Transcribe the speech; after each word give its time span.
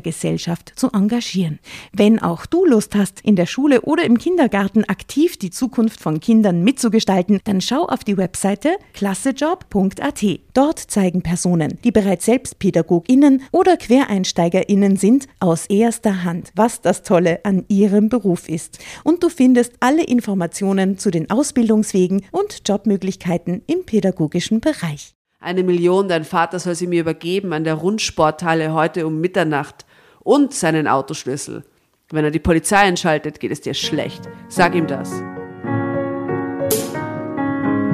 Gesellschaft 0.00 0.72
zu 0.76 0.90
engagieren. 0.92 1.58
Wenn 1.92 2.18
auch 2.20 2.46
du 2.46 2.64
Lust 2.64 2.94
hast, 2.94 3.20
in 3.20 3.36
der 3.36 3.46
Schule 3.46 3.82
oder 3.82 4.04
im 4.04 4.18
Kindergarten 4.18 4.84
aktiv 4.84 5.36
die 5.36 5.50
Zukunft 5.50 6.00
von 6.00 6.20
Kindern 6.20 6.62
mitzugestalten, 6.62 7.40
dann 7.44 7.60
schau 7.60 7.84
auf 7.86 8.04
die 8.04 8.16
Webseite 8.16 8.76
klassejob.at. 8.94 10.24
Dort 10.54 10.78
zeigen 10.78 11.22
Personen, 11.22 11.78
die 11.84 11.92
bereits 11.92 12.26
selbst 12.26 12.58
PädagogInnen 12.58 13.42
oder 13.52 13.76
QuereinsteigerInnen 13.76 14.96
sind, 14.96 15.26
aus 15.38 15.66
erster 15.66 16.24
Hand, 16.24 16.50
was 16.54 16.80
das 16.80 17.02
Tolle 17.02 17.40
an 17.44 17.64
ihrem 17.68 18.08
Beruf 18.08 18.48
ist. 18.48 18.78
Und 19.04 19.22
du 19.22 19.28
findest 19.28 19.72
alle 19.80 20.04
Informationen 20.04 20.98
zu 20.98 21.10
den 21.10 21.30
Ausbildungswegen 21.30 22.24
und 22.32 22.68
Jobmöglichkeiten 22.68 23.62
im 23.66 23.84
pädagogischen 23.84 24.60
Bereich. 24.60 25.14
Eine 25.42 25.62
Million, 25.62 26.08
dein 26.08 26.24
Vater 26.24 26.58
soll 26.58 26.74
sie 26.74 26.86
mir 26.86 27.00
übergeben 27.00 27.54
an 27.54 27.64
der 27.64 27.74
Rundsporthalle 27.74 28.74
heute 28.74 29.06
um 29.06 29.20
Mitternacht 29.20 29.86
und 30.20 30.54
seinen 30.54 30.86
Autoschlüssel. 30.88 31.64
Wenn 32.10 32.24
er 32.24 32.30
die 32.30 32.38
Polizei 32.40 32.78
einschaltet, 32.78 33.38
geht 33.40 33.52
es 33.52 33.60
dir 33.60 33.74
schlecht. 33.74 34.22
Sag 34.48 34.74
ihm 34.74 34.86
das. 34.86 35.10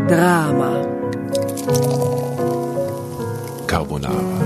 Drama. 0.08 0.86
Carbonara. 3.66 4.45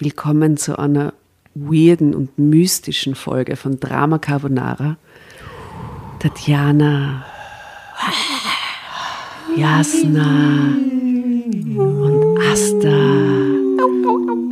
Willkommen 0.00 0.56
zu 0.56 0.78
einer 0.78 1.12
weirden 1.56 2.14
und 2.14 2.38
mystischen 2.38 3.16
Folge 3.16 3.56
von 3.56 3.80
Drama 3.80 4.18
Carbonara. 4.18 4.96
Tatjana, 6.20 7.26
Jasna 9.56 10.76
und 11.66 12.38
Asta 12.48 12.88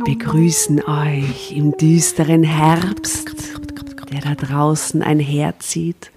begrüßen 0.03 0.83
euch 0.83 1.53
im 1.55 1.77
düsteren 1.77 2.43
Herbst, 2.43 3.29
der 4.11 4.19
da 4.19 4.35
draußen 4.35 5.01
einherzieht. 5.01 6.11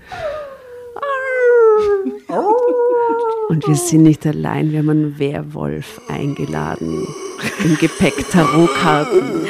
Und 3.49 3.69
wir 3.69 3.77
sind 3.77 4.03
nicht 4.03 4.27
allein, 4.27 4.73
wir 4.73 4.81
haben 4.81 4.91
einen 4.91 5.19
Werwolf 5.21 6.01
eingeladen. 6.09 7.07
Im 7.65 7.77
Gepäck 7.79 8.29
Tarotkarten. 8.31 9.47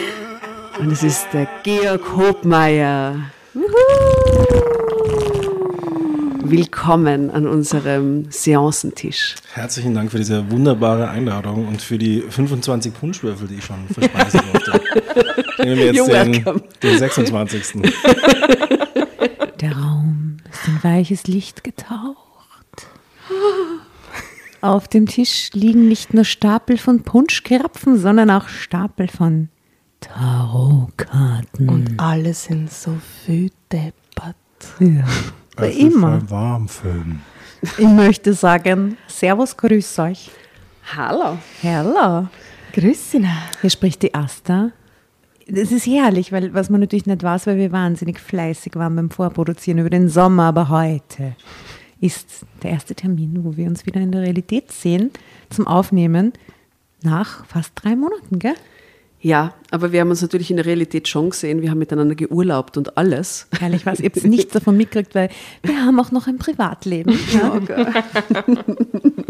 Und 0.78 0.92
es 0.92 1.02
ist 1.02 1.26
der 1.32 1.48
Georg 1.62 2.16
Hobmeier. 2.16 3.16
Willkommen 6.42 7.30
an 7.30 7.46
unserem 7.46 8.30
Seancentisch. 8.30 9.36
Herzlichen 9.52 9.94
Dank 9.94 10.10
für 10.10 10.18
diese 10.18 10.50
wunderbare 10.50 11.08
Einladung 11.08 11.68
und 11.68 11.80
für 11.80 11.98
die 11.98 12.22
25 12.22 12.92
Punschwürfel, 12.94 13.46
die 13.48 13.56
ich 13.56 13.64
schon 13.64 13.86
verspeisen 13.88 14.40
durfte. 14.52 14.80
Ich 15.58 15.64
nehme 15.64 15.84
jetzt 15.84 16.08
den, 16.08 16.62
den 16.82 16.98
26. 16.98 17.82
Der 19.60 19.72
Raum 19.76 20.38
ist 20.50 20.66
in 20.66 20.82
weiches 20.82 21.26
Licht 21.26 21.62
getaucht. 21.62 22.16
Auf 24.62 24.88
dem 24.88 25.06
Tisch 25.06 25.50
liegen 25.54 25.88
nicht 25.88 26.12
nur 26.12 26.24
Stapel 26.24 26.76
von 26.76 27.02
Punschkrapfen, 27.02 27.98
sondern 27.98 28.30
auch 28.30 28.48
Stapel 28.48 29.08
von 29.08 29.48
Tarotkarten. 30.00 31.68
Und 31.68 31.98
alle 31.98 32.34
sind 32.34 32.70
so 32.70 32.96
viel 33.24 33.50
deppert. 33.72 34.36
Ja. 34.78 35.04
Es 35.56 35.76
immer. 35.76 36.16
ist 36.16 36.22
ein 36.24 36.30
Warmfilm. 36.30 37.20
Ich 37.78 37.86
möchte 37.86 38.34
sagen, 38.34 38.96
Servus, 39.06 39.56
grüß 39.56 39.98
euch. 40.00 40.30
Hallo. 40.94 41.38
Hallo. 41.62 42.28
Grüß 42.72 43.12
Sie. 43.12 43.26
Hier 43.60 43.70
spricht 43.70 44.02
die 44.02 44.14
Asta. 44.14 44.72
Das 45.48 45.72
ist 45.72 45.86
herrlich, 45.86 46.32
weil 46.32 46.54
was 46.54 46.70
man 46.70 46.80
natürlich 46.80 47.06
nicht 47.06 47.22
weiß, 47.22 47.46
weil 47.46 47.56
wir 47.56 47.72
wahnsinnig 47.72 48.20
fleißig 48.20 48.76
waren 48.76 48.94
beim 48.94 49.10
Vorproduzieren 49.10 49.80
über 49.80 49.90
den 49.90 50.08
Sommer, 50.08 50.44
aber 50.44 50.68
heute 50.68 51.34
ist 52.00 52.46
der 52.62 52.70
erste 52.70 52.94
Termin, 52.94 53.44
wo 53.44 53.56
wir 53.56 53.66
uns 53.66 53.86
wieder 53.86 54.00
in 54.00 54.12
der 54.12 54.22
Realität 54.22 54.72
sehen, 54.72 55.10
zum 55.50 55.66
Aufnehmen 55.66 56.32
nach 57.02 57.44
fast 57.46 57.72
drei 57.74 57.96
Monaten, 57.96 58.38
gell? 58.38 58.54
Ja, 59.22 59.52
aber 59.70 59.92
wir 59.92 60.00
haben 60.00 60.08
uns 60.08 60.22
natürlich 60.22 60.50
in 60.50 60.56
der 60.56 60.64
Realität 60.64 61.06
schon 61.06 61.28
gesehen. 61.28 61.60
Wir 61.60 61.70
haben 61.70 61.78
miteinander 61.78 62.14
geurlaubt 62.14 62.78
und 62.78 62.96
alles. 62.96 63.48
Herrlich 63.58 63.84
was. 63.84 64.00
Ich 64.00 64.06
habe 64.06 64.28
nichts 64.28 64.54
davon 64.54 64.78
mitgekriegt, 64.78 65.14
weil 65.14 65.28
wir 65.62 65.76
haben 65.84 66.00
auch 66.00 66.10
noch 66.10 66.26
ein 66.26 66.38
Privatleben. 66.38 67.18
Ja. 67.30 67.60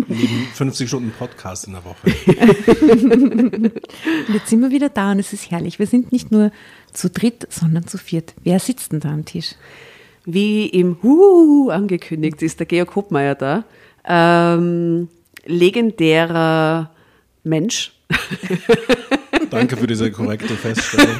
Neben 0.07 0.47
50 0.55 0.89
Stunden 0.89 1.13
Podcast 1.19 1.67
in 1.67 1.73
der 1.73 1.85
Woche. 1.85 1.99
Und 4.29 4.35
jetzt 4.35 4.49
sind 4.49 4.61
wir 4.61 4.71
wieder 4.71 4.89
da 4.89 5.13
und 5.13 5.19
es 5.19 5.33
ist 5.33 5.51
herrlich. 5.51 5.79
Wir 5.79 5.87
sind 5.87 6.13
nicht 6.13 6.31
nur 6.31 6.51
zu 6.93 7.11
dritt, 7.11 7.47
sondern 7.51 7.87
zu 7.87 7.99
viert. 7.99 8.35
Wer 8.43 8.59
sitzt 8.61 8.93
denn 8.93 9.01
da 9.01 9.11
am 9.11 9.25
Tisch? 9.25 9.55
Wie 10.33 10.67
im 10.67 10.99
Hu 11.03 11.71
angekündigt 11.71 12.41
ist 12.43 12.61
der 12.61 12.67
Georg 12.67 12.95
Hopmeier 12.95 13.35
da. 13.35 13.65
Ähm, 14.05 15.09
legendärer 15.45 16.91
Mensch. 17.43 17.93
Danke 19.51 19.77
für 19.77 19.87
diese 19.87 20.11
korrekte 20.13 20.55
Feststellung. 20.55 21.17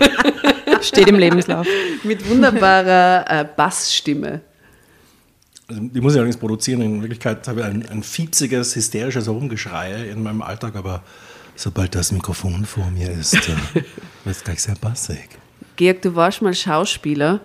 Steht 0.81 1.09
im 1.09 1.19
Lebenslauf. 1.19 1.67
Mit 2.05 2.29
wunderbarer 2.29 3.25
äh, 3.29 3.45
Bassstimme. 3.57 4.43
Also, 5.67 5.83
die 5.83 6.01
muss 6.01 6.13
ich 6.13 6.19
allerdings 6.19 6.37
produzieren. 6.37 6.81
In 6.81 7.03
Wirklichkeit 7.03 7.47
habe 7.49 7.61
ich 7.61 7.67
ein, 7.67 7.89
ein 7.89 8.03
fiepsiges, 8.03 8.77
hysterisches 8.77 9.27
Herumgeschrei 9.27 10.09
in 10.09 10.23
meinem 10.23 10.43
Alltag, 10.43 10.77
aber 10.77 11.03
sobald 11.57 11.95
das 11.95 12.13
Mikrofon 12.13 12.65
vor 12.65 12.91
mir 12.91 13.11
ist, 13.11 13.35
äh, 13.35 13.57
wird 13.75 14.37
es 14.37 14.45
gleich 14.45 14.63
sehr 14.63 14.77
bassig. 14.77 15.29
Georg, 15.77 16.03
du 16.03 16.15
warst 16.15 16.43
mal 16.43 16.55
Schauspieler. 16.55 17.41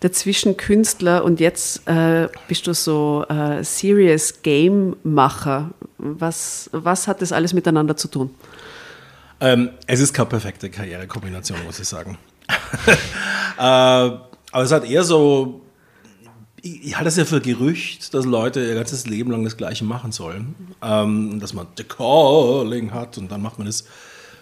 Dazwischen 0.00 0.56
Künstler 0.56 1.24
und 1.24 1.40
jetzt 1.40 1.86
äh, 1.88 2.28
bist 2.48 2.66
du 2.66 2.74
so 2.74 3.24
äh, 3.28 3.64
Serious 3.64 4.42
Game 4.42 4.96
Macher. 5.02 5.70
Was, 5.98 6.68
was 6.72 7.08
hat 7.08 7.22
das 7.22 7.32
alles 7.32 7.52
miteinander 7.52 7.96
zu 7.96 8.08
tun? 8.08 8.30
Ähm, 9.40 9.70
es 9.86 10.00
ist 10.00 10.12
keine 10.12 10.28
perfekte 10.28 10.70
Karrierekombination, 10.70 11.58
muss 11.64 11.78
ich 11.80 11.88
sagen. 11.88 12.18
äh, 12.88 12.92
aber 13.58 14.22
es 14.52 14.72
hat 14.72 14.88
eher 14.88 15.04
so, 15.04 15.62
ich, 16.62 16.96
halte 16.96 17.08
es 17.08 17.16
ja 17.16 17.24
für 17.24 17.40
Gerücht, 17.40 18.14
dass 18.14 18.24
Leute 18.24 18.64
ihr 18.64 18.74
ganzes 18.74 19.06
Leben 19.06 19.30
lang 19.30 19.44
das 19.44 19.56
Gleiche 19.56 19.84
machen 19.84 20.12
sollen. 20.12 20.54
Ähm, 20.82 21.40
dass 21.40 21.52
man 21.52 21.66
The 21.76 21.84
Calling 21.84 22.92
hat 22.92 23.18
und 23.18 23.30
dann 23.30 23.42
macht 23.42 23.58
man 23.58 23.66
das 23.66 23.84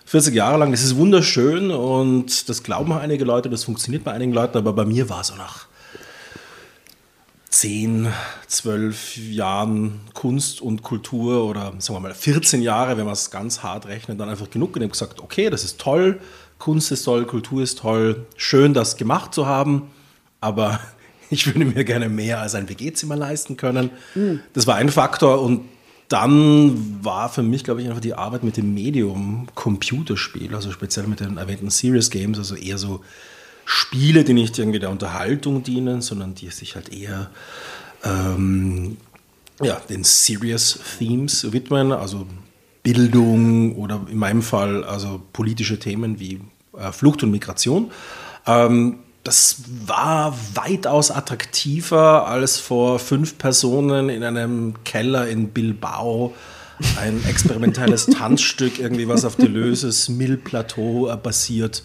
40 0.06 0.34
Jahre 0.34 0.58
lang. 0.58 0.70
Das 0.70 0.82
ist 0.82 0.96
wunderschön 0.96 1.70
und 1.70 2.48
das 2.48 2.62
glauben 2.62 2.92
einige 2.92 3.24
Leute, 3.24 3.48
das 3.48 3.64
funktioniert 3.64 4.04
bei 4.04 4.12
einigen 4.12 4.32
Leuten, 4.32 4.58
aber 4.58 4.72
bei 4.72 4.84
mir 4.84 5.08
war 5.08 5.22
es 5.22 5.28
so 5.28 5.36
nach 5.36 5.66
10, 7.54 8.08
12 8.48 9.16
Jahren 9.16 10.00
Kunst 10.12 10.60
und 10.60 10.82
Kultur 10.82 11.44
oder 11.44 11.72
sagen 11.78 11.96
wir 11.96 12.00
mal 12.00 12.14
14 12.14 12.62
Jahre, 12.62 12.96
wenn 12.96 13.04
man 13.04 13.12
es 13.12 13.30
ganz 13.30 13.62
hart 13.62 13.86
rechnet, 13.86 14.18
dann 14.18 14.28
einfach 14.28 14.50
genug 14.50 14.74
und 14.74 14.82
habe 14.82 14.90
gesagt, 14.90 15.20
okay, 15.20 15.50
das 15.50 15.62
ist 15.64 15.80
toll, 15.80 16.18
Kunst 16.58 16.90
ist 16.90 17.04
toll, 17.04 17.26
Kultur 17.26 17.62
ist 17.62 17.78
toll, 17.78 18.26
schön, 18.36 18.74
das 18.74 18.96
gemacht 18.96 19.32
zu 19.32 19.46
haben, 19.46 19.90
aber 20.40 20.80
ich 21.30 21.46
würde 21.46 21.64
mir 21.64 21.84
gerne 21.84 22.08
mehr 22.08 22.40
als 22.40 22.54
ein 22.54 22.68
WG-Zimmer 22.68 23.16
leisten 23.16 23.56
können. 23.56 23.90
Mhm. 24.14 24.40
Das 24.52 24.66
war 24.66 24.74
ein 24.74 24.88
Faktor 24.88 25.40
und 25.40 25.60
dann 26.08 27.02
war 27.02 27.28
für 27.28 27.42
mich, 27.42 27.64
glaube 27.64 27.82
ich, 27.82 27.88
einfach 27.88 28.00
die 28.00 28.14
Arbeit 28.14 28.44
mit 28.44 28.56
dem 28.56 28.74
Medium 28.74 29.48
Computerspiel, 29.54 30.54
also 30.54 30.70
speziell 30.70 31.06
mit 31.06 31.20
den 31.20 31.38
erwähnten 31.38 31.70
Serious 31.70 32.10
Games, 32.10 32.38
also 32.38 32.54
eher 32.54 32.78
so 32.78 33.02
Spiele, 33.64 34.24
die 34.24 34.34
nicht 34.34 34.58
irgendwie 34.58 34.78
der 34.78 34.90
Unterhaltung 34.90 35.62
dienen, 35.62 36.02
sondern 36.02 36.34
die 36.34 36.50
sich 36.50 36.74
halt 36.74 36.92
eher 36.92 37.30
ähm, 38.04 38.98
ja, 39.62 39.80
den 39.88 40.04
Serious 40.04 40.78
Themes 40.98 41.52
widmen, 41.52 41.92
also 41.92 42.26
Bildung 42.82 43.76
oder 43.76 44.06
in 44.10 44.18
meinem 44.18 44.42
Fall 44.42 44.84
also 44.84 45.22
politische 45.32 45.78
Themen 45.78 46.20
wie 46.20 46.40
äh, 46.76 46.92
Flucht 46.92 47.22
und 47.22 47.30
Migration. 47.30 47.90
Ähm, 48.46 48.98
das 49.25 49.56
war 49.87 50.37
weitaus 50.55 51.11
attraktiver 51.11 52.26
als 52.26 52.59
vor 52.59 52.99
fünf 52.99 53.38
Personen 53.38 54.11
in 54.11 54.23
einem 54.23 54.75
Keller 54.85 55.26
in 55.29 55.49
Bilbao 55.49 56.35
ein 57.00 57.25
experimentelles 57.26 58.06
Tanzstück, 58.19 58.79
irgendwie 58.79 59.09
was 59.09 59.25
auf 59.25 59.37
Deleuze's 59.37 60.11
Mill-Plateau 60.11 61.17
basiert 61.23 61.82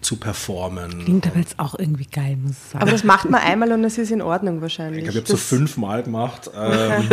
zu 0.00 0.16
performen. 0.16 1.04
Klingt 1.04 1.26
aber 1.28 1.38
jetzt 1.38 1.58
auch 1.58 1.78
irgendwie 1.78 2.06
geil, 2.06 2.36
muss 2.42 2.52
ich 2.52 2.72
sagen. 2.72 2.82
Aber 2.82 2.90
das 2.90 3.04
macht 3.04 3.30
man 3.30 3.40
einmal 3.40 3.70
und 3.70 3.84
es 3.84 3.98
ist 3.98 4.10
in 4.10 4.20
Ordnung 4.20 4.60
wahrscheinlich. 4.60 5.04
Ich 5.04 5.10
glaube, 5.10 5.18
ich 5.20 5.24
habe 5.24 5.34
es 5.34 5.40
so 5.40 5.56
fünfmal 5.56 6.02
gemacht. 6.02 6.50
Ähm, 6.62 7.08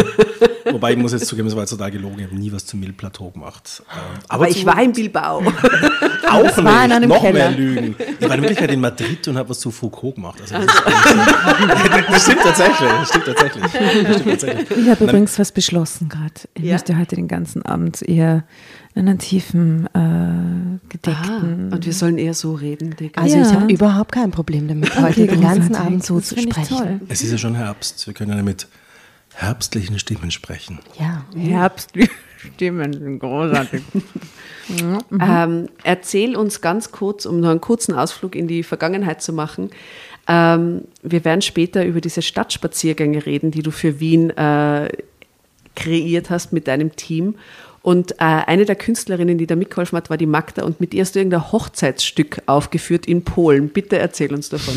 wobei 0.74 0.92
ich 0.92 0.98
muss 0.98 1.12
jetzt 1.12 1.26
zugeben, 1.28 1.48
es 1.48 1.56
war 1.56 1.64
jetzt 1.64 1.72
total 1.72 1.92
gelogen. 1.92 2.20
Ich 2.20 2.26
habe 2.26 2.36
nie 2.36 2.52
was 2.52 2.66
zum 2.66 2.80
Milplateau 2.80 3.32
gemacht. 3.32 3.82
Ähm, 3.92 4.20
aber, 4.28 4.46
aber 4.46 4.50
ich 4.50 4.66
war 4.66 4.82
in 4.82 4.94
Bilbao. 4.94 5.42
auch 6.32 6.44
das 6.44 6.64
war 6.64 6.86
in 6.86 6.92
einem 6.92 7.10
noch 7.10 7.22
Keller. 7.22 7.50
mehr 7.50 7.52
Lügen. 7.52 7.96
Ich 8.20 8.28
war 8.28 8.36
in 8.36 8.42
Wirklichkeit 8.42 8.72
in 8.72 8.82
Madrid 8.82 9.28
und 9.28 9.38
habe 9.38 9.50
was 9.50 9.60
zu 9.60 9.72
Foucault 9.72 10.16
gemacht. 10.16 10.40
Also, 10.42 10.56
das, 10.56 10.66
das, 12.10 12.24
stimmt 12.24 12.42
tatsächlich. 12.42 12.90
Das 12.90 13.10
stimmt 13.10 13.26
tatsächlich. 13.26 13.64
Das 13.64 14.16
stimmt 14.16 14.26
tatsächlich. 14.26 14.78
Ich 14.78 14.90
habe 14.90 15.04
übrigens 15.04 15.40
was 15.40 15.52
beschlossen 15.52 16.10
gerade. 16.10 16.34
Ich 16.54 16.64
ja? 16.64 16.74
möchte 16.74 16.98
heute 16.98 17.16
den 17.16 17.28
ganzen 17.28 17.64
Abend 17.64 18.02
eher 18.02 18.44
einen 18.96 19.20
tiefen, 19.20 19.88
äh, 19.88 20.90
gedeckten. 20.90 21.70
Ah, 21.72 21.76
und 21.76 21.86
wir 21.86 21.94
sollen 21.94 22.18
eher 22.18 22.34
so 22.34 22.54
reden. 22.54 22.96
Digga. 22.96 23.22
Also 23.22 23.38
ja. 23.38 23.44
ich 23.44 23.54
habe 23.54 23.72
überhaupt 23.72 24.12
kein 24.12 24.32
Problem 24.32 24.68
damit, 24.68 24.92
okay, 24.92 25.02
heute 25.02 25.28
den 25.28 25.42
ganzen 25.42 25.76
Abend 25.76 26.06
so 26.06 26.20
zu 26.20 26.40
sprechen. 26.40 27.02
Es 27.08 27.22
ist 27.22 27.32
ja 27.32 27.38
schon 27.38 27.56
Herbst. 27.56 28.06
Wir 28.08 28.14
können 28.14 28.36
ja 28.36 28.44
mit 28.44 28.68
herbstlichen 29.34 30.00
Stimmen 30.00 30.32
sprechen. 30.32 30.80
Ja, 31.00 31.24
herbstliche 31.36 32.10
Stimmen 32.40 32.94
sind 32.94 33.20
großartig. 33.20 33.82
mhm. 34.70 35.00
ähm, 35.22 35.70
erzähl 35.84 36.36
uns 36.36 36.62
ganz 36.62 36.92
kurz, 36.92 37.26
um 37.26 37.40
noch 37.40 37.50
einen 37.50 37.62
kurzen 37.62 37.94
Ausflug 37.96 38.36
in 38.36 38.48
die 38.48 38.64
Vergangenheit 38.64 39.22
zu 39.22 39.34
machen. 39.34 39.72
Ähm, 40.28 40.84
wir 41.02 41.26
werden 41.26 41.42
später 41.42 41.86
über 41.86 42.02
diese 42.02 42.22
Stadtspaziergänge 42.22 43.26
reden, 43.26 43.52
die 43.52 43.62
du 43.62 43.72
für 43.72 44.00
Wien 44.00 44.30
äh, 44.32 44.90
kreiert 45.76 46.30
hast 46.30 46.54
mit 46.54 46.68
deinem 46.68 46.96
Team. 46.96 47.36
Und 47.82 48.14
äh, 48.14 48.16
eine 48.20 48.66
der 48.66 48.76
Künstlerinnen, 48.76 49.38
die 49.38 49.48
da 49.48 49.56
mitgeholfen 49.56 49.98
hat, 49.98 50.10
war 50.10 50.18
die 50.18 50.26
Magda 50.26 50.64
und 50.64 50.80
mit 50.80 50.94
ihr 50.94 51.02
hast 51.02 51.16
du 51.16 51.20
irgendein 51.20 51.52
Hochzeitsstück 51.52 52.42
aufgeführt 52.46 53.06
in 53.06 53.24
Polen. 53.24 53.70
Bitte 53.70 53.98
erzähl 53.98 54.34
uns 54.34 54.50
davon. 54.50 54.76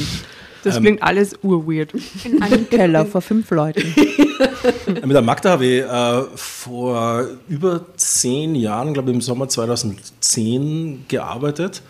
Das 0.62 0.76
ähm, 0.76 0.82
klingt 0.82 1.02
alles 1.02 1.34
urweird. 1.42 1.92
In 2.24 2.42
einem 2.42 2.68
Keller 2.68 3.04
vor 3.06 3.20
fünf 3.20 3.50
Leuten. 3.50 3.82
Mit 4.86 5.10
der 5.10 5.22
Magda 5.22 5.50
habe 5.50 5.66
ich 5.66 5.82
äh, 5.82 6.22
vor 6.36 7.26
über 7.48 7.84
zehn 7.96 8.54
Jahren, 8.54 8.94
glaube 8.94 9.10
ich 9.10 9.14
im 9.16 9.20
Sommer 9.20 9.48
2010, 9.48 11.06
gearbeitet. 11.08 11.82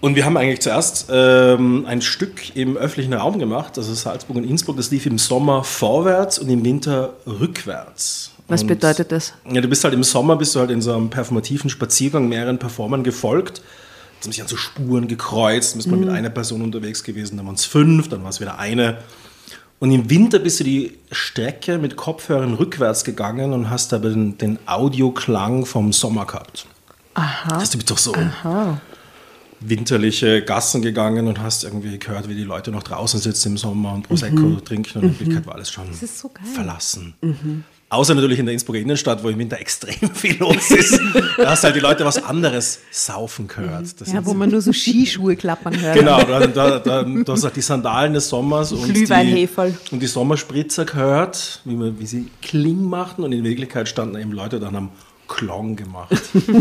Und 0.00 0.16
wir 0.16 0.26
haben 0.26 0.36
eigentlich 0.36 0.60
zuerst 0.60 1.06
ähm, 1.10 1.86
ein 1.86 2.02
Stück 2.02 2.54
im 2.54 2.76
öffentlichen 2.76 3.14
Raum 3.14 3.38
gemacht, 3.38 3.78
also 3.78 3.94
Salzburg 3.94 4.36
und 4.36 4.44
Innsbruck. 4.44 4.76
Das 4.76 4.90
lief 4.90 5.06
im 5.06 5.16
Sommer 5.16 5.64
vorwärts 5.64 6.38
und 6.38 6.50
im 6.50 6.62
Winter 6.62 7.14
rückwärts. 7.26 8.30
Was 8.46 8.60
und, 8.60 8.68
bedeutet 8.68 9.10
das? 9.10 9.32
Ja, 9.50 9.62
du 9.62 9.68
bist 9.68 9.82
halt 9.82 9.94
im 9.94 10.04
Sommer, 10.04 10.36
bist 10.36 10.54
du 10.54 10.60
halt 10.60 10.70
in 10.70 10.82
so 10.82 10.92
einem 10.92 11.08
performativen 11.08 11.70
Spaziergang 11.70 12.28
mehreren 12.28 12.58
Performern 12.58 13.02
gefolgt. 13.02 13.62
Haben 14.24 14.32
sich 14.32 14.42
an 14.42 14.48
so 14.48 14.56
Spuren 14.56 15.08
gekreuzt, 15.08 15.76
bist 15.76 15.86
mhm. 15.88 15.92
mal 15.92 16.06
mit 16.06 16.08
einer 16.10 16.30
Person 16.30 16.62
unterwegs 16.62 17.04
gewesen, 17.04 17.36
dann 17.36 17.46
waren 17.46 17.54
es 17.54 17.64
fünf, 17.64 18.08
dann 18.08 18.22
war 18.22 18.30
es 18.30 18.40
wieder 18.40 18.58
eine. 18.58 18.98
Und 19.80 19.90
im 19.90 20.08
Winter 20.08 20.38
bist 20.38 20.60
du 20.60 20.64
die 20.64 20.98
Strecke 21.10 21.78
mit 21.78 21.96
Kopfhörern 21.96 22.54
rückwärts 22.54 23.04
gegangen 23.04 23.52
und 23.52 23.70
hast 23.70 23.92
aber 23.92 24.10
den, 24.10 24.38
den 24.38 24.58
Audioklang 24.66 25.66
vom 25.66 25.92
Sommer 25.92 26.26
gehabt. 26.26 26.66
Aha. 27.14 27.56
Hast 27.56 27.74
du 27.74 27.78
bist 27.78 27.90
doch 27.90 27.98
so 27.98 28.14
Aha. 28.14 28.80
winterliche 29.60 30.42
Gassen 30.42 30.82
gegangen 30.82 31.26
und 31.26 31.40
hast 31.40 31.64
irgendwie 31.64 31.98
gehört, 31.98 32.28
wie 32.28 32.34
die 32.34 32.44
Leute 32.44 32.70
noch 32.70 32.82
draußen 32.82 33.20
sitzen 33.20 33.52
im 33.52 33.56
Sommer 33.58 33.92
und 33.94 34.08
Prosecco 34.08 34.40
mhm. 34.40 34.64
trinken 34.64 34.98
und 34.98 35.04
in 35.04 35.10
Wirklichkeit 35.18 35.46
war 35.46 35.54
alles 35.54 35.70
schon 35.70 35.92
so 35.92 36.30
verlassen. 36.54 37.14
Mhm. 37.20 37.64
Außer 37.94 38.14
natürlich 38.14 38.38
in 38.38 38.46
der 38.46 38.52
Innsbrucker 38.52 38.78
Innenstadt, 38.78 39.22
wo 39.22 39.28
im 39.28 39.38
Winter 39.38 39.58
extrem 39.60 40.10
viel 40.14 40.38
los 40.38 40.70
ist. 40.70 41.00
da 41.38 41.50
hast 41.50 41.64
halt 41.64 41.76
die 41.76 41.80
Leute 41.80 42.04
was 42.04 42.22
anderes 42.22 42.80
saufen 42.90 43.48
gehört. 43.48 44.00
Das 44.00 44.12
ja, 44.12 44.24
wo 44.24 44.34
man 44.34 44.50
nur 44.50 44.60
so 44.60 44.72
Skischuhe 44.72 45.36
klappern 45.36 45.80
hört. 45.80 45.96
Genau, 45.96 46.22
da, 46.22 46.46
da, 46.46 46.78
da, 46.78 47.02
du 47.02 47.32
hast 47.32 47.44
halt 47.44 47.56
die 47.56 47.62
Sandalen 47.62 48.14
des 48.14 48.28
Sommers 48.28 48.72
und 48.72 48.88
die, 48.94 49.48
und 49.90 50.00
die 50.00 50.06
Sommerspritzer 50.06 50.84
gehört, 50.84 51.60
wie, 51.64 51.74
man, 51.74 51.98
wie 51.98 52.06
sie 52.06 52.30
Kling 52.42 52.82
machten 52.82 53.22
und 53.22 53.32
in 53.32 53.44
Wirklichkeit 53.44 53.88
standen 53.88 54.18
eben 54.18 54.32
Leute 54.32 54.60
dann 54.60 54.76
am 54.76 54.90
Klong 55.28 55.76
gemacht. 55.76 56.12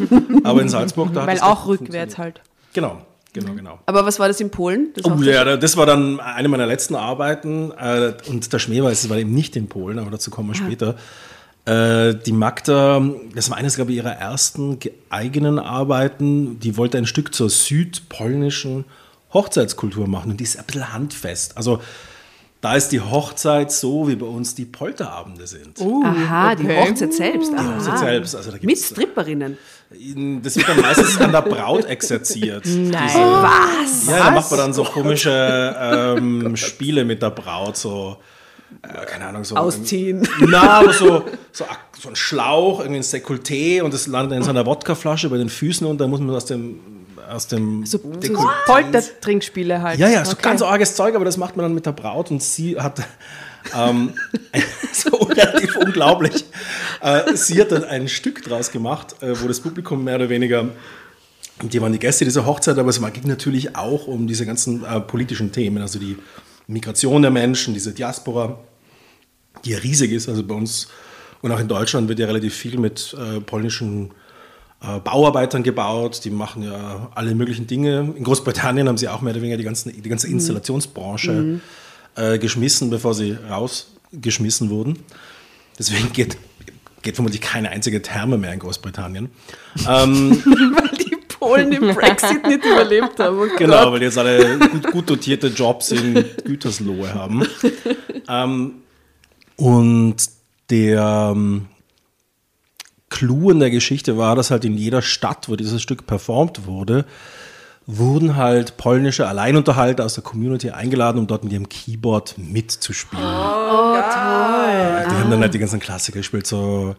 Aber 0.43 0.61
in 0.61 0.69
Salzburg 0.69 1.13
da 1.13 1.27
Weil 1.27 1.39
auch 1.39 1.67
rückwärts 1.67 2.17
halt. 2.17 2.41
Genau. 2.73 3.01
Genau, 3.33 3.51
mhm. 3.51 3.57
genau. 3.57 3.79
Aber 3.85 4.05
was 4.05 4.19
war 4.19 4.27
das 4.27 4.39
in 4.39 4.51
Polen? 4.51 4.93
Das 4.95 5.05
oh, 5.05 5.15
ja, 5.23 5.57
das 5.57 5.75
war 5.75 5.85
dann 5.85 6.19
eine 6.19 6.47
meiner 6.47 6.67
letzten 6.67 6.95
Arbeiten. 6.95 7.71
Äh, 7.71 8.13
und 8.27 8.53
der 8.53 8.59
Schmähweiß 8.59 9.09
war 9.09 9.17
eben 9.17 9.33
nicht 9.33 9.55
in 9.55 9.67
Polen, 9.67 9.99
aber 9.99 10.11
dazu 10.11 10.31
kommen 10.31 10.49
wir 10.49 10.61
ah. 10.61 10.65
später. 10.65 10.95
Äh, 11.65 12.15
die 12.15 12.31
Magda, 12.31 13.01
das 13.33 13.49
war 13.49 13.57
eines, 13.57 13.75
glaube 13.75 13.91
ich, 13.91 13.97
ihrer 13.97 14.13
ersten 14.13 14.77
eigenen 15.09 15.59
Arbeiten. 15.59 16.59
Die 16.59 16.77
wollte 16.77 16.97
ein 16.97 17.07
Stück 17.07 17.33
zur 17.33 17.49
südpolnischen 17.49 18.85
Hochzeitskultur 19.33 20.07
machen. 20.07 20.31
Und 20.31 20.39
die 20.39 20.43
ist 20.43 20.59
ein 20.59 20.65
bisschen 20.65 20.93
handfest. 20.93 21.57
Also, 21.57 21.81
da 22.63 22.77
ist 22.77 22.93
die 22.93 23.01
Hochzeit 23.01 23.73
so, 23.73 24.07
wie 24.07 24.15
bei 24.15 24.25
uns 24.25 24.55
die 24.55 24.63
Polterabende 24.63 25.45
sind. 25.47 25.81
Uh, 25.81 26.01
Aha, 26.05 26.53
okay. 26.53 26.63
die 26.63 26.69
Hochzeit 26.69 27.13
selbst. 27.13 27.51
Die 27.51 27.57
Hochzeit 27.57 27.99
selbst. 27.99 28.35
Also 28.37 28.51
da 28.51 28.57
Mit 28.61 28.77
Stripperinnen. 28.77 29.57
Das 30.41 30.55
wird 30.55 30.69
dann 30.69 30.79
meistens 30.79 31.19
an 31.19 31.33
der 31.33 31.41
Braut 31.41 31.83
exerziert. 31.83 32.65
Nein. 32.65 33.01
Diese, 33.05 33.19
Was? 33.19 34.07
Ja, 34.07 34.17
da 34.17 34.31
macht 34.31 34.49
man 34.49 34.59
dann 34.61 34.73
so 34.73 34.85
komische 34.85 35.75
ähm, 35.77 36.55
Spiele 36.55 37.03
mit 37.03 37.21
der 37.21 37.31
Braut, 37.31 37.75
so 37.75 38.15
äh, 38.81 39.05
keine 39.07 39.25
Ahnung, 39.25 39.43
so. 39.43 39.57
Ausziehen. 39.57 40.25
Na, 40.39 40.79
aber 40.79 40.93
so, 40.93 41.25
so, 41.51 41.65
so 41.99 42.09
ein 42.09 42.15
Schlauch, 42.15 42.79
irgendwie 42.79 43.01
ein 43.01 43.03
Dekolleté 43.03 43.81
und 43.81 43.93
das 43.93 44.07
landet 44.07 44.37
in 44.37 44.43
so 44.43 44.51
einer 44.51 44.65
Wodkaflasche 44.65 45.29
bei 45.29 45.37
den 45.37 45.49
Füßen 45.49 45.85
und 45.85 45.99
dann 45.99 46.09
muss 46.09 46.21
man 46.21 46.33
aus 46.33 46.45
dem 46.45 46.79
aus 47.29 47.47
dem 47.47 47.85
so, 47.85 47.99
so 48.21 48.49
Poltertrinkspiele 48.65 49.81
halt. 49.81 49.99
Ja, 49.99 50.09
ja, 50.09 50.25
so 50.25 50.33
okay. 50.33 50.41
ganz 50.41 50.61
arges 50.61 50.95
Zeug, 50.95 51.15
aber 51.15 51.25
das 51.25 51.37
macht 51.37 51.55
man 51.55 51.65
dann 51.65 51.73
mit 51.73 51.85
der 51.85 51.91
Braut 51.91 52.31
und 52.31 52.41
sie 52.41 52.79
hat 52.79 53.01
ähm, 53.75 54.13
so 54.93 55.17
relativ 55.17 55.75
unglaublich. 55.77 56.45
Äh, 57.01 57.35
sie 57.35 57.59
hat 57.61 57.71
dann 57.71 57.83
ein 57.83 58.07
Stück 58.07 58.43
draus 58.43 58.71
gemacht, 58.71 59.15
äh, 59.21 59.39
wo 59.41 59.47
das 59.47 59.59
Publikum 59.59 60.03
mehr 60.03 60.15
oder 60.15 60.29
weniger 60.29 60.69
die 61.61 61.81
waren 61.81 61.93
die 61.93 61.99
Gäste 61.99 62.25
dieser 62.25 62.45
Hochzeit, 62.45 62.77
aber 62.77 62.89
es 62.89 62.99
ging 62.99 63.27
natürlich 63.27 63.75
auch 63.75 64.07
um 64.07 64.27
diese 64.27 64.45
ganzen 64.45 64.83
äh, 64.83 64.99
politischen 64.99 65.51
Themen, 65.51 65.81
also 65.81 65.99
die 65.99 66.17
Migration 66.67 67.21
der 67.21 67.31
Menschen, 67.31 67.73
diese 67.73 67.93
Diaspora, 67.93 68.59
die 69.63 69.71
ja 69.71 69.77
riesig 69.77 70.11
ist. 70.11 70.27
Also 70.27 70.43
bei 70.43 70.55
uns 70.55 70.87
und 71.41 71.51
auch 71.51 71.59
in 71.59 71.67
Deutschland 71.67 72.07
wird 72.07 72.19
ja 72.19 72.25
relativ 72.25 72.55
viel 72.55 72.79
mit 72.79 73.15
äh, 73.19 73.39
polnischen 73.41 74.11
Bauarbeitern 75.03 75.63
gebaut, 75.63 76.25
die 76.25 76.29
machen 76.29 76.63
ja 76.63 77.09
alle 77.15 77.35
möglichen 77.35 77.67
Dinge. 77.67 78.13
In 78.17 78.23
Großbritannien 78.23 78.89
haben 78.89 78.97
sie 78.97 79.07
auch 79.07 79.21
mehr 79.21 79.31
oder 79.31 79.41
weniger 79.41 79.57
die, 79.57 79.63
ganzen, 79.63 80.01
die 80.01 80.09
ganze 80.09 80.27
Installationsbranche 80.27 81.31
mhm. 81.31 81.61
äh, 82.15 82.37
geschmissen, 82.37 82.89
bevor 82.89 83.13
sie 83.13 83.37
rausgeschmissen 83.49 84.69
wurden. 84.69 84.99
Deswegen 85.79 86.11
geht, 86.11 86.37
geht 87.01 87.15
vermutlich 87.15 87.39
keine 87.39 87.69
einzige 87.69 88.01
Therme 88.01 88.37
mehr 88.37 88.51
in 88.51 88.59
Großbritannien. 88.59 89.29
ähm, 89.87 90.43
Weil 90.45 90.97
die 90.97 91.15
Polen 91.43 91.71
den 91.71 91.95
Brexit 91.95 92.45
nicht 92.45 92.65
überlebt 92.65 93.19
haben. 93.19 93.39
Oh 93.39 93.57
genau, 93.57 93.91
weil 93.91 94.01
jetzt 94.01 94.17
alle 94.17 94.59
gut, 94.59 94.91
gut, 94.91 95.09
dotierte 95.09 95.47
Jobs 95.47 95.91
in 95.91 96.25
Güterslohe 96.43 97.13
haben. 97.13 97.45
ähm, 98.29 98.73
und 99.55 100.15
der 100.69 101.31
ähm, 101.35 101.67
Clou 103.13 103.51
in 103.51 103.59
der 103.59 103.69
Geschichte 103.69 104.17
war, 104.17 104.35
dass 104.35 104.49
halt 104.49 104.65
in 104.65 104.75
jeder 104.75 105.03
Stadt, 105.03 105.47
wo 105.47 105.55
dieses 105.55 105.83
Stück 105.83 106.07
performt 106.07 106.65
wurde, 106.65 107.05
wurden 107.85 108.37
halt 108.37 108.75
polnische 108.77 109.27
Alleinunterhalter 109.27 110.03
aus 110.03 110.15
der 110.15 110.23
Community 110.23 110.71
eingeladen, 110.71 111.19
um 111.19 111.27
dort 111.27 111.43
mit 111.43 111.53
ihrem 111.53 111.69
Keyboard 111.69 112.39
mitzuspielen. 112.39 113.23
Oh, 113.23 113.27
oh 113.27 113.93
toll. 113.93 115.05
Die 115.11 115.15
haben 115.15 115.29
dann 115.29 115.41
halt 115.41 115.53
die 115.53 115.59
ganzen 115.59 115.79
Klassiker 115.79 116.19
gespielt, 116.19 116.47
so 116.47 116.95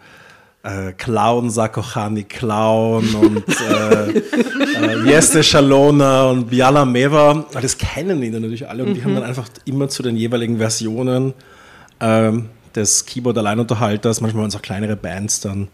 äh, 0.63 0.93
Clown, 0.93 1.51
Sakochani 1.51 2.23
Clown 2.23 3.13
und 3.17 3.49
äh, 3.49 4.11
äh, 4.13 5.05
Jeste 5.05 5.43
Shalona 5.43 6.31
und 6.31 6.49
Biala 6.49 6.85
Meva. 6.85 7.45
Das 7.61 7.77
kennen 7.77 8.21
die 8.21 8.31
dann 8.31 8.43
natürlich 8.43 8.69
alle 8.69 8.85
und 8.85 8.91
mhm. 8.91 8.95
die 8.95 9.03
haben 9.03 9.11
mhm. 9.11 9.17
dann 9.17 9.25
einfach 9.25 9.49
immer 9.65 9.89
zu 9.89 10.05
den 10.05 10.17
jeweiligen 10.17 10.59
Versionen 10.59 11.35
ähm, 11.99 12.51
des 12.77 13.05
Keyboard-Alleinunterhalters, 13.05 14.21
manchmal 14.21 14.43
waren 14.43 14.51
es 14.51 14.57
auch 14.57 14.63
kleinere 14.63 14.95
Bands, 14.95 15.41
dann 15.41 15.69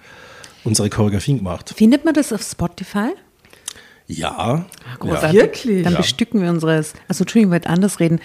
unsere 0.65 0.91
Choreografien 0.91 1.39
gemacht. 1.39 1.73
Findet 1.77 2.05
man 2.05 2.15
das 2.15 2.33
auf 2.33 2.43
Spotify? 2.43 3.11
Ja. 4.07 4.65
Ach, 4.99 5.05
ja. 5.05 5.33
Wirklich? 5.33 5.85
Dann 5.85 5.93
ja. 5.93 5.99
bestücken 5.99 6.43
wir 6.43 6.51
unsere, 6.51 6.73
also 6.73 7.23
Entschuldigung, 7.23 7.51
ich 7.51 7.53
wollte 7.53 7.71
anders 7.71 8.01
reden. 8.01 8.21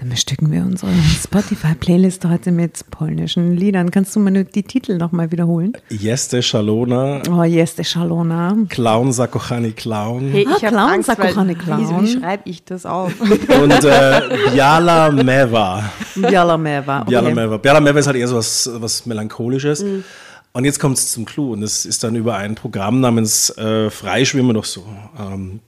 Dann 0.00 0.08
bestücken 0.08 0.50
wir 0.50 0.62
unsere 0.62 0.90
Spotify-Playlist 1.22 2.24
heute 2.24 2.52
mit 2.52 2.90
polnischen 2.90 3.54
Liedern. 3.54 3.90
Kannst 3.90 4.16
du 4.16 4.20
mal 4.20 4.44
die 4.44 4.62
Titel 4.62 4.96
nochmal 4.96 5.30
wiederholen? 5.30 5.74
Jeste 5.90 6.40
Szalona. 6.40 7.20
Oh, 7.30 7.44
Jeste 7.44 7.84
Szalona. 7.84 8.56
Clown 8.70 9.12
Sakochani 9.12 9.72
Clown. 9.72 10.30
Hey, 10.30 10.42
ich 10.44 10.64
ah, 10.64 10.68
Clown 10.68 10.90
Angst, 10.90 11.06
Sakochani 11.06 11.54
Clown. 11.54 12.02
Wie, 12.02 12.02
wie 12.02 12.18
schreibe 12.18 12.48
ich 12.48 12.64
das 12.64 12.86
auf? 12.86 13.12
Und 13.20 13.84
äh, 13.84 14.22
Biala 14.50 15.10
Meva. 15.10 15.90
Biala 16.14 16.56
Meva. 16.56 17.02
Okay. 17.02 17.10
Biala 17.10 17.30
Meva. 17.34 17.56
Biala 17.58 17.80
Meva 17.80 17.98
ist 17.98 18.06
halt 18.06 18.16
eher 18.16 18.28
so 18.28 18.36
was, 18.36 18.70
was 18.72 19.04
Melancholisches. 19.04 19.82
Mhm. 19.82 20.04
Und 20.52 20.64
jetzt 20.64 20.80
kommt 20.80 20.98
es 20.98 21.12
zum 21.12 21.24
Clou. 21.24 21.52
Und 21.52 21.62
es 21.62 21.86
ist 21.86 22.02
dann 22.02 22.16
über 22.16 22.36
ein 22.36 22.54
Programm 22.54 23.00
namens 23.00 23.50
äh, 23.56 23.90
Freischwimmen 23.90 24.54
doch 24.54 24.64
so. 24.64 24.84
Ähm, 25.18 25.60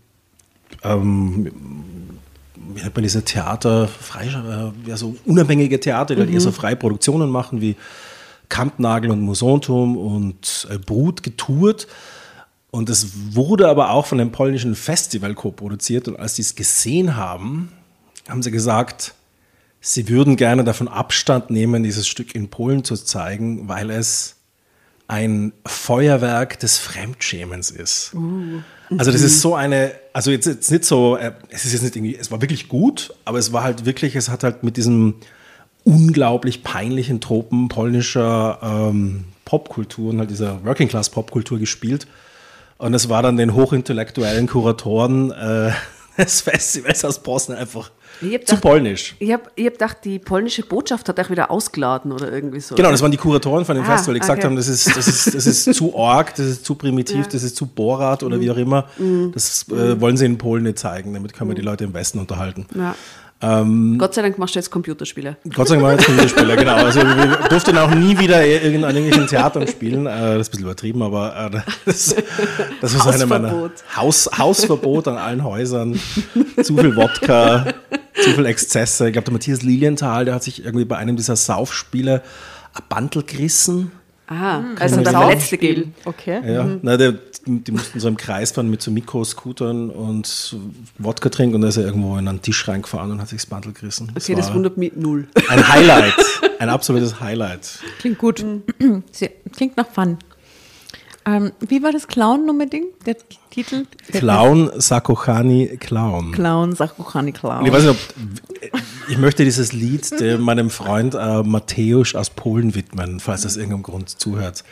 ähm, 0.83 1.53
wie 2.75 2.83
nennt 2.83 2.95
man 2.95 3.03
diese 3.03 3.25
Theater, 3.25 3.89
frei, 3.89 4.27
äh, 4.27 4.89
ja, 4.89 4.97
so 4.97 5.17
unabhängige 5.25 5.79
Theater, 5.79 6.15
die 6.15 6.23
mhm. 6.23 6.27
halt 6.27 6.35
eher 6.35 6.41
so 6.41 6.51
mhm. 6.51 6.55
freie 6.55 6.77
Produktionen 6.77 7.31
machen, 7.31 7.61
wie 7.61 7.77
Kampnagel 8.49 9.11
und 9.11 9.21
Musonturm 9.21 9.97
und 9.97 10.67
äh, 10.71 10.79
Brut 10.79 11.23
getourt. 11.23 11.87
Und 12.71 12.89
es 12.89 13.35
wurde 13.35 13.69
aber 13.69 13.91
auch 13.91 14.07
von 14.07 14.21
einem 14.21 14.33
polnischen 14.33 14.75
Festival 14.75 15.35
co-produziert. 15.35 16.09
Und 16.09 16.19
als 16.19 16.35
die 16.35 16.43
es 16.43 16.55
gesehen 16.55 17.17
haben, 17.17 17.71
haben 18.29 18.43
sie 18.43 18.51
gesagt, 18.51 19.15
sie 19.81 20.09
würden 20.09 20.37
gerne 20.37 20.65
davon 20.65 20.89
Abstand 20.89 21.51
nehmen, 21.51 21.83
dieses 21.83 22.09
Stück 22.09 22.35
in 22.35 22.49
Polen 22.49 22.83
zu 22.83 22.97
zeigen, 22.97 23.69
weil 23.69 23.91
es 23.91 24.37
ein 25.09 25.53
Feuerwerk 25.67 26.59
des 26.61 26.79
Fremdschämens 26.79 27.71
ist. 27.71 28.15
Uh, 28.15 28.63
also 28.97 29.11
das 29.11 29.23
ist 29.23 29.41
so 29.41 29.55
eine, 29.55 29.93
also 30.13 30.31
jetzt, 30.31 30.47
jetzt 30.47 30.71
nicht 30.71 30.85
so, 30.85 31.17
äh, 31.17 31.33
es 31.51 31.65
ist 31.65 31.73
jetzt 31.73 31.83
nicht 31.83 31.97
irgendwie, 31.97 32.17
es 32.17 32.31
war 32.31 32.41
wirklich 32.41 32.69
gut, 32.69 33.15
aber 33.25 33.39
es 33.39 33.53
war 33.53 33.63
halt 33.63 33.85
wirklich, 33.85 34.17
es 34.17 34.29
hat 34.29 34.45
halt 34.45 34.63
mit 34.63 34.77
diesem 34.77 35.15
unglaublich 35.85 36.63
peinlichen 36.63 37.21
Tropen 37.21 37.69
polnischer 37.69 38.59
ähm, 38.63 39.25
Popkultur 39.45 40.11
und 40.11 40.21
halt 40.21 40.31
dieser 40.31 40.65
Working 40.65 40.89
Class 40.89 41.11
Popkultur 41.11 41.59
gespielt. 41.59 42.07
Und 42.79 42.95
es 42.95 43.09
war 43.09 43.23
dann 43.23 43.37
den 43.37 43.55
hochintellektuellen 43.55 44.47
Kuratoren 44.47 45.31
äh, 45.31 45.73
des 46.19 46.41
Festivals 46.43 47.05
aus 47.05 47.23
Bosnien 47.23 47.59
einfach 47.59 47.91
zu 48.21 48.29
gedacht, 48.29 48.61
polnisch. 48.61 49.17
Ich 49.19 49.33
habe 49.33 49.45
ich 49.55 49.67
hab 49.67 49.73
gedacht, 49.75 49.99
die 50.05 50.19
polnische 50.19 50.63
Botschaft 50.63 51.09
hat 51.09 51.19
euch 51.19 51.31
wieder 51.31 51.51
ausgeladen 51.51 52.13
oder 52.13 52.33
irgendwie 52.33 52.61
so. 52.61 52.75
Genau, 52.75 52.91
das 52.91 53.03
waren 53.03 53.11
die 53.11 53.17
Kuratoren 53.17 53.65
von 53.65 53.77
dem 53.77 53.85
ah, 53.85 53.93
Festival, 53.93 54.15
die 54.15 54.21
gesagt 54.21 54.39
okay. 54.39 54.47
haben, 54.47 54.57
das 54.57 54.69
ist, 54.69 54.97
das, 54.97 55.09
ist, 55.09 55.35
das 55.35 55.47
ist 55.47 55.75
zu 55.75 55.95
org, 55.95 56.35
das 56.35 56.47
ist 56.47 56.65
zu 56.65 56.75
primitiv, 56.75 57.25
ja. 57.25 57.31
das 57.31 57.43
ist 57.43 57.57
zu 57.57 57.67
Borat 57.67 58.23
oder 58.23 58.37
mhm. 58.37 58.41
wie 58.41 58.51
auch 58.51 58.57
immer. 58.57 58.87
Mhm. 58.99 59.33
Das 59.33 59.67
äh, 59.71 60.01
wollen 60.01 60.17
sie 60.17 60.27
in 60.27 60.39
Polen 60.39 60.65
nicht 60.65 60.79
zeigen, 60.79 61.15
damit 61.15 61.33
können 61.33 61.51
wir 61.51 61.55
die 61.55 61.63
mhm. 61.63 61.69
Leute 61.69 61.85
im 61.85 61.95
Westen 61.95 62.19
unterhalten. 62.19 62.67
Ja. 62.75 62.95
Ähm, 63.43 63.97
Gott 63.99 64.15
sei 64.15 64.23
Dank 64.23 64.39
machst 64.39 64.55
du 64.55 64.61
jetzt 64.61 64.71
Computerspiele. 64.71 65.37
Gott 65.53 65.67
sei 65.67 65.77
Dank 65.77 66.01
ich 66.01 66.07
jetzt 66.07 66.07
Computerspiele, 66.07 66.57
genau. 66.57 66.77
Also 66.77 67.01
ich 67.01 67.49
durfte 67.49 67.83
auch 67.83 67.93
nie 67.93 68.17
wieder 68.17 68.45
in 68.45 68.83
irgendwelchen 68.83 69.27
Theatern 69.27 69.67
spielen. 69.67 70.07
Äh, 70.07 70.11
das 70.11 70.21
ist 70.21 70.49
ein 70.49 70.51
bisschen 70.53 70.65
übertrieben, 70.65 71.03
aber 71.03 71.51
äh, 71.53 71.61
das, 71.85 72.15
das 72.81 72.95
war 72.95 73.01
so 73.01 73.11
eine 73.11 73.27
meiner 73.27 73.71
Haus, 73.97 74.31
Hausverbot 74.39 75.09
an 75.09 75.17
allen 75.17 75.43
Häusern. 75.43 75.99
Zu 76.63 76.77
viel 76.77 76.95
Wodka, 76.95 77.67
zu 78.23 78.31
viel 78.31 78.47
Exzesse. 78.47 79.07
Ich 79.07 79.13
glaube, 79.13 79.27
der 79.27 79.33
Matthias 79.33 79.63
Lilienthal, 79.63 80.25
der 80.25 80.35
hat 80.35 80.43
sich 80.43 80.65
irgendwie 80.65 80.85
bei 80.85 80.97
einem 80.97 81.17
dieser 81.17 81.37
Saufspiele 81.37 82.23
ein 82.75 82.83
Bandel 82.89 83.23
gerissen 83.23 83.93
Aha, 84.33 84.61
mhm. 84.61 84.77
also 84.79 85.01
da 85.03 85.11
Verletzte 85.11 85.59
geben. 85.59 85.95
Okay. 86.05 86.41
Ja, 86.55 86.65
mhm. 86.65 86.81
na, 86.83 86.97
der, 86.97 87.15
die 87.47 87.73
mussten 87.73 88.01
so 88.01 88.09
im 88.09 88.17
Kreis 88.17 88.53
fahren 88.53 88.71
mit 88.71 88.81
so 88.81 88.91
Mikroscootern 88.91 89.91
und 89.91 90.57
Wodka 90.99 91.29
trinken 91.29 91.57
und 91.57 91.63
da 91.63 91.69
ist 91.69 91.77
er 91.77 91.85
irgendwo 91.85 92.17
in 92.17 92.29
einen 92.29 92.41
Tisch 92.41 92.67
reingefahren 92.67 93.11
und 93.11 93.21
hat 93.21 93.29
sich 93.29 93.43
das 93.43 93.47
Bandel 93.47 93.73
gerissen. 93.73 94.11
Das 94.15 94.25
okay, 94.25 94.35
das 94.35 94.55
wundert 94.55 94.79
mich 94.79 94.93
null. 94.95 95.29
Ein 95.49 95.69
Highlight, 95.69 96.15
ein 96.59 96.69
absolutes 96.71 97.21
Highlight. 97.21 97.81
Klingt 97.99 98.19
gut. 98.19 98.43
Mhm. 98.79 99.03
Klingt 99.55 99.77
nach 99.77 99.89
Fun. 99.89 100.19
Ähm, 101.25 101.53
wie 101.61 101.83
war 101.83 101.93
das 101.93 102.09
Clown-Nummer-Ding? 102.09 102.85
Der 103.07 103.17
Titel? 103.51 103.87
Clown 104.11 104.71
Sakochani 104.77 105.77
Clown. 105.79 106.33
Clown 106.33 106.75
Sakochani 106.75 107.33
Clown. 107.33 107.65
ich 107.65 107.73
weiß 107.73 107.85
nicht, 107.85 107.91
ob, 107.91 108.81
ich 109.09 109.19
möchte 109.19 109.45
dieses 109.45 109.73
Lied 109.73 110.11
meinem 110.41 110.71
Freund 110.71 111.15
äh, 111.15 111.43
Mateusz 111.43 112.15
aus 112.15 112.31
Polen 112.31 112.75
widmen, 112.75 113.21
falls 113.21 113.43
das 113.43 113.57
irgendeinem 113.57 113.83
Grund 113.83 114.09
zuhört. 114.09 114.65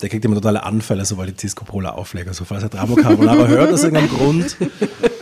Der 0.00 0.08
kriegt 0.08 0.24
immer 0.24 0.34
totale 0.34 0.64
Anfälle, 0.64 1.04
sobald 1.04 1.30
die 1.30 1.34
Disco 1.34 1.64
Pola 1.64 1.90
auflegt. 1.90 2.26
Also 2.26 2.44
falls 2.44 2.64
er 2.64 2.68
Dramo 2.70 2.96
Carbonara 2.96 3.46
hört 3.46 3.72
aus 3.72 3.84
irgendeinem 3.84 4.10
Grund, 4.10 4.56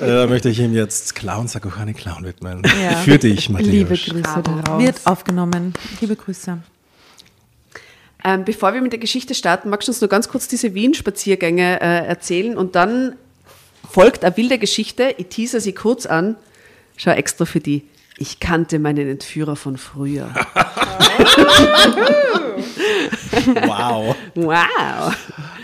äh, 0.01 0.27
möchte 0.27 0.49
ich 0.49 0.59
ihm 0.59 0.73
jetzt 0.73 1.15
Clown 1.15 1.49
Sakochani 1.49 1.93
Clown 1.93 2.25
widmen. 2.25 2.63
Ja. 2.83 2.97
Für 2.97 3.19
dich, 3.19 3.51
Mateusz. 3.51 3.69
Liebe 3.69 3.95
Grüße 3.95 4.43
daraus. 4.43 4.83
Wird 4.83 5.01
aufgenommen. 5.05 5.75
Liebe 6.01 6.17
Grüße. 6.17 6.59
Ähm, 8.25 8.45
bevor 8.45 8.75
wir 8.75 8.83
mit 8.83 8.93
der 8.93 8.99
Geschichte 8.99 9.35
starten, 9.35 9.71
magst 9.71 9.89
du 9.89 9.93
uns 9.93 10.01
nur 10.01 10.09
ganz 10.09 10.29
kurz 10.29 10.49
diese 10.49 10.75
Wien-Spaziergänge 10.75 11.81
äh, 11.81 12.07
erzählen 12.07 12.57
und 12.57 12.75
dann 12.75 13.17
folgt 13.91 14.25
eine 14.25 14.37
wilde 14.37 14.59
Geschichte. 14.59 15.15
Ich 15.19 15.29
teaser 15.29 15.61
sie 15.61 15.73
kurz 15.73 16.07
an. 16.07 16.37
Schau 16.97 17.13
extra 17.13 17.45
für 17.45 17.61
die. 17.61 17.85
Ich 18.19 18.39
kannte 18.41 18.79
meinen 18.79 19.09
Entführer 19.09 19.57
von 19.57 19.79
früher. 19.79 20.29
wow. 23.67 24.15
Wow. 24.35 25.17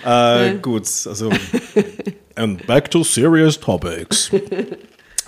Äh, 0.04 0.54
gut, 0.58 0.84
also 1.06 1.30
and 2.36 2.66
back 2.66 2.90
to 2.90 3.04
serious 3.04 3.60
topics. 3.60 4.30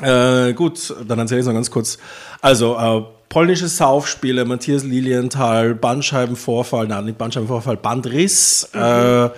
Äh, 0.01 0.53
gut, 0.53 0.95
dann 1.07 1.19
erzähle 1.19 1.41
ich 1.41 1.43
es 1.43 1.47
noch 1.47 1.55
ganz 1.55 1.71
kurz. 1.71 1.99
Also, 2.41 2.77
äh, 2.77 3.18
polnische 3.29 3.69
Saufspiele, 3.69 4.45
Matthias 4.45 4.85
Lilienthal, 4.85 5.75
Bandscheibenvorfall, 5.75 6.87
nein, 6.87 7.07
nicht 7.07 7.19
Bandscheibenvorfall, 7.19 7.77
Bandriss, 7.77 8.69
mhm. 8.73 8.81
äh, 8.81 9.31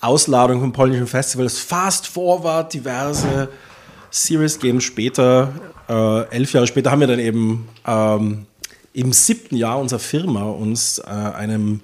Ausladung 0.00 0.60
vom 0.60 0.72
polnischen 0.72 1.06
Festivals, 1.06 1.58
Fast 1.58 2.06
Forward, 2.06 2.72
diverse 2.72 3.48
Series 4.10 4.58
Games 4.58 4.84
später, 4.84 5.52
äh, 5.88 6.22
elf 6.30 6.52
Jahre 6.52 6.66
später 6.66 6.90
haben 6.90 7.00
wir 7.00 7.08
dann 7.08 7.18
eben 7.18 7.68
ähm, 7.86 8.46
im 8.92 9.12
siebten 9.12 9.56
Jahr 9.56 9.78
unserer 9.78 9.98
Firma 9.98 10.44
uns 10.44 10.98
äh, 10.98 11.10
einem 11.10 11.80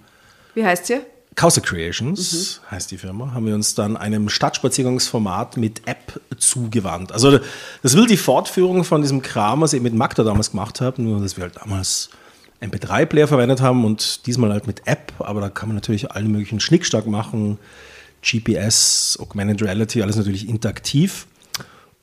Wie 0.54 0.64
heißt 0.64 0.86
sie? 0.86 1.00
Causa 1.36 1.60
Creations 1.60 2.60
mhm. 2.62 2.70
heißt 2.70 2.90
die 2.90 2.98
Firma, 2.98 3.32
haben 3.32 3.46
wir 3.46 3.54
uns 3.54 3.74
dann 3.74 3.96
einem 3.96 4.28
Stadtspaziergangsformat 4.28 5.56
mit 5.56 5.86
App 5.86 6.20
zugewandt. 6.38 7.12
Also 7.12 7.38
das 7.82 7.96
will 7.96 8.06
die 8.06 8.16
Fortführung 8.16 8.84
von 8.84 9.02
diesem 9.02 9.22
Kram, 9.22 9.60
was 9.60 9.72
ich 9.72 9.82
mit 9.82 9.94
Magda 9.94 10.22
damals 10.22 10.50
gemacht 10.50 10.80
habe, 10.80 11.02
nur 11.02 11.20
dass 11.20 11.36
wir 11.36 11.44
halt 11.44 11.56
damals 11.56 12.10
MP3-Player 12.60 13.28
verwendet 13.28 13.60
haben 13.60 13.84
und 13.84 14.26
diesmal 14.26 14.52
halt 14.52 14.66
mit 14.66 14.82
App, 14.86 15.12
aber 15.18 15.40
da 15.40 15.48
kann 15.50 15.68
man 15.68 15.74
natürlich 15.74 16.12
allen 16.12 16.30
möglichen 16.30 16.60
Schnickstack 16.60 17.06
machen, 17.06 17.58
GPS, 18.22 19.18
Augmented 19.20 19.62
Reality, 19.62 20.02
alles 20.02 20.16
natürlich 20.16 20.48
interaktiv. 20.48 21.26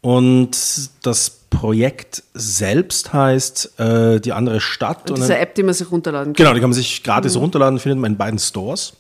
Und 0.01 0.57
das 1.03 1.29
Projekt 1.50 2.23
selbst 2.33 3.13
heißt 3.13 3.79
äh, 3.79 4.19
die 4.19 4.33
andere 4.33 4.59
Stadt. 4.59 5.09
Und 5.11 5.19
diese 5.19 5.38
App, 5.38 5.55
die 5.55 5.63
man 5.63 5.73
sich 5.73 5.91
runterladen 5.91 6.33
kann. 6.33 6.43
Genau, 6.43 6.53
die 6.53 6.59
kann 6.59 6.69
man 6.69 6.75
sich 6.75 7.03
gratis 7.03 7.35
mhm. 7.35 7.41
runterladen, 7.41 7.79
findet 7.79 8.00
man 8.00 8.13
in 8.13 8.17
beiden 8.17 8.39
Stores. 8.39 8.93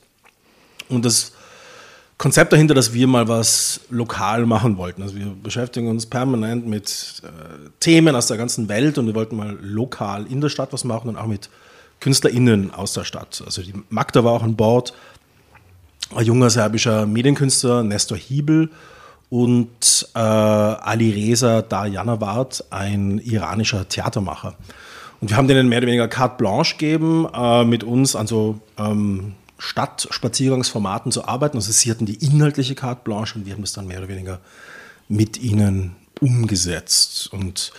Und 0.91 1.05
das 1.05 1.33
Konzept 2.21 2.53
dahinter, 2.53 2.75
dass 2.75 2.93
wir 2.93 3.07
mal 3.07 3.27
was 3.27 3.81
lokal 3.89 4.45
machen 4.45 4.77
wollten. 4.77 5.01
Also 5.01 5.15
wir 5.15 5.33
beschäftigen 5.41 5.87
uns 5.87 6.05
permanent 6.05 6.67
mit 6.67 7.23
äh, 7.23 7.69
Themen 7.79 8.15
aus 8.15 8.27
der 8.27 8.37
ganzen 8.37 8.69
Welt 8.69 8.99
und 8.99 9.07
wir 9.07 9.15
wollten 9.15 9.35
mal 9.35 9.57
lokal 9.59 10.27
in 10.27 10.39
der 10.39 10.49
Stadt 10.49 10.71
was 10.71 10.83
machen 10.83 11.09
und 11.09 11.17
auch 11.17 11.25
mit 11.25 11.49
KünstlerInnen 11.99 12.71
aus 12.71 12.93
der 12.93 13.05
Stadt. 13.05 13.41
Also 13.43 13.63
die 13.63 13.73
Magda 13.89 14.23
war 14.23 14.33
auch 14.33 14.43
an 14.43 14.55
Bord, 14.55 14.93
ein 16.13 16.25
junger 16.25 16.51
serbischer 16.51 17.07
Medienkünstler, 17.07 17.81
Nestor 17.81 18.19
Hiebel 18.19 18.69
und 19.31 20.07
äh, 20.13 20.19
Ali 20.19 21.09
Reza 21.09 21.63
Darjanawart, 21.63 22.65
ein 22.69 23.17
iranischer 23.17 23.89
Theatermacher. 23.89 24.55
Und 25.21 25.29
wir 25.29 25.37
haben 25.37 25.47
denen 25.47 25.69
mehr 25.69 25.79
oder 25.79 25.87
weniger 25.87 26.07
carte 26.07 26.37
blanche 26.37 26.77
gegeben, 26.77 27.27
äh, 27.33 27.63
mit 27.63 27.83
uns 27.83 28.15
an 28.15 28.27
so 28.27 28.59
ähm, 28.77 29.33
Stadtspaziergangsformaten 29.61 31.11
zu 31.11 31.25
arbeiten. 31.25 31.57
Also 31.57 31.71
sie 31.71 31.91
hatten 31.91 32.07
die 32.07 32.15
inhaltliche 32.15 32.73
carte 32.73 33.01
blanche 33.03 33.37
und 33.37 33.45
wir 33.45 33.53
haben 33.53 33.61
das 33.61 33.73
dann 33.73 33.85
mehr 33.85 33.99
oder 33.99 34.07
weniger 34.07 34.39
mit 35.07 35.37
ihnen 35.37 35.95
umgesetzt. 36.19 37.31
Und 37.31 37.71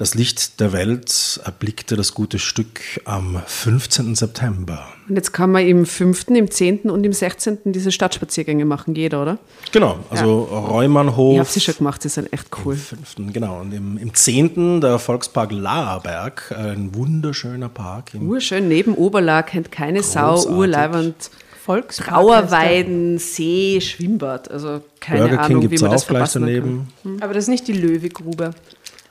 das 0.00 0.14
Licht 0.14 0.60
der 0.60 0.72
Welt 0.72 1.40
erblickte 1.44 1.94
das 1.94 2.14
gute 2.14 2.38
Stück 2.38 2.80
am 3.04 3.42
15. 3.46 4.14
September. 4.14 4.86
Und 5.06 5.16
jetzt 5.16 5.32
kann 5.32 5.52
man 5.52 5.66
im 5.66 5.84
5., 5.84 6.28
im 6.28 6.50
10. 6.50 6.88
und 6.88 7.04
im 7.04 7.12
16. 7.12 7.58
diese 7.66 7.92
Stadtspaziergänge 7.92 8.64
machen, 8.64 8.94
jeder, 8.94 9.20
oder? 9.20 9.38
Genau, 9.72 9.98
also 10.08 10.48
ja. 10.50 10.58
Reumannhof. 10.58 11.34
Ich 11.34 11.38
habe 11.40 11.50
sie 11.50 11.60
schon 11.60 11.76
gemacht, 11.76 12.00
sie 12.00 12.08
sind 12.08 12.32
echt 12.32 12.46
cool. 12.64 12.72
Im 12.72 12.80
5., 12.80 13.32
genau. 13.34 13.60
Und 13.60 13.74
im, 13.74 13.98
im 13.98 14.14
10. 14.14 14.80
der 14.80 14.98
Volkspark 14.98 15.52
Laerberg, 15.52 16.54
ein 16.56 16.94
wunderschöner 16.94 17.68
Park. 17.68 18.12
Urschön, 18.18 18.68
neben 18.68 18.94
Oberla, 18.94 19.42
kennt 19.42 19.70
keine 19.70 20.00
Großartig. 20.00 20.44
Sau, 20.44 20.50
urleibend. 20.56 21.30
Trauerweiden, 21.66 23.18
See, 23.18 23.80
Schwimmbad. 23.80 24.50
Also 24.50 24.80
keine 24.98 25.28
Burger 25.28 25.42
Ahnung, 25.42 25.60
King 25.60 25.70
wie 25.70 25.82
man 25.82 25.90
das 25.90 26.06
gleich 26.06 26.32
daneben. 26.32 26.88
Hm. 27.02 27.18
Aber 27.20 27.34
das 27.34 27.44
ist 27.44 27.48
nicht 27.48 27.68
die 27.68 27.74
Löwegrube. 27.74 28.52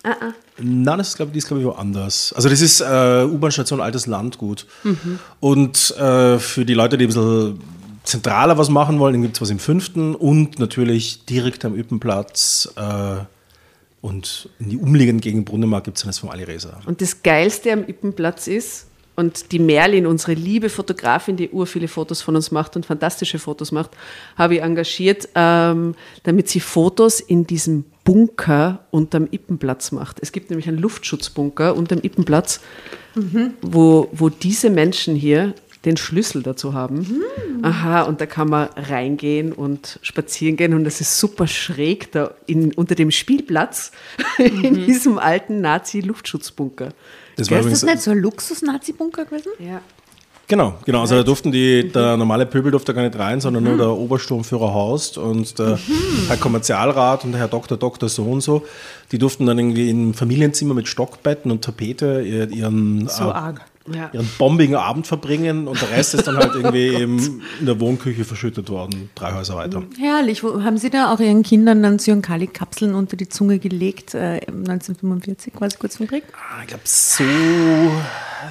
Ah, 0.03 0.15
ah. 0.21 0.33
Nein, 0.57 0.97
das 0.97 1.09
ist, 1.09 1.15
glaube, 1.17 1.31
die 1.31 1.39
ist, 1.39 1.47
glaube 1.47 1.61
ich, 1.61 1.67
woanders. 1.67 2.33
Also 2.33 2.49
das 2.49 2.61
ist 2.61 2.81
äh, 2.81 3.23
U-Bahn-Station 3.25 3.81
Altes 3.81 4.07
Landgut. 4.07 4.65
Mhm. 4.83 5.19
Und 5.39 5.95
äh, 5.97 6.39
für 6.39 6.65
die 6.65 6.73
Leute, 6.73 6.97
die 6.97 7.05
ein 7.05 7.07
bisschen 7.07 7.59
zentraler 8.03 8.57
was 8.57 8.69
machen 8.69 8.99
wollen, 8.99 9.21
gibt 9.21 9.35
es 9.35 9.41
was 9.41 9.49
im 9.49 9.59
fünften 9.59 10.15
und 10.15 10.59
natürlich 10.59 11.25
direkt 11.25 11.65
am 11.65 11.75
Üppenplatz 11.75 12.71
äh, 12.75 13.23
und 14.01 14.49
in 14.59 14.69
die 14.69 14.77
umliegenden 14.77 15.21
Gegend 15.21 15.45
Brunnenmarkt 15.45 15.85
gibt 15.85 15.97
es 15.97 16.03
dann 16.03 16.09
das 16.09 16.19
vom 16.19 16.29
Ali 16.29 16.43
Reza. 16.43 16.79
Und 16.85 17.01
das 17.01 17.21
Geilste 17.21 17.73
am 17.73 17.83
Üppenplatz 17.83 18.47
ist, 18.47 18.87
und 19.19 19.51
die 19.51 19.59
Merlin, 19.59 20.07
unsere 20.07 20.31
liebe 20.31 20.69
Fotografin, 20.69 21.35
die 21.35 21.49
ur 21.49 21.67
viele 21.67 21.89
Fotos 21.89 22.21
von 22.21 22.37
uns 22.37 22.51
macht 22.51 22.77
und 22.77 22.85
fantastische 22.85 23.37
Fotos 23.37 23.73
macht, 23.73 23.91
habe 24.37 24.55
ich 24.55 24.61
engagiert, 24.61 25.27
ähm, 25.35 25.93
damit 26.23 26.47
sie 26.47 26.61
Fotos 26.61 27.19
in 27.19 27.45
diesem 27.45 27.83
Bunker 28.09 28.87
unterm 28.89 29.27
Ippenplatz 29.29 29.91
macht. 29.91 30.17
Es 30.19 30.31
gibt 30.31 30.49
nämlich 30.49 30.67
einen 30.67 30.79
Luftschutzbunker 30.79 31.75
unterm 31.75 31.99
Ippenplatz, 32.01 32.59
mhm. 33.13 33.53
wo, 33.61 34.09
wo 34.11 34.29
diese 34.29 34.71
Menschen 34.71 35.15
hier 35.15 35.53
den 35.85 35.95
Schlüssel 35.95 36.41
dazu 36.41 36.73
haben. 36.73 37.01
Mhm. 37.01 37.63
Aha, 37.63 38.01
und 38.01 38.19
da 38.19 38.25
kann 38.25 38.49
man 38.49 38.69
reingehen 38.75 39.53
und 39.53 39.99
spazieren 40.01 40.57
gehen 40.57 40.73
und 40.73 40.85
das 40.85 41.01
ist 41.01 41.19
super 41.19 41.45
schräg 41.45 42.11
da 42.11 42.33
in, 42.47 42.73
unter 42.73 42.95
dem 42.95 43.11
Spielplatz 43.11 43.91
mhm. 44.39 44.63
in 44.63 44.85
diesem 44.87 45.19
alten 45.19 45.61
Nazi-Luftschutzbunker. 45.61 46.89
Das 47.35 47.51
war 47.51 47.59
ist 47.59 47.69
das 47.69 47.83
nicht 47.83 48.01
so 48.01 48.09
ein 48.09 48.17
Luxus-Nazi-Bunker 48.17 49.25
gewesen? 49.25 49.51
Ja. 49.59 49.81
Genau, 50.49 50.73
genau. 50.83 51.01
Also 51.01 51.13
da 51.13 51.21
durften 51.21 51.51
die, 51.51 51.89
der 51.89 52.17
normale 52.17 52.47
Pöbel 52.47 52.71
durfte 52.71 52.95
gar 52.95 53.03
nicht 53.03 53.17
rein, 53.19 53.39
sondern 53.39 53.63
mhm. 53.63 53.69
nur 53.69 53.77
der 53.77 53.91
Obersturmführer 53.91 54.73
Horst 54.73 55.19
und 55.19 55.59
der 55.59 55.75
mhm. 55.75 56.27
Herr 56.27 56.37
Kommerzialrat 56.37 57.23
und 57.23 57.33
der 57.33 57.41
Herr 57.41 57.47
Doktor, 57.47 57.77
Doktor 57.77 58.09
so 58.09 58.23
und 58.23 58.41
so. 58.41 58.65
Die 59.11 59.19
durften 59.19 59.45
dann 59.45 59.59
irgendwie 59.59 59.91
im 59.91 60.15
Familienzimmer 60.15 60.73
mit 60.73 60.87
Stockbetten 60.87 61.51
und 61.51 61.63
Tapete 61.63 62.21
ihren 62.21 63.07
so 63.07 63.25
äh, 63.25 63.31
arg 63.31 63.61
ja. 63.93 64.09
ihren 64.13 64.29
bombigen 64.37 64.75
Abend 64.75 65.07
verbringen 65.07 65.67
und 65.67 65.81
der 65.81 65.91
Rest 65.91 66.13
ist 66.13 66.27
dann 66.27 66.37
halt 66.37 66.53
irgendwie 66.55 66.87
in 67.59 67.65
der 67.65 67.79
Wohnküche 67.79 68.25
verschüttet 68.25 68.69
worden, 68.69 69.09
drei 69.15 69.33
Häuser 69.33 69.55
weiter. 69.55 69.83
Herrlich. 69.99 70.43
Haben 70.43 70.77
Sie 70.77 70.89
da 70.89 71.13
auch 71.13 71.19
Ihren 71.19 71.43
Kindern 71.43 71.83
dann 71.83 71.99
Zyankali-Kapseln 71.99 72.95
unter 72.95 73.17
die 73.17 73.29
Zunge 73.29 73.59
gelegt, 73.59 74.13
äh, 74.13 74.41
1945, 74.47 75.53
quasi 75.53 75.77
kurz 75.77 75.97
vom 75.97 76.07
Krieg? 76.07 76.23
Ah, 76.33 76.61
ich 76.61 76.67
glaube, 76.67 76.83
so, 76.85 77.23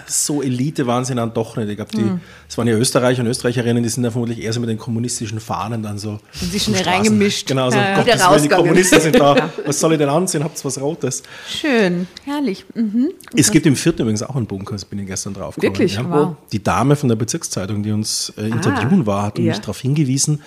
so 0.07 0.43
Elite 0.43 0.87
waren 0.87 1.05
sie 1.05 1.15
dann 1.15 1.33
doch 1.33 1.57
nicht. 1.57 1.69
Ich 1.69 1.77
glaube, 1.77 1.93
hm. 1.93 2.21
das 2.47 2.59
waren 2.59 2.69
ja 2.69 2.75
Österreicher 2.75 3.23
und 3.23 3.29
Österreicherinnen, 3.29 3.83
die 3.83 3.89
sind 3.89 4.03
da 4.03 4.11
vermutlich 4.11 4.43
eher 4.43 4.53
so 4.53 4.61
mit 4.61 4.69
den 4.69 4.79
kommunistischen 4.79 5.41
Fahnen 5.41 5.83
dann 5.83 5.99
so. 5.99 6.19
Sind 6.33 6.53
sie 6.53 6.61
schnell 6.61 6.83
reingemischt. 6.83 7.47
Genau, 7.47 7.71
so, 7.71 7.77
ja, 7.77 7.97
Gottes 7.97 8.29
Willen, 8.29 8.43
die 8.43 8.49
Kommunisten 8.49 9.01
sind 9.01 9.19
da. 9.19 9.51
Was 9.67 9.81
soll 9.81 9.93
ich 9.93 9.99
denn 9.99 10.09
anziehen? 10.09 10.45
Habt 10.45 10.59
ihr 10.59 10.65
was 10.65 10.81
Rotes? 10.81 11.23
Schön, 11.49 12.07
herrlich. 12.25 12.65
Mhm. 12.75 13.11
Es 13.35 13.51
gibt 13.51 13.67
im 13.67 13.77
Vierten 13.77 14.03
übrigens 14.03 14.23
auch 14.23 14.37
einen 14.37 14.47
Bunker, 14.47 14.73
das 14.73 14.85
bin 14.85 14.99
ich 14.99 15.07
gestern 15.07 15.18
drauf 15.25 15.55
gekommen. 15.55 15.73
Wirklich? 15.73 15.95
Ja. 15.95 16.11
Wow. 16.11 16.37
Die 16.53 16.63
Dame 16.63 16.97
von 16.97 17.09
der 17.09 17.17
Bezirkszeitung, 17.17 17.83
die 17.83 17.93
uns 17.93 18.33
äh, 18.37 18.49
interviewen 18.49 19.03
ah, 19.03 19.07
war, 19.07 19.23
hat 19.25 19.39
ja. 19.39 19.47
mich 19.47 19.59
darauf 19.59 19.81
hingewiesen, 19.81 20.43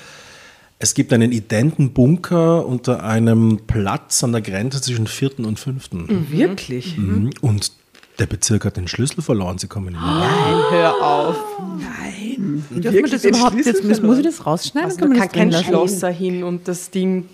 es 0.79 0.95
gibt 0.95 1.13
einen 1.13 1.31
identen 1.31 1.93
Bunker 1.93 2.65
unter 2.65 3.03
einem 3.03 3.59
Platz 3.67 4.23
an 4.23 4.31
der 4.31 4.41
Grenze 4.41 4.81
zwischen 4.81 5.05
vierten 5.05 5.45
und 5.45 5.59
fünften. 5.59 6.05
Mhm. 6.07 6.31
Wirklich? 6.31 6.97
Mhm. 6.97 7.29
Und 7.41 7.71
der 8.17 8.25
Bezirk 8.25 8.65
hat 8.65 8.77
den 8.77 8.87
Schlüssel 8.87 9.21
verloren, 9.21 9.57
sie 9.59 9.67
kommen 9.67 9.93
nicht 9.93 10.01
mehr 10.01 10.11
rein. 10.11 10.29
Nein, 10.29 10.63
hör 10.71 11.03
auf. 11.03 11.35
Nein. 11.79 12.63
Dürfen 12.69 12.93
wir 12.93 13.09
das 13.09 13.25
überhaupt 13.25 13.55
jetzt, 13.63 14.03
muss 14.03 14.17
ich 14.17 14.23
das 14.23 14.45
rausschneiden? 14.45 14.89
Also, 14.89 14.99
kann, 15.01 15.17
kann 15.17 15.31
kein 15.31 15.53
Schlosser 15.53 16.09
hin 16.09 16.43
und 16.43 16.67
das 16.67 16.89
Ding 16.89 17.25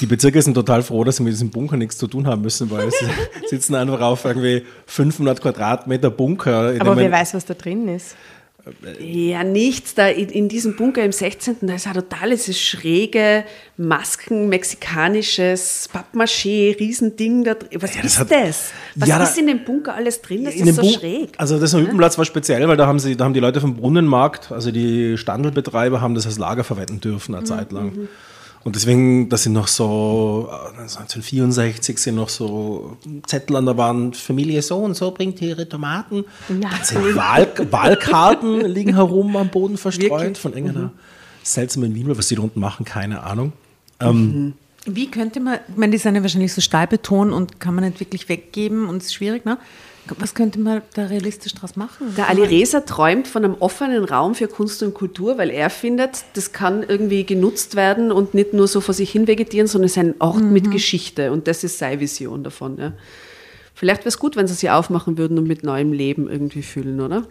die 0.00 0.06
Bezirke 0.06 0.40
sind 0.40 0.54
total 0.54 0.82
froh, 0.82 1.04
dass 1.04 1.16
sie 1.16 1.22
mit 1.22 1.32
diesem 1.32 1.50
Bunker 1.50 1.76
nichts 1.76 1.98
zu 1.98 2.06
tun 2.06 2.26
haben 2.26 2.42
müssen, 2.42 2.70
weil 2.70 2.90
sie 2.90 3.06
sitzen 3.48 3.74
einfach 3.74 4.00
auf 4.00 4.24
irgendwie 4.24 4.62
500 4.86 5.40
Quadratmeter 5.40 6.10
Bunker. 6.10 6.74
Aber 6.78 6.96
wer 6.96 7.12
weiß, 7.12 7.34
was 7.34 7.44
da 7.44 7.54
drin 7.54 7.88
ist? 7.88 8.16
Ja, 9.00 9.42
nichts. 9.42 9.94
Da 9.94 10.08
in, 10.08 10.28
in, 10.28 10.48
diesem 10.48 10.76
Bunker 10.76 11.02
im 11.02 11.12
16. 11.12 11.56
Da 11.62 11.74
ist 11.74 11.86
ein 11.86 11.94
totales 11.94 12.58
schräge 12.58 13.44
Masken, 13.76 14.48
mexikanisches 14.48 15.88
Pappmaché, 15.92 16.78
Riesending 16.78 17.44
da 17.44 17.54
drin. 17.54 17.80
Was 17.80 17.94
ja, 17.94 18.02
das 18.02 18.12
ist 18.12 18.18
hat, 18.18 18.30
das? 18.30 18.72
Was 18.96 19.08
ja, 19.08 19.22
ist 19.22 19.38
in 19.38 19.46
dem 19.46 19.64
Bunker 19.64 19.94
alles 19.94 20.20
drin? 20.20 20.44
Das 20.44 20.54
ist 20.54 20.74
so 20.74 20.82
Bun 20.82 20.90
schräg. 20.90 21.30
Also 21.38 21.58
das 21.58 21.74
Hüppenplatz 21.74 22.18
war 22.18 22.24
speziell, 22.24 22.66
weil 22.68 22.76
da 22.76 22.86
haben, 22.86 22.98
sie, 22.98 23.16
da 23.16 23.24
haben 23.24 23.34
die 23.34 23.40
Leute 23.40 23.60
vom 23.60 23.76
Brunnenmarkt, 23.76 24.52
also 24.52 24.70
die 24.70 25.16
Standelbetreiber, 25.16 26.00
haben 26.00 26.14
das 26.14 26.26
als 26.26 26.38
Lager 26.38 26.64
verwenden 26.64 27.00
dürfen 27.00 27.34
eine 27.34 27.42
mhm. 27.42 27.46
Zeit 27.46 27.72
lang. 27.72 28.08
Und 28.62 28.76
deswegen, 28.76 29.30
das 29.30 29.44
sind 29.44 29.54
noch 29.54 29.68
so, 29.68 30.50
1964 30.78 31.96
äh, 31.96 31.98
sind 31.98 32.16
noch 32.16 32.28
so 32.28 32.98
Zettel 33.26 33.56
an 33.56 33.64
der 33.64 33.78
Wand, 33.78 34.16
Familie 34.16 34.60
so 34.60 34.76
und 34.78 34.94
so 34.94 35.10
bringt 35.12 35.40
ihre 35.40 35.66
Tomaten. 35.66 36.24
Ja. 36.48 36.68
Dann 36.68 36.84
sind 36.84 37.16
Wahl, 37.16 37.48
Wahlkarten 37.70 38.60
liegen 38.66 38.94
herum 38.94 39.34
am 39.36 39.48
Boden 39.48 39.78
verstreut 39.78 40.20
Wirklich? 40.20 40.38
von 40.38 40.52
irgendeiner 40.52 40.86
mhm. 40.86 40.98
seltsamen 41.42 41.94
Wien, 41.94 42.06
was 42.16 42.28
die 42.28 42.34
da 42.34 42.42
unten 42.42 42.60
machen, 42.60 42.84
keine 42.84 43.22
Ahnung. 43.22 43.54
Ähm, 43.98 44.16
mhm. 44.16 44.54
Wie 44.84 45.10
könnte 45.10 45.40
man, 45.40 45.60
ich 45.68 45.76
meine, 45.76 45.92
die 45.92 45.98
sind 45.98 46.14
ja 46.14 46.22
wahrscheinlich 46.22 46.52
so 46.52 46.60
Stahlbeton 46.60 47.32
und 47.32 47.60
kann 47.60 47.74
man 47.74 47.84
nicht 47.84 48.00
wirklich 48.00 48.28
weggeben 48.28 48.88
und 48.88 48.98
es 48.98 49.06
ist 49.06 49.14
schwierig, 49.14 49.44
ne? 49.46 49.56
Was 50.18 50.34
könnte 50.34 50.58
man 50.58 50.82
da 50.94 51.06
realistisch 51.06 51.54
draus 51.54 51.76
machen? 51.76 52.14
Der 52.16 52.28
Ali 52.28 52.42
Reza 52.42 52.80
träumt 52.80 53.28
von 53.28 53.44
einem 53.44 53.54
offenen 53.60 54.04
Raum 54.04 54.34
für 54.34 54.48
Kunst 54.48 54.82
und 54.82 54.94
Kultur, 54.94 55.38
weil 55.38 55.50
er 55.50 55.70
findet, 55.70 56.24
das 56.34 56.52
kann 56.52 56.82
irgendwie 56.82 57.24
genutzt 57.24 57.76
werden 57.76 58.10
und 58.12 58.34
nicht 58.34 58.52
nur 58.52 58.68
so 58.68 58.80
vor 58.80 58.94
sich 58.94 59.10
hin 59.10 59.26
vegetieren, 59.26 59.66
sondern 59.66 59.86
es 59.86 59.92
ist 59.92 59.98
ein 59.98 60.14
Ort 60.18 60.42
mhm. 60.42 60.52
mit 60.52 60.70
Geschichte 60.70 61.32
und 61.32 61.46
das 61.46 61.64
ist 61.64 61.78
seine 61.78 62.00
Vision 62.00 62.42
davon. 62.42 62.78
Ja. 62.78 62.92
Vielleicht 63.74 64.00
wäre 64.00 64.08
es 64.08 64.18
gut, 64.18 64.36
wenn 64.36 64.46
sie 64.46 64.54
sie 64.54 64.70
aufmachen 64.70 65.16
würden 65.16 65.38
und 65.38 65.46
mit 65.46 65.62
neuem 65.64 65.92
Leben 65.92 66.28
irgendwie 66.28 66.62
füllen, 66.62 67.00
oder? 67.00 67.26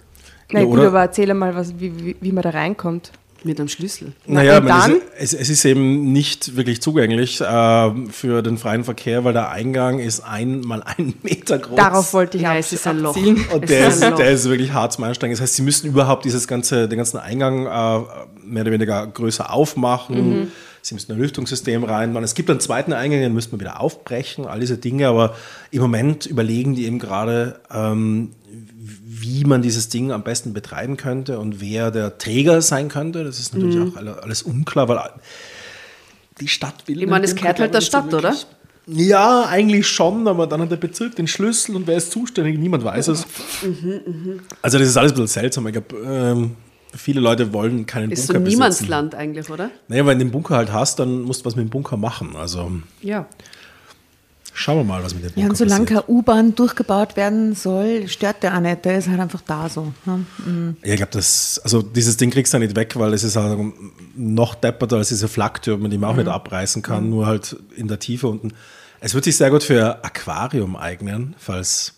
Na 0.51 0.61
ja, 0.61 0.65
gut, 0.65 0.79
aber 0.79 1.01
erzähl 1.01 1.31
mal, 1.33 1.55
was, 1.55 1.79
wie, 1.79 2.03
wie, 2.03 2.15
wie 2.19 2.31
man 2.31 2.41
da 2.41 2.49
reinkommt. 2.49 3.11
Mit 3.43 3.59
einem 3.59 3.69
Schlüssel. 3.69 4.11
Naja, 4.25 4.59
dann, 4.59 4.97
es, 5.17 5.33
es, 5.33 5.49
ist 5.49 5.63
eben 5.65 6.11
nicht 6.11 6.57
wirklich 6.57 6.81
zugänglich 6.81 7.39
äh, 7.39 7.91
für 8.11 8.41
den 8.41 8.57
freien 8.57 8.83
Verkehr, 8.83 9.23
weil 9.23 9.33
der 9.33 9.49
Eingang 9.49 9.99
ist 9.99 10.21
ein 10.21 10.61
mal 10.61 10.83
einen 10.83 11.15
Meter 11.23 11.57
groß. 11.57 11.77
Darauf 11.77 12.13
wollte 12.13 12.37
ich 12.37 12.43
ja, 12.43 12.55
es 12.55 12.73
ist 12.73 12.85
ein 12.87 12.99
Loch. 12.99 13.15
Und 13.15 13.69
der 13.69 13.87
ist, 13.87 14.01
der 14.01 14.31
ist 14.31 14.49
wirklich 14.49 14.73
hart 14.73 14.93
zum 14.93 15.05
Einsteigen. 15.05 15.33
Das 15.33 15.41
heißt, 15.41 15.55
sie 15.55 15.61
müssen 15.61 15.87
überhaupt 15.87 16.25
dieses 16.25 16.47
ganze, 16.47 16.87
den 16.87 16.97
ganzen 16.97 17.17
Eingang 17.17 17.65
äh, 17.65 17.99
mehr 18.43 18.63
oder 18.63 18.71
weniger 18.71 19.07
größer 19.07 19.53
aufmachen. 19.53 20.39
Mhm. 20.39 20.51
Sie 20.81 20.93
müssen 20.93 21.11
ein 21.11 21.17
Lüftungssystem 21.19 21.83
reinmachen. 21.83 22.23
Es 22.23 22.35
gibt 22.35 22.49
einen 22.49 22.59
zweiten 22.59 22.93
Eingang, 22.93 23.19
den 23.19 23.33
müsste 23.33 23.51
man 23.51 23.59
wieder 23.59 23.81
aufbrechen, 23.81 24.45
all 24.45 24.59
diese 24.59 24.77
Dinge. 24.77 25.07
Aber 25.07 25.35
im 25.71 25.81
Moment 25.81 26.25
überlegen 26.25 26.75
die 26.75 26.85
eben 26.85 26.99
gerade, 26.99 27.59
ähm, 27.73 28.31
wie 29.21 29.43
man 29.45 29.61
dieses 29.61 29.89
Ding 29.89 30.11
am 30.11 30.23
besten 30.23 30.53
betreiben 30.53 30.97
könnte 30.97 31.39
und 31.39 31.61
wer 31.61 31.91
der 31.91 32.17
Träger 32.17 32.61
sein 32.61 32.89
könnte. 32.89 33.23
Das 33.23 33.39
ist 33.39 33.53
natürlich 33.53 33.75
mhm. 33.75 33.97
auch 33.97 34.23
alles 34.23 34.43
unklar, 34.43 34.87
weil 34.87 34.99
die 36.39 36.47
Stadt 36.47 36.87
will. 36.87 37.01
Ich 37.01 37.09
meine, 37.09 37.25
es 37.25 37.35
gehört 37.35 37.59
halt 37.59 37.73
der 37.73 37.81
Stadt, 37.81 38.13
oder? 38.13 38.35
Ja, 38.91 39.45
eigentlich 39.45 39.87
schon, 39.87 40.27
aber 40.27 40.47
dann 40.47 40.61
hat 40.61 40.71
der 40.71 40.77
Bezirk 40.77 41.15
den 41.15 41.27
Schlüssel 41.27 41.75
und 41.75 41.85
wer 41.85 41.97
ist 41.97 42.11
zuständig? 42.11 42.57
Niemand 42.57 42.83
weiß 42.83 43.09
es. 43.09 43.27
Mhm, 43.61 44.01
mh. 44.05 44.41
Also 44.63 44.79
das 44.79 44.87
ist 44.87 44.97
alles 44.97 45.11
ein 45.11 45.15
bisschen 45.15 45.27
seltsam. 45.27 45.67
Ich 45.67 45.73
glaube, 45.73 45.95
ähm, 46.03 46.55
viele 46.95 47.19
Leute 47.19 47.53
wollen 47.53 47.85
keinen 47.85 48.11
Ist 48.11 48.25
so 48.25 48.33
Bunker 48.33 48.45
besitzen. 48.45 48.59
Niemandsland 48.59 49.15
eigentlich, 49.15 49.49
oder? 49.49 49.69
Naja, 49.89 50.07
wenn 50.07 50.17
du 50.17 50.25
den 50.25 50.31
Bunker 50.31 50.55
halt 50.55 50.73
hast, 50.73 50.97
dann 50.97 51.21
musst 51.21 51.41
du 51.41 51.45
was 51.45 51.55
mit 51.55 51.67
dem 51.67 51.69
Bunker 51.69 51.97
machen. 51.97 52.35
Also 52.35 52.71
Ja. 53.01 53.27
Schauen 54.61 54.77
wir 54.77 54.83
mal, 54.83 55.03
was 55.03 55.13
mit 55.13 55.23
dem 55.23 55.27
Bunker 55.29 55.41
Ja, 55.41 55.49
und 55.49 55.55
solange 55.55 55.85
keine 55.85 56.03
U-Bahn 56.07 56.53
durchgebaut 56.55 57.15
werden 57.15 57.55
soll, 57.55 58.07
stört 58.07 58.43
der 58.43 58.55
auch 58.55 58.59
nicht. 58.59 58.83
Der 58.83 58.97
ist 58.97 59.07
halt 59.07 59.19
einfach 59.19 59.41
da 59.45 59.69
so. 59.69 59.93
ne? 60.05 60.25
Ja, 60.83 60.91
ich 60.91 60.97
glaube, 60.97 61.11
das, 61.13 61.59
also 61.63 61.81
dieses 61.81 62.17
Ding 62.17 62.29
kriegst 62.29 62.53
du 62.53 62.59
nicht 62.59 62.75
weg, 62.75 62.93
weil 62.97 63.13
es 63.13 63.23
ist 63.23 63.35
halt 63.37 63.57
noch 64.15 64.55
depperter 64.55 64.97
als 64.97 65.09
diese 65.09 65.27
Flaktürme, 65.27 65.87
die 65.89 65.97
man 65.97 66.09
auch 66.09 66.13
Mhm. 66.13 66.19
nicht 66.23 66.27
abreißen 66.31 66.81
kann, 66.81 67.09
nur 67.09 67.25
halt 67.25 67.55
in 67.75 67.87
der 67.87 67.99
Tiefe 67.99 68.27
unten. 68.27 68.51
Es 68.99 69.13
wird 69.13 69.23
sich 69.23 69.37
sehr 69.37 69.49
gut 69.49 69.63
für 69.63 70.03
Aquarium 70.03 70.75
eignen, 70.75 71.35
falls 71.39 71.93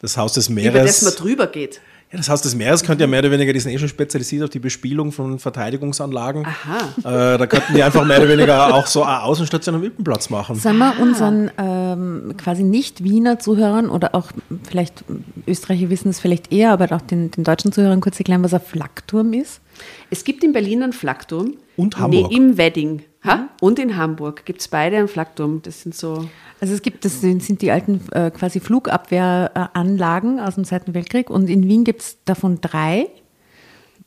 das 0.00 0.16
Haus 0.16 0.32
des 0.32 0.48
Über 0.48 0.60
das 0.60 0.64
man 0.64 0.74
Meeres. 1.12 1.14
drüber 1.16 1.46
geht. 1.46 1.80
Ja, 2.16 2.20
das 2.20 2.30
Haus 2.30 2.40
des 2.40 2.54
Meeres 2.54 2.82
könnte 2.82 3.04
ja 3.04 3.06
mehr 3.06 3.18
oder 3.18 3.30
weniger, 3.30 3.52
die 3.52 3.60
sind 3.60 3.72
eh 3.72 3.78
schon 3.78 3.90
spezialisiert 3.90 4.44
auf 4.44 4.48
die 4.48 4.58
Bespielung 4.58 5.12
von 5.12 5.38
Verteidigungsanlagen. 5.38 6.46
Aha. 6.46 7.34
Äh, 7.34 7.36
da 7.36 7.46
könnten 7.46 7.74
die 7.74 7.82
einfach 7.82 8.06
mehr 8.06 8.18
oder 8.18 8.30
weniger 8.30 8.74
auch 8.74 8.86
so 8.86 9.02
eine 9.02 9.22
Außenstation 9.22 9.74
am 9.74 9.82
Wippenplatz 9.82 10.30
machen. 10.30 10.56
Sollen 10.56 10.78
wir 10.78 10.94
unseren 10.98 11.50
ähm, 11.58 12.32
quasi 12.38 12.62
nicht-Wiener 12.62 13.38
Zuhörern 13.38 13.90
oder 13.90 14.14
auch 14.14 14.32
vielleicht 14.66 15.04
Österreicher 15.46 15.90
wissen 15.90 16.08
es 16.08 16.18
vielleicht 16.18 16.50
eher, 16.50 16.72
aber 16.72 16.90
auch 16.96 17.02
den, 17.02 17.30
den 17.32 17.44
deutschen 17.44 17.70
Zuhörern 17.70 18.00
kurz 18.00 18.18
erklären, 18.18 18.42
was 18.42 18.54
ein 18.54 18.62
Flakturm 18.62 19.34
ist? 19.34 19.60
Es 20.08 20.24
gibt 20.24 20.42
in 20.42 20.54
Berlin 20.54 20.84
einen 20.84 20.92
Flakturm. 20.94 21.58
Und 21.76 21.98
Hamburg. 21.98 22.30
Nee, 22.30 22.36
Im 22.36 22.56
Wedding. 22.56 23.02
Ha? 23.26 23.48
Und 23.60 23.78
in 23.78 23.96
Hamburg 23.96 24.46
gibt 24.46 24.60
es 24.60 24.68
beide 24.68 24.96
einen 24.96 25.08
Flakturm. 25.08 25.60
Das 25.62 25.82
sind 25.82 25.94
so. 25.94 26.28
Also 26.60 26.72
es 26.72 26.80
gibt, 26.80 27.04
das 27.04 27.20
sind, 27.20 27.42
sind 27.42 27.60
die 27.60 27.70
alten 27.70 28.00
äh, 28.12 28.30
quasi 28.30 28.60
Flugabwehranlagen 28.60 30.40
aus 30.40 30.54
dem 30.54 30.64
Zweiten 30.64 30.94
Weltkrieg 30.94 31.28
und 31.28 31.50
in 31.50 31.68
Wien 31.68 31.84
gibt 31.84 32.02
es 32.02 32.18
davon 32.24 32.60
drei, 32.60 33.08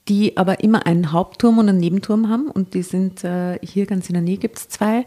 die 0.07 0.37
aber 0.37 0.63
immer 0.63 0.87
einen 0.87 1.11
Hauptturm 1.11 1.59
und 1.59 1.69
einen 1.69 1.79
Nebenturm 1.79 2.29
haben 2.29 2.49
und 2.49 2.73
die 2.73 2.81
sind 2.81 3.23
äh, 3.23 3.59
hier 3.61 3.85
ganz 3.85 4.09
in 4.09 4.13
der 4.13 4.23
Nähe 4.23 4.37
gibt 4.37 4.57
es 4.57 4.69
zwei. 4.69 5.05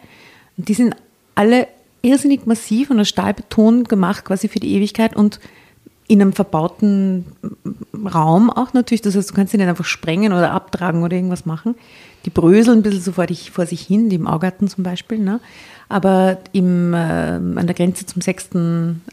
Und 0.56 0.68
die 0.68 0.74
sind 0.74 0.94
alle 1.34 1.66
irrsinnig 2.02 2.46
massiv 2.46 2.90
und 2.90 3.00
aus 3.00 3.08
Stahlbeton 3.08 3.84
gemacht 3.84 4.24
quasi 4.24 4.48
für 4.48 4.60
die 4.60 4.74
Ewigkeit 4.74 5.16
und 5.16 5.40
in 6.12 6.20
einem 6.20 6.34
verbauten 6.34 7.24
Raum 8.14 8.50
auch 8.50 8.74
natürlich. 8.74 9.00
Das 9.00 9.16
heißt, 9.16 9.30
du 9.30 9.34
kannst 9.34 9.52
sie 9.52 9.56
nicht 9.56 9.66
einfach 9.66 9.86
sprengen 9.86 10.34
oder 10.34 10.52
abtragen 10.52 11.02
oder 11.02 11.16
irgendwas 11.16 11.46
machen. 11.46 11.74
Die 12.26 12.30
bröseln 12.30 12.80
ein 12.80 12.82
bisschen 12.82 13.00
so 13.00 13.12
vor, 13.12 13.26
dich, 13.26 13.50
vor 13.50 13.64
sich 13.64 13.80
hin, 13.80 14.10
die 14.10 14.16
im 14.16 14.26
Augarten 14.26 14.68
zum 14.68 14.84
Beispiel. 14.84 15.18
Ne? 15.18 15.40
Aber 15.88 16.36
im, 16.52 16.92
äh, 16.92 16.96
an 16.98 17.66
der 17.66 17.74
Grenze 17.74 18.04
zum 18.04 18.20
6., 18.20 18.50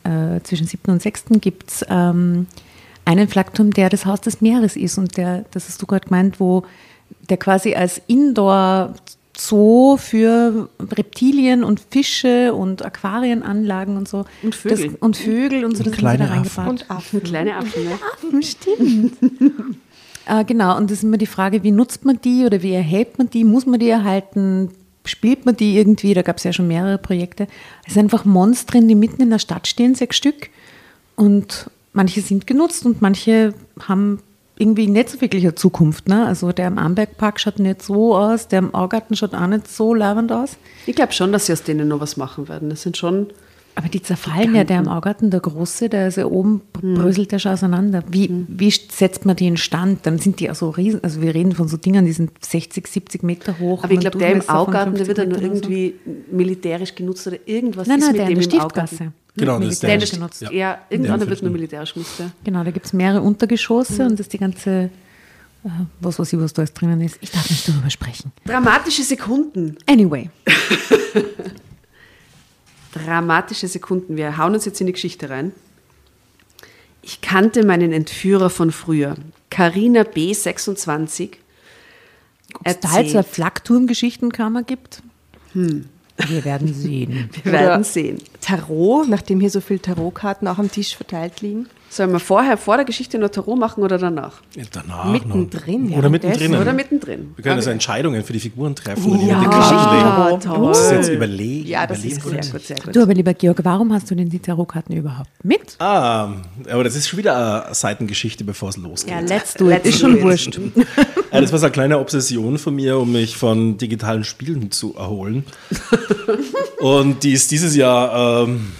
äh, 0.03 0.41
zwischen 0.43 0.67
7. 0.67 0.91
und 0.91 1.01
6. 1.01 1.25
gibt 1.39 1.71
es 1.71 1.85
ähm, 1.89 2.47
einen 3.05 3.29
Flakturm, 3.29 3.71
der 3.71 3.89
das 3.89 4.05
Haus 4.05 4.19
des 4.19 4.41
Meeres 4.41 4.75
ist 4.75 4.97
und 4.97 5.15
der, 5.15 5.45
das 5.51 5.69
hast 5.69 5.81
du 5.81 5.85
gerade 5.85 6.05
gemeint, 6.05 6.41
wo 6.41 6.63
der 7.29 7.38
quasi 7.38 7.75
als 7.75 8.01
Indoor 8.07 8.93
Zoo 9.39 9.97
für 9.97 10.69
Reptilien 10.80 11.63
und 11.63 11.80
Fische 11.80 12.54
und 12.54 12.84
Aquarienanlagen 12.84 13.95
und 13.95 14.08
so. 14.08 14.25
Und 14.43 14.54
Vögel. 14.54 14.89
Das, 14.89 14.95
und 14.99 15.17
Vögel 15.17 15.65
und 15.65 15.78
so, 15.78 15.84
das 15.84 15.93
haben 15.93 15.95
sie 15.95 15.99
kleine 15.99 16.28
da 16.28 16.41
Affen. 16.41 16.67
Und 16.67 16.91
Affen. 16.91 17.23
Kleine 17.23 17.56
Affen. 17.56 17.86
Ne? 18.32 18.43
Stimmt. 18.43 19.13
äh, 20.28 20.43
genau, 20.43 20.78
und 20.78 20.91
das 20.91 20.99
ist 20.99 21.04
immer 21.04 21.17
die 21.17 21.25
Frage, 21.25 21.63
wie 21.63 21.71
nutzt 21.71 22.04
man 22.04 22.19
die 22.21 22.45
oder 22.45 22.62
wie 22.62 22.73
erhält 22.73 23.17
man 23.17 23.30
die? 23.30 23.45
Muss 23.45 23.65
man 23.65 23.80
die 23.80 23.89
erhalten? 23.89 24.71
Spielt 25.06 25.45
man 25.45 25.56
die 25.56 25.78
irgendwie? 25.78 26.13
Da 26.13 26.21
gab 26.21 26.38
es 26.38 26.43
ja 26.43 26.52
schon 26.52 26.67
mehrere 26.67 26.97
Projekte. 26.97 27.47
Es 27.88 27.93
sind 27.93 28.04
einfach 28.04 28.25
Monstren, 28.25 28.88
die 28.88 28.95
mitten 28.95 29.21
in 29.21 29.30
der 29.30 29.39
Stadt 29.39 29.67
stehen, 29.67 29.95
sechs 29.95 30.17
Stück. 30.17 30.49
Und 31.15 31.69
manche 31.93 32.21
sind 32.21 32.45
genutzt 32.45 32.86
und 32.86 33.02
manche 33.02 33.54
haben 33.88 34.19
irgendwie 34.60 34.88
nicht 34.88 35.10
so 35.10 35.22
wirklich 35.22 35.43
eine 35.43 35.56
Zukunft. 35.56 36.08
Ne? 36.10 36.26
Also 36.26 36.52
der 36.52 36.67
im 36.67 36.78
Ambergpark 36.78 37.39
schaut 37.39 37.60
nicht 37.60 37.82
so 37.82 38.15
aus, 38.15 38.50
der 38.50 38.60
im 38.60 38.76
Augarten 38.76 39.15
schaut 39.15 39.34
auch 39.34 39.48
nicht 39.48 39.67
so 39.67 39.93
leibend 39.93 40.32
aus. 40.32 40.58
Ich 40.86 40.95
glaube 40.95 41.13
schon, 41.13 41.32
dass 41.32 41.45
sie 41.45 41.54
aus 41.54 41.63
denen 41.63 41.88
noch 41.88 42.02
was 42.02 42.17
machen 42.17 42.48
werden. 42.50 42.69
Das 42.69 42.84
sind 42.84 42.98
schon. 42.98 43.28
Aber 43.79 43.87
die 43.87 44.01
zerfallen 44.01 44.53
ja, 44.55 44.65
der 44.65 44.79
im 44.79 44.89
Augarten, 44.89 45.31
der 45.31 45.39
Große, 45.39 45.87
der 45.87 46.09
ist 46.09 46.17
ja 46.17 46.25
oben, 46.25 46.59
bröselt 46.73 47.31
der 47.31 47.39
schon 47.39 47.53
auseinander. 47.53 48.03
Wie, 48.09 48.29
wie 48.49 48.69
setzt 48.69 49.25
man 49.25 49.37
die 49.37 49.47
in 49.47 49.55
Stand? 49.55 50.05
Dann 50.05 50.19
sind 50.19 50.41
die 50.41 50.45
ja 50.45 50.53
so 50.53 50.69
riesen, 50.69 51.01
also 51.01 51.21
wir 51.21 51.33
reden 51.33 51.53
von 51.53 51.69
so 51.69 51.77
Dingen, 51.77 52.05
die 52.05 52.11
sind 52.11 52.31
60, 52.43 52.85
70 52.85 53.23
Meter 53.23 53.57
hoch. 53.57 53.85
Aber 53.85 53.93
ich 53.93 54.01
glaube, 54.01 54.17
der 54.17 54.33
im 54.33 54.49
Augarten, 54.49 54.95
der 54.95 55.05
50 55.05 55.07
wird 55.07 55.17
dann 55.17 55.29
nur 55.29 55.37
oder 55.37 55.47
so. 55.47 55.53
irgendwie 55.53 55.93
militärisch 56.29 56.93
genutzt 56.93 57.25
oder 57.25 57.37
irgendwas 57.45 57.87
Nein, 57.87 57.99
ist 57.99 58.03
nein, 58.03 58.11
mit 58.11 58.19
der 58.19 58.27
dem 58.27 58.39
in 58.41 58.49
der 58.49 58.53
im 58.53 58.59
Augarten. 58.59 58.87
Stiftgasse. 58.87 59.13
Genau, 59.37 59.59
das 59.59 59.69
ist 59.69 59.83
Der 59.83 59.97
genutzt. 59.97 60.41
Ja. 60.41 60.51
ja, 60.51 60.77
irgendeiner 60.89 61.19
Der 61.19 61.29
wird 61.29 61.41
nur 61.41 61.51
militärisch 61.51 61.93
genutzt. 61.93 62.19
Ja. 62.19 62.31
Genau, 62.43 62.65
da 62.65 62.71
gibt 62.71 62.85
es 62.85 62.91
mehrere 62.91 63.21
Untergeschosse 63.21 64.03
und 64.03 64.11
das 64.11 64.21
ist 64.21 64.33
die 64.33 64.39
ganze, 64.39 64.89
äh, 65.63 65.69
was 66.01 66.19
weiß 66.19 66.33
ich, 66.33 66.39
was 66.41 66.51
da 66.51 66.63
alles 66.63 66.73
drinnen 66.73 66.99
ist. 66.99 67.17
Ich 67.21 67.31
darf 67.31 67.49
nicht 67.49 67.65
darüber 67.65 67.89
sprechen. 67.89 68.33
Dramatische 68.43 69.03
Sekunden. 69.03 69.77
Anyway, 69.87 70.29
Dramatische 72.93 73.67
Sekunden. 73.67 74.17
Wir 74.17 74.38
hauen 74.38 74.54
uns 74.54 74.65
jetzt 74.65 74.82
in 74.82 74.88
die 74.88 74.93
Geschichte 74.93 75.30
rein. 75.30 75.52
Ich 77.02 77.21
kannte 77.21 77.65
meinen 77.65 77.91
Entführer 77.91 78.49
von 78.49 78.71
früher. 78.71 79.15
Carina 79.49 80.04
B. 80.04 80.34
26. 80.34 81.38
ob 82.54 82.62
es 82.67 82.80
da 82.80 82.99
jetzt 82.99 83.15
eine. 83.15 83.23
Flakturm-Geschichtenkammer 83.23 84.63
gibt? 84.63 85.02
Wir 85.54 86.45
werden 86.45 86.73
sehen. 86.73 87.30
Wir 87.43 87.52
werden 87.52 87.75
Oder- 87.82 87.84
sehen. 87.84 88.17
Tarot, 88.41 89.08
nachdem 89.08 89.39
hier 89.39 89.49
so 89.49 89.62
viele 89.62 89.82
Tarotkarten 89.82 90.47
auch 90.47 90.58
am 90.58 90.71
Tisch 90.71 90.95
verteilt 90.95 91.41
liegen. 91.41 91.67
Sollen 91.91 92.12
wir 92.12 92.19
vorher 92.19 92.56
vor 92.58 92.75
der 92.75 92.86
Geschichte 92.86 93.17
noch 93.17 93.30
Tarot 93.30 93.58
machen 93.58 93.84
oder 93.84 93.97
danach? 93.97 94.41
Ja, 94.56 94.63
Danach 94.71 95.06
Mittendrin, 95.06 95.89
noch. 95.89 95.97
Oder 95.97 96.10
mittendrin. 96.10 96.56
Oder 96.56 96.73
mittendrin? 96.73 97.32
Wir 97.36 97.43
können 97.43 97.56
also 97.56 97.71
Entscheidungen 97.71 98.23
für 98.23 98.34
die 98.34 98.39
Figuren 98.39 98.75
treffen 98.75 99.12
und 99.12 99.19
die 99.19 99.28
Ja, 99.28 99.39
den 99.41 99.49
Karten 99.49 100.30
legen. 100.30 100.39
toll. 100.41 100.56
Du 100.58 100.62
musst 100.65 100.84
es 100.84 100.91
jetzt 100.91 101.10
überlegen. 101.10 101.67
Ja, 101.67 101.88
das 101.88 101.99
überlegen. 102.04 102.17
ist 102.17 102.23
Sehr 102.30 102.52
gut, 102.52 102.62
sehr 102.62 102.78
gut. 102.78 102.95
Du, 102.95 103.02
aber 103.02 103.13
lieber 103.13 103.34
Georg, 103.34 103.60
warum 103.63 103.91
hast 103.91 104.10
du 104.12 104.15
denn 104.15 104.30
die 104.30 104.38
Tarotkarten 104.39 104.95
überhaupt 104.95 105.30
mit? 105.43 105.75
Ah, 105.80 106.34
aber 106.69 106.84
das 106.84 106.95
ist 106.95 107.08
schon 107.08 107.17
wieder 107.19 107.65
eine 107.65 107.73
Seitengeschichte, 107.73 108.43
bevor 108.43 108.69
es 108.69 108.78
losgeht. 108.78 109.12
Ja, 109.12 109.19
let's 109.21 109.56
do 109.56 109.71
it. 109.71 109.84
Ist 109.86 109.99
schon 109.99 110.21
wurscht. 110.21 110.60
Ja, 111.32 111.41
das 111.41 111.52
war 111.52 111.60
so 111.60 111.65
eine 111.65 111.73
kleine 111.73 111.97
Obsession 111.99 112.58
von 112.60 112.75
mir, 112.75 112.97
um 112.99 113.12
mich 113.12 113.36
von 113.38 113.78
digitalen 113.78 114.23
Spielen 114.23 114.71
zu 114.71 114.95
erholen. 114.95 115.43
Und 116.80 117.23
die 117.23 117.34
ist 117.34 117.52
dieses 117.52 117.75
Jahr 117.75 118.43
ähm, 118.47 118.71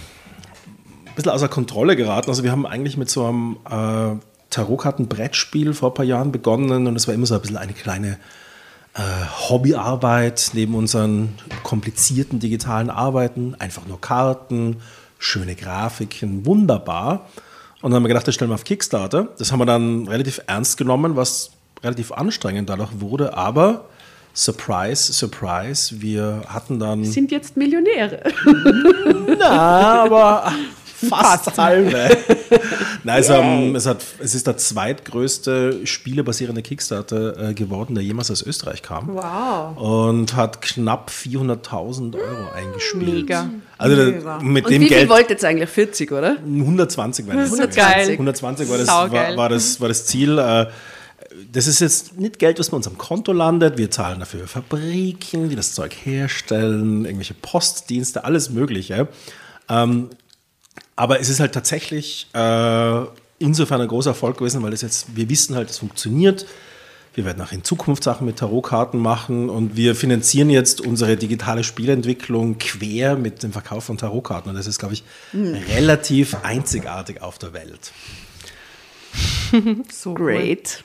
ein 1.10 1.14
bisschen 1.16 1.32
außer 1.32 1.48
Kontrolle 1.48 1.96
geraten. 1.96 2.30
Also 2.30 2.42
wir 2.42 2.50
haben 2.50 2.66
eigentlich 2.66 2.96
mit 2.96 3.10
so 3.10 3.26
einem 3.26 3.56
äh, 3.68 4.16
Tarotkarten-Brettspiel 4.50 5.74
vor 5.74 5.90
ein 5.90 5.94
paar 5.94 6.04
Jahren 6.04 6.32
begonnen 6.32 6.86
und 6.86 6.96
es 6.96 7.06
war 7.06 7.14
immer 7.14 7.26
so 7.26 7.34
ein 7.34 7.40
bisschen 7.40 7.56
eine 7.56 7.72
kleine 7.72 8.18
äh, 8.94 9.00
Hobbyarbeit 9.48 10.50
neben 10.54 10.74
unseren 10.74 11.34
komplizierten 11.62 12.40
digitalen 12.40 12.90
Arbeiten. 12.90 13.54
Einfach 13.58 13.86
nur 13.86 14.00
Karten, 14.00 14.76
schöne 15.18 15.54
Grafiken, 15.54 16.46
wunderbar. 16.46 17.28
Und 17.82 17.90
dann 17.90 17.96
haben 17.96 18.04
wir 18.04 18.08
gedacht, 18.08 18.28
das 18.28 18.34
stellen 18.34 18.50
wir 18.50 18.56
auf 18.56 18.64
Kickstarter. 18.64 19.28
Das 19.38 19.52
haben 19.52 19.60
wir 19.60 19.66
dann 19.66 20.06
relativ 20.08 20.40
ernst 20.46 20.76
genommen, 20.76 21.16
was 21.16 21.52
relativ 21.82 22.12
anstrengend 22.12 22.68
dadurch 22.68 23.00
wurde. 23.00 23.36
Aber 23.36 23.86
Surprise, 24.34 25.12
Surprise, 25.12 26.00
wir 26.00 26.42
hatten 26.46 26.78
dann. 26.78 27.04
Sind 27.04 27.30
jetzt 27.30 27.56
Millionäre. 27.56 28.22
Na, 29.38 30.04
aber 30.04 30.52
fast 31.08 31.56
halbe. 31.56 32.16
Nein, 33.04 33.20
es, 33.20 33.28
ähm, 33.28 33.74
es, 33.76 33.86
hat, 33.86 34.04
es 34.18 34.34
ist 34.34 34.46
der 34.46 34.56
zweitgrößte 34.56 35.86
spielebasierende 35.86 36.62
Kickstarter 36.62 37.50
äh, 37.50 37.54
geworden, 37.54 37.94
der 37.94 38.04
jemals 38.04 38.30
aus 38.30 38.42
Österreich 38.42 38.82
kam. 38.82 39.14
Wow. 39.14 39.76
Und 39.78 40.36
hat 40.36 40.60
knapp 40.62 41.10
400.000 41.10 42.14
Euro 42.14 42.50
eingespielt. 42.54 43.14
Mega. 43.28 43.48
Also 43.78 43.96
da, 43.96 44.38
mit 44.40 44.66
Und 44.66 44.72
dem 44.72 44.82
wie 44.82 44.88
viel 44.88 44.96
Geld. 44.98 45.08
wollt 45.10 45.24
ihr 45.26 45.30
jetzt 45.30 45.44
eigentlich? 45.44 45.70
40, 45.70 46.12
oder? 46.12 46.36
120 46.44 47.26
war 47.26 47.36
das. 47.36 47.44
120. 47.46 48.12
120 48.12 48.68
war 48.70 48.78
das, 48.78 48.88
war, 48.88 49.36
war 49.36 49.48
das, 49.48 49.80
war 49.80 49.88
das 49.88 50.06
Ziel. 50.06 50.38
Äh, 50.38 50.66
Das 51.52 51.66
ist 51.66 51.80
jetzt 51.80 52.18
nicht 52.18 52.38
Geld, 52.38 52.58
was 52.58 52.70
bei 52.70 52.76
uns 52.76 52.86
am 52.86 52.98
Konto 52.98 53.32
landet. 53.32 53.78
Wir 53.78 53.90
zahlen 53.90 54.18
dafür 54.20 54.46
Fabriken, 54.46 55.48
die 55.48 55.56
das 55.56 55.74
Zeug 55.74 55.94
herstellen, 56.04 57.04
irgendwelche 57.04 57.34
Postdienste, 57.34 58.24
alles 58.24 58.50
Mögliche. 58.50 59.08
Ähm, 59.68 60.10
aber 61.00 61.18
es 61.18 61.30
ist 61.30 61.40
halt 61.40 61.54
tatsächlich 61.54 62.26
äh, 62.34 63.00
insofern 63.38 63.80
ein 63.80 63.88
großer 63.88 64.10
Erfolg 64.10 64.36
gewesen, 64.36 64.62
weil 64.62 64.72
das 64.72 64.82
jetzt, 64.82 65.16
wir 65.16 65.30
wissen 65.30 65.56
halt, 65.56 65.70
es 65.70 65.78
funktioniert. 65.78 66.44
Wir 67.14 67.24
werden 67.24 67.42
auch 67.42 67.52
in 67.52 67.64
Zukunft 67.64 68.04
Sachen 68.04 68.26
mit 68.26 68.36
Tarotkarten 68.36 69.00
machen 69.00 69.48
und 69.48 69.76
wir 69.76 69.94
finanzieren 69.94 70.50
jetzt 70.50 70.82
unsere 70.82 71.16
digitale 71.16 71.64
Spielentwicklung 71.64 72.58
quer 72.58 73.16
mit 73.16 73.42
dem 73.42 73.50
Verkauf 73.50 73.84
von 73.84 73.96
Tarotkarten. 73.96 74.50
Und 74.50 74.56
das 74.56 74.66
ist, 74.66 74.78
glaube 74.78 74.92
ich, 74.92 75.02
relativ 75.32 76.36
einzigartig 76.42 77.22
auf 77.22 77.38
der 77.38 77.54
Welt. 77.54 77.92
So 79.90 80.12
Great. 80.14 80.84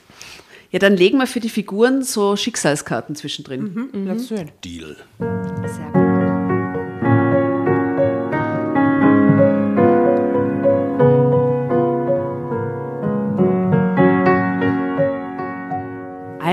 Ja, 0.72 0.78
dann 0.78 0.96
legen 0.96 1.18
wir 1.18 1.26
für 1.28 1.40
die 1.40 1.50
Figuren 1.50 2.02
so 2.02 2.36
Schicksalskarten 2.36 3.14
zwischendrin. 3.14 3.90
Cool. 3.92 4.02
Let's 4.02 4.28
do 4.28 4.34
it. 4.34 4.48
Deal. 4.64 4.96
Sehr 5.18 5.90
gut. 5.92 6.05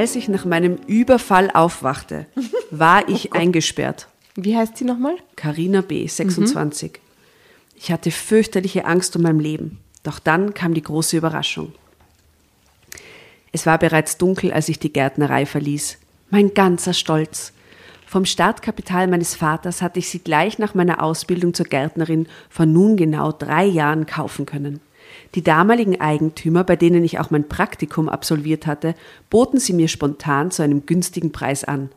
Als 0.03 0.17
ich 0.17 0.27
nach 0.27 0.43
meinem 0.43 0.75
Überfall 0.85 1.49
aufwachte, 1.49 2.25
war 2.71 3.07
ich 3.07 3.31
eingesperrt. 3.31 4.09
Wie 4.35 4.57
heißt 4.57 4.75
sie 4.75 4.83
nochmal? 4.83 5.15
Carina 5.37 5.79
B., 5.79 6.05
26. 6.05 6.99
Ich 7.77 7.89
hatte 7.89 8.11
fürchterliche 8.11 8.83
Angst 8.83 9.15
um 9.15 9.21
mein 9.21 9.39
Leben. 9.39 9.79
Doch 10.03 10.19
dann 10.19 10.53
kam 10.53 10.73
die 10.73 10.81
große 10.81 11.15
Überraschung. 11.15 11.71
Es 13.53 13.65
war 13.65 13.77
bereits 13.77 14.17
dunkel, 14.17 14.51
als 14.51 14.67
ich 14.67 14.77
die 14.77 14.91
Gärtnerei 14.91 15.45
verließ. 15.45 15.97
Mein 16.29 16.53
ganzer 16.53 16.93
Stolz. 16.93 17.53
Vom 18.05 18.25
Startkapital 18.25 19.07
meines 19.07 19.35
Vaters 19.35 19.81
hatte 19.81 19.99
ich 19.99 20.09
sie 20.09 20.19
gleich 20.19 20.59
nach 20.59 20.73
meiner 20.73 21.01
Ausbildung 21.01 21.53
zur 21.53 21.67
Gärtnerin 21.67 22.27
vor 22.49 22.65
nun 22.65 22.97
genau 22.97 23.31
drei 23.31 23.63
Jahren 23.63 24.05
kaufen 24.05 24.45
können. 24.45 24.81
Die 25.35 25.43
damaligen 25.43 25.99
Eigentümer, 25.99 26.63
bei 26.63 26.75
denen 26.75 27.03
ich 27.03 27.19
auch 27.19 27.31
mein 27.31 27.47
Praktikum 27.47 28.07
absolviert 28.07 28.67
hatte, 28.67 28.93
boten 29.29 29.59
sie 29.59 29.73
mir 29.73 29.87
spontan 29.87 30.51
zu 30.51 30.61
einem 30.61 30.85
günstigen 30.85 31.31
Preis 31.31 31.63
an. 31.63 31.89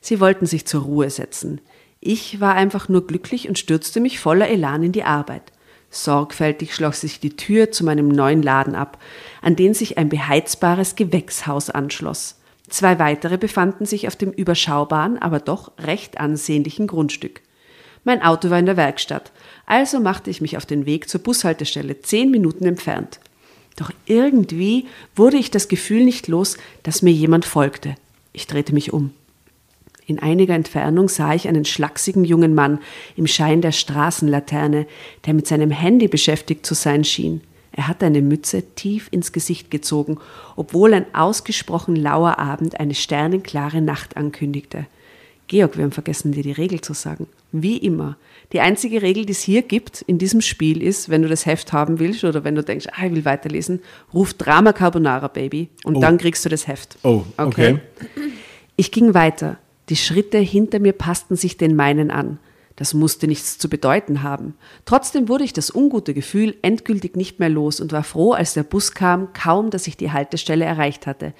Sie 0.00 0.18
wollten 0.18 0.46
sich 0.46 0.66
zur 0.66 0.82
Ruhe 0.82 1.10
setzen. 1.10 1.60
Ich 2.00 2.40
war 2.40 2.54
einfach 2.54 2.88
nur 2.88 3.06
glücklich 3.06 3.48
und 3.48 3.58
stürzte 3.58 4.00
mich 4.00 4.18
voller 4.18 4.48
Elan 4.48 4.82
in 4.82 4.92
die 4.92 5.04
Arbeit. 5.04 5.52
Sorgfältig 5.90 6.74
schloss 6.74 7.00
sich 7.00 7.20
die 7.20 7.36
Tür 7.36 7.72
zu 7.72 7.84
meinem 7.84 8.08
neuen 8.08 8.42
Laden 8.42 8.74
ab, 8.74 8.98
an 9.42 9.56
den 9.56 9.74
sich 9.74 9.98
ein 9.98 10.08
beheizbares 10.08 10.96
Gewächshaus 10.96 11.68
anschloss. 11.68 12.40
Zwei 12.68 12.98
weitere 12.98 13.36
befanden 13.36 13.84
sich 13.84 14.06
auf 14.06 14.16
dem 14.16 14.30
überschaubaren, 14.30 15.18
aber 15.18 15.40
doch 15.40 15.72
recht 15.78 16.18
ansehnlichen 16.18 16.86
Grundstück. 16.86 17.42
Mein 18.04 18.22
Auto 18.22 18.50
war 18.50 18.58
in 18.58 18.66
der 18.66 18.76
Werkstatt, 18.76 19.30
also 19.66 20.00
machte 20.00 20.30
ich 20.30 20.40
mich 20.40 20.56
auf 20.56 20.66
den 20.66 20.86
Weg 20.86 21.08
zur 21.08 21.22
Bushaltestelle, 21.22 22.00
zehn 22.00 22.30
Minuten 22.30 22.64
entfernt. 22.64 23.20
Doch 23.76 23.90
irgendwie 24.06 24.86
wurde 25.14 25.36
ich 25.36 25.50
das 25.50 25.68
Gefühl 25.68 26.04
nicht 26.04 26.28
los, 26.28 26.56
dass 26.82 27.02
mir 27.02 27.12
jemand 27.12 27.44
folgte. 27.44 27.94
Ich 28.32 28.46
drehte 28.46 28.74
mich 28.74 28.92
um. 28.92 29.12
In 30.06 30.18
einiger 30.18 30.54
Entfernung 30.54 31.08
sah 31.08 31.34
ich 31.34 31.46
einen 31.46 31.64
schlachsigen 31.64 32.24
jungen 32.24 32.54
Mann 32.54 32.80
im 33.16 33.28
Schein 33.28 33.60
der 33.60 33.70
Straßenlaterne, 33.70 34.86
der 35.24 35.34
mit 35.34 35.46
seinem 35.46 35.70
Handy 35.70 36.08
beschäftigt 36.08 36.66
zu 36.66 36.74
sein 36.74 37.04
schien. 37.04 37.42
Er 37.72 37.86
hatte 37.86 38.06
eine 38.06 38.20
Mütze 38.20 38.62
tief 38.74 39.08
ins 39.12 39.30
Gesicht 39.30 39.70
gezogen, 39.70 40.18
obwohl 40.56 40.94
ein 40.94 41.14
ausgesprochen 41.14 41.94
lauer 41.94 42.40
Abend 42.40 42.80
eine 42.80 42.96
sternenklare 42.96 43.80
Nacht 43.80 44.16
ankündigte. 44.16 44.86
Georg, 45.46 45.76
wir 45.76 45.84
haben 45.84 45.92
vergessen, 45.92 46.32
dir 46.32 46.42
die 46.42 46.50
Regel 46.50 46.80
zu 46.80 46.92
sagen. 46.92 47.28
Wie 47.52 47.78
immer. 47.78 48.16
Die 48.52 48.60
einzige 48.60 49.02
Regel, 49.02 49.26
die 49.26 49.32
es 49.32 49.40
hier 49.42 49.62
gibt 49.62 50.02
in 50.02 50.18
diesem 50.18 50.40
Spiel 50.40 50.82
ist, 50.82 51.08
wenn 51.08 51.22
du 51.22 51.28
das 51.28 51.46
Heft 51.46 51.72
haben 51.72 51.98
willst 51.98 52.22
oder 52.24 52.44
wenn 52.44 52.54
du 52.54 52.62
denkst, 52.62 52.86
ah, 52.92 53.06
ich 53.06 53.12
will 53.14 53.24
weiterlesen, 53.24 53.80
ruf 54.14 54.34
Drama 54.34 54.72
Carbonara 54.72 55.28
Baby 55.28 55.68
und 55.84 55.96
Oh. 55.96 56.00
dann 56.00 56.18
kriegst 56.18 56.44
du 56.44 56.48
das 56.48 56.66
Heft. 56.68 56.96
Oh, 57.02 57.22
okay. 57.36 57.78
Ich 58.76 58.92
ging 58.92 59.14
weiter. 59.14 59.58
Die 59.88 59.96
Schritte 59.96 60.38
hinter 60.38 60.78
mir 60.78 60.92
passten 60.92 61.34
sich 61.36 61.56
den 61.56 61.74
meinen 61.74 62.10
an. 62.10 62.38
Das 62.76 62.94
musste 62.94 63.26
nichts 63.26 63.58
zu 63.58 63.68
bedeuten 63.68 64.22
haben. 64.22 64.54
Trotzdem 64.86 65.28
wurde 65.28 65.44
ich 65.44 65.52
das 65.52 65.74
ungute 65.74 66.14
Gefühl 66.14 66.56
endgültig 66.62 67.14
nicht 67.14 67.38
mehr 67.38 67.50
los 67.50 67.78
und 67.80 67.92
war 67.92 68.04
froh, 68.04 68.32
als 68.32 68.54
der 68.54 68.62
Bus 68.62 68.92
kam, 68.92 69.32
kaum 69.34 69.70
dass 69.70 69.86
ich 69.86 69.96
die 69.98 70.12
Haltestelle 70.12 70.64
erreicht 70.64 71.06
hatte. 71.06 71.34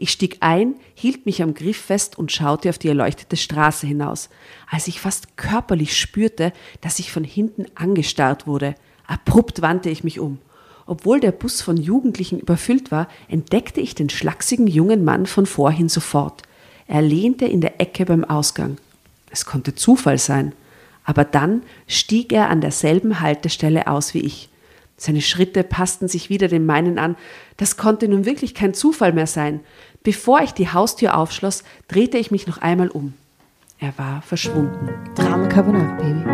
Ich 0.00 0.12
stieg 0.12 0.36
ein, 0.40 0.76
hielt 0.94 1.26
mich 1.26 1.42
am 1.42 1.54
Griff 1.54 1.76
fest 1.76 2.16
und 2.16 2.30
schaute 2.30 2.70
auf 2.70 2.78
die 2.78 2.88
erleuchtete 2.88 3.36
Straße 3.36 3.84
hinaus, 3.84 4.30
als 4.70 4.86
ich 4.86 5.00
fast 5.00 5.36
körperlich 5.36 5.98
spürte, 5.98 6.52
dass 6.80 7.00
ich 7.00 7.10
von 7.10 7.24
hinten 7.24 7.66
angestarrt 7.74 8.46
wurde. 8.46 8.76
Abrupt 9.08 9.60
wandte 9.60 9.90
ich 9.90 10.04
mich 10.04 10.20
um. 10.20 10.38
Obwohl 10.86 11.18
der 11.18 11.32
Bus 11.32 11.60
von 11.60 11.76
Jugendlichen 11.76 12.38
überfüllt 12.38 12.92
war, 12.92 13.08
entdeckte 13.28 13.80
ich 13.80 13.96
den 13.96 14.08
schlachsigen 14.08 14.68
jungen 14.68 15.04
Mann 15.04 15.26
von 15.26 15.46
vorhin 15.46 15.88
sofort. 15.88 16.42
Er 16.86 17.02
lehnte 17.02 17.44
in 17.46 17.60
der 17.60 17.80
Ecke 17.80 18.06
beim 18.06 18.24
Ausgang. 18.24 18.78
Es 19.30 19.44
konnte 19.44 19.74
Zufall 19.74 20.18
sein. 20.18 20.52
Aber 21.04 21.24
dann 21.24 21.62
stieg 21.88 22.32
er 22.32 22.50
an 22.50 22.60
derselben 22.60 23.20
Haltestelle 23.20 23.88
aus 23.88 24.14
wie 24.14 24.20
ich. 24.20 24.48
Seine 25.00 25.22
Schritte 25.22 25.62
passten 25.62 26.08
sich 26.08 26.28
wieder 26.28 26.48
den 26.48 26.66
meinen 26.66 26.98
an. 26.98 27.16
Das 27.56 27.76
konnte 27.76 28.08
nun 28.08 28.24
wirklich 28.24 28.52
kein 28.52 28.74
Zufall 28.74 29.12
mehr 29.12 29.28
sein. 29.28 29.60
Bevor 30.02 30.40
ich 30.40 30.52
die 30.52 30.72
Haustür 30.72 31.16
aufschloss, 31.16 31.64
drehte 31.88 32.18
ich 32.18 32.30
mich 32.30 32.46
noch 32.46 32.58
einmal 32.58 32.88
um. 32.88 33.14
Er 33.80 33.96
war 33.96 34.22
verschwunden. 34.22 34.88
Drama 35.14 35.46
Carbonara 35.48 35.94
Baby. 35.96 36.24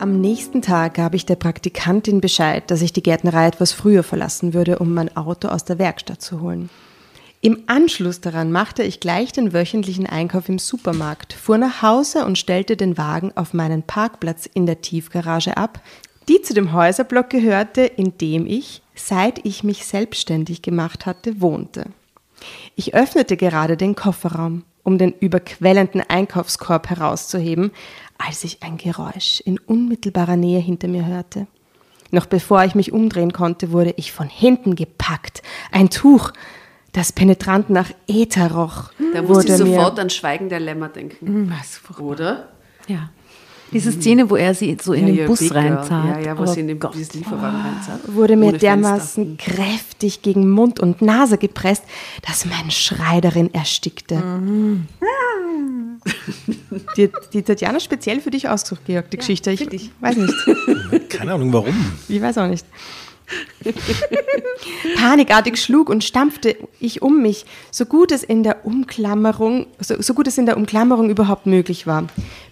Am 0.00 0.20
nächsten 0.20 0.62
Tag 0.62 0.94
gab 0.94 1.14
ich 1.14 1.26
der 1.26 1.36
Praktikantin 1.36 2.20
Bescheid, 2.20 2.70
dass 2.70 2.82
ich 2.82 2.92
die 2.92 3.02
Gärtnerei 3.02 3.46
etwas 3.46 3.72
früher 3.72 4.02
verlassen 4.02 4.54
würde, 4.54 4.78
um 4.78 4.94
mein 4.94 5.14
Auto 5.16 5.48
aus 5.48 5.64
der 5.64 5.78
Werkstatt 5.78 6.22
zu 6.22 6.40
holen. 6.40 6.70
Im 7.42 7.62
Anschluss 7.68 8.20
daran 8.20 8.52
machte 8.52 8.82
ich 8.82 9.00
gleich 9.00 9.32
den 9.32 9.54
wöchentlichen 9.54 10.06
Einkauf 10.06 10.50
im 10.50 10.58
Supermarkt, 10.58 11.32
fuhr 11.32 11.56
nach 11.56 11.80
Hause 11.80 12.26
und 12.26 12.36
stellte 12.36 12.76
den 12.76 12.98
Wagen 12.98 13.32
auf 13.34 13.54
meinen 13.54 13.82
Parkplatz 13.82 14.44
in 14.52 14.66
der 14.66 14.82
Tiefgarage 14.82 15.56
ab, 15.56 15.80
die 16.28 16.42
zu 16.42 16.52
dem 16.52 16.74
Häuserblock 16.74 17.30
gehörte, 17.30 17.80
in 17.80 18.18
dem 18.18 18.46
ich, 18.46 18.82
seit 18.94 19.42
ich 19.46 19.64
mich 19.64 19.86
selbstständig 19.86 20.60
gemacht 20.60 21.06
hatte, 21.06 21.40
wohnte. 21.40 21.86
Ich 22.76 22.94
öffnete 22.94 23.38
gerade 23.38 23.78
den 23.78 23.94
Kofferraum, 23.94 24.64
um 24.82 24.98
den 24.98 25.14
überquellenden 25.18 26.02
Einkaufskorb 26.06 26.90
herauszuheben, 26.90 27.70
als 28.18 28.44
ich 28.44 28.62
ein 28.62 28.76
Geräusch 28.76 29.40
in 29.40 29.58
unmittelbarer 29.58 30.36
Nähe 30.36 30.60
hinter 30.60 30.88
mir 30.88 31.06
hörte. 31.06 31.46
Noch 32.10 32.26
bevor 32.26 32.64
ich 32.64 32.74
mich 32.74 32.92
umdrehen 32.92 33.32
konnte, 33.32 33.72
wurde 33.72 33.94
ich 33.96 34.12
von 34.12 34.28
hinten 34.28 34.74
gepackt. 34.74 35.42
Ein 35.70 35.88
Tuch, 35.88 36.32
das 36.92 37.12
penetrant 37.12 37.70
nach 37.70 37.90
Äther 38.08 38.50
roch, 38.52 38.90
Da 39.14 39.22
musste 39.22 39.28
wurde 39.28 39.42
ich 39.44 39.68
mir 39.68 39.74
sofort 39.76 39.98
an 40.00 40.10
Schweigen 40.10 40.48
der 40.48 40.60
Lämmer 40.60 40.88
denken. 40.88 41.52
Was 41.56 41.76
furchtbar. 41.78 42.06
Oder? 42.06 42.48
Ja. 42.88 43.10
Diese 43.72 43.92
Szene, 43.92 44.28
wo 44.28 44.34
er 44.34 44.52
sie 44.52 44.76
so 44.82 44.92
in 44.92 45.02
Ja, 45.02 45.06
den 45.06 45.16
ja, 45.20 45.26
Bus 45.28 45.54
reinzahlt. 45.54 46.16
Ja, 46.16 46.32
ja, 46.32 46.38
wo 46.38 46.42
Oh 46.42 46.46
sie 46.46 46.58
in 46.58 46.66
den 46.66 46.80
Gott. 46.80 46.96
Lieferwagen 46.96 47.60
reinzahlt. 47.60 48.00
wurde 48.16 48.36
mir 48.36 48.52
dermaßen 48.52 49.36
kräftig 49.36 50.22
gegen 50.22 50.50
Mund 50.50 50.80
und 50.80 51.02
Nase 51.02 51.38
gepresst, 51.38 51.84
dass 52.26 52.44
mein 52.46 52.72
Schrei 52.72 53.20
darin 53.20 53.54
erstickte. 53.54 54.16
Mhm. 54.16 54.88
Die, 56.96 57.10
die 57.32 57.42
Tatjana 57.42 57.78
speziell 57.78 58.20
für 58.20 58.30
dich 58.30 58.48
ausgesucht, 58.48 58.84
Georg, 58.86 59.08
die 59.10 59.18
Geschichte. 59.18 59.52
Ich 59.52 59.90
weiß 60.00 60.16
nicht. 60.16 60.34
Keine 61.08 61.34
Ahnung 61.34 61.52
warum. 61.52 61.74
Ich 62.08 62.20
weiß 62.20 62.38
auch 62.38 62.48
nicht. 62.48 62.66
Panikartig 64.96 65.56
schlug 65.58 65.88
und 65.88 66.04
stampfte 66.04 66.56
ich 66.78 67.02
um 67.02 67.22
mich, 67.22 67.44
so 67.70 67.84
gut 67.84 68.12
es 68.12 68.22
in 68.22 68.42
der 68.42 68.64
Umklammerung, 68.64 69.66
so, 69.78 70.00
so 70.00 70.14
gut 70.14 70.26
es 70.28 70.38
in 70.38 70.46
der 70.46 70.56
Umklammerung 70.56 71.10
überhaupt 71.10 71.46
möglich 71.46 71.86
war, 71.86 72.06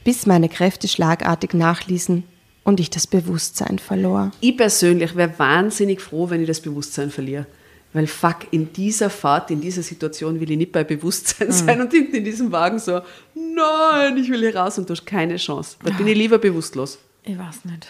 bis 0.04 0.26
meine 0.26 0.48
Kräfte 0.48 0.88
schlagartig 0.88 1.54
nachließen 1.54 2.24
und 2.64 2.80
ich 2.80 2.90
das 2.90 3.06
Bewusstsein 3.06 3.78
verlor. 3.78 4.30
Ich 4.40 4.56
persönlich 4.56 5.16
wäre 5.16 5.38
wahnsinnig 5.38 6.00
froh, 6.00 6.30
wenn 6.30 6.42
ich 6.42 6.46
das 6.46 6.60
Bewusstsein 6.60 7.10
verliere. 7.10 7.46
Weil 7.94 8.06
fuck, 8.06 8.48
in 8.50 8.72
dieser 8.72 9.08
Fahrt, 9.08 9.50
in 9.50 9.62
dieser 9.62 9.82
Situation 9.82 10.38
will 10.40 10.50
ich 10.50 10.58
nicht 10.58 10.72
bei 10.72 10.84
Bewusstsein 10.84 11.50
sein 11.50 11.80
und 11.80 11.90
hinten 11.90 12.16
in 12.16 12.24
diesem 12.24 12.52
Wagen 12.52 12.78
so, 12.78 13.00
nein, 13.34 14.16
ich 14.18 14.30
will 14.30 14.40
hier 14.40 14.54
raus 14.54 14.78
und 14.78 14.88
du 14.88 14.92
hast 14.92 15.06
keine 15.06 15.36
Chance. 15.36 15.76
Da 15.82 15.90
bin 15.92 16.06
ich 16.06 16.16
lieber 16.16 16.38
bewusstlos. 16.38 16.98
Ich 17.24 17.38
weiß 17.38 17.64
nicht. 17.64 17.88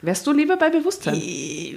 Wärst 0.00 0.26
du 0.26 0.32
lieber 0.32 0.56
bei 0.56 0.70
Bewusstsein? 0.70 1.14
Ich, 1.14 1.76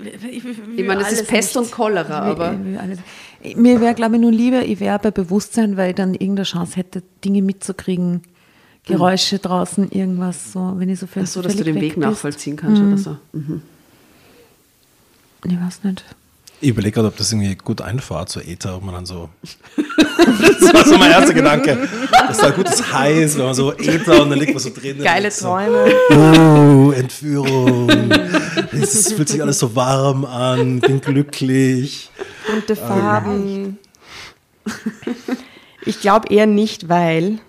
Ich 0.78 0.86
meine, 0.86 1.02
das 1.02 1.14
ist 1.14 1.28
Pest 1.28 1.58
und 1.58 1.72
Cholera, 1.72 2.20
aber 2.20 2.54
Mir 2.54 3.82
wäre, 3.82 3.96
glaube 3.96 4.16
ich, 4.16 4.22
nur 4.22 4.32
lieber, 4.32 4.64
ich 4.64 4.80
wäre 4.80 5.00
bei 5.00 5.10
Bewusstsein, 5.12 5.76
weil 5.78 5.90
ich 5.90 5.96
dann 5.96 6.14
irgendeine 6.14 6.44
Chance 6.44 6.76
hätte, 6.76 7.02
Dinge 7.26 7.42
mitzukriegen. 7.42 8.22
Geräusche 8.86 9.38
draußen, 9.40 9.92
irgendwas 9.92 10.54
so, 10.54 10.74
wenn 10.78 10.90
ich 10.90 11.00
so 11.00 11.06
völlig 11.08 11.30
so, 11.30 11.42
dass 11.42 11.56
du 11.56 11.64
den 11.64 11.76
weg 11.76 11.96
bist. 11.96 11.98
nachvollziehen 11.98 12.56
kannst 12.56 12.82
oder 12.82 12.98
so. 12.98 13.18
Mhm. 13.32 13.62
Ich 15.46 15.60
weiß 15.60 15.84
nicht. 15.84 16.04
Ich 16.64 16.70
überlege 16.70 16.94
gerade, 16.94 17.08
ob 17.08 17.18
das 17.18 17.32
irgendwie 17.32 17.56
gut 17.56 17.82
einfahrt, 17.82 18.30
so 18.30 18.40
Äther, 18.40 18.76
ob 18.76 18.84
man 18.84 18.94
dann 18.94 19.06
so. 19.08 19.30
das 19.76 20.74
war 20.74 20.86
so 20.86 20.96
mein 20.96 21.10
erster 21.10 21.34
Gedanke. 21.34 21.90
Das 22.12 22.38
ist 22.38 22.44
halt 22.44 22.56
gutes 22.56 22.94
Heiß, 22.94 23.36
wenn 23.38 23.46
man 23.46 23.56
so 23.56 23.74
Äther 23.74 24.22
und 24.22 24.30
dann 24.30 24.38
liegt 24.38 24.54
man 24.54 24.62
so 24.62 24.70
drin. 24.70 25.00
Geile 25.02 25.32
so, 25.32 25.48
Träume. 25.48 25.92
Oh, 26.12 26.92
Entführung. 26.92 27.90
Es 28.72 29.12
fühlt 29.12 29.30
sich 29.30 29.42
alles 29.42 29.58
so 29.58 29.76
warm 29.76 30.24
an, 30.24 30.80
bin 30.82 31.02
glücklich. 31.02 32.12
Bunte 32.48 32.76
Farben. 32.76 33.80
Ich 35.84 36.00
glaube 36.00 36.32
eher 36.32 36.46
nicht, 36.46 36.90
weil 36.90 37.40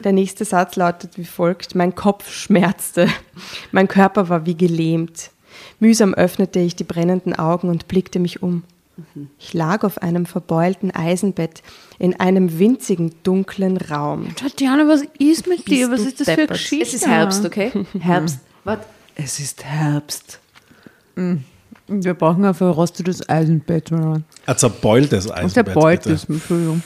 der 0.00 0.12
nächste 0.12 0.44
Satz 0.44 0.76
lautet 0.76 1.16
wie 1.16 1.24
folgt: 1.24 1.74
Mein 1.74 1.94
Kopf 1.94 2.30
schmerzte, 2.30 3.08
mein 3.72 3.88
Körper 3.88 4.28
war 4.28 4.44
wie 4.44 4.56
gelähmt. 4.56 5.30
Mühsam 5.80 6.14
öffnete 6.14 6.60
ich 6.60 6.76
die 6.76 6.84
brennenden 6.84 7.34
Augen 7.34 7.68
und 7.68 7.88
blickte 7.88 8.18
mich 8.18 8.42
um. 8.42 8.62
Ich 9.38 9.54
lag 9.54 9.82
auf 9.82 10.02
einem 10.02 10.24
verbeulten 10.24 10.92
Eisenbett 10.92 11.62
in 11.98 12.18
einem 12.20 12.58
winzigen, 12.58 13.12
dunklen 13.24 13.76
Raum. 13.76 14.34
Tatjana, 14.36 14.86
was 14.86 15.02
ist 15.18 15.48
mit 15.48 15.68
dir? 15.68 15.90
Was 15.90 16.02
ist 16.02 16.20
das 16.20 16.28
für 16.28 16.36
deppert. 16.36 16.50
eine 16.50 16.58
Geschichte? 16.58 16.84
Es 16.84 16.94
ist 16.94 17.06
Herbst, 17.06 17.44
okay? 17.44 17.72
Herbst. 17.98 18.38
Warte. 18.62 18.86
Es 19.16 19.40
ist 19.40 19.64
Herbst. 19.64 20.40
Wir 21.86 22.14
brauchen 22.14 22.44
ein 22.44 22.54
verrostetes 22.54 23.28
Eisenbett. 23.28 23.92
Ein 23.92 24.24
zerbeultes 24.56 25.30
Eisenbett. 25.30 25.74
bitte. 25.74 26.12
ist, 26.12 26.28
Entschuldigung. 26.28 26.82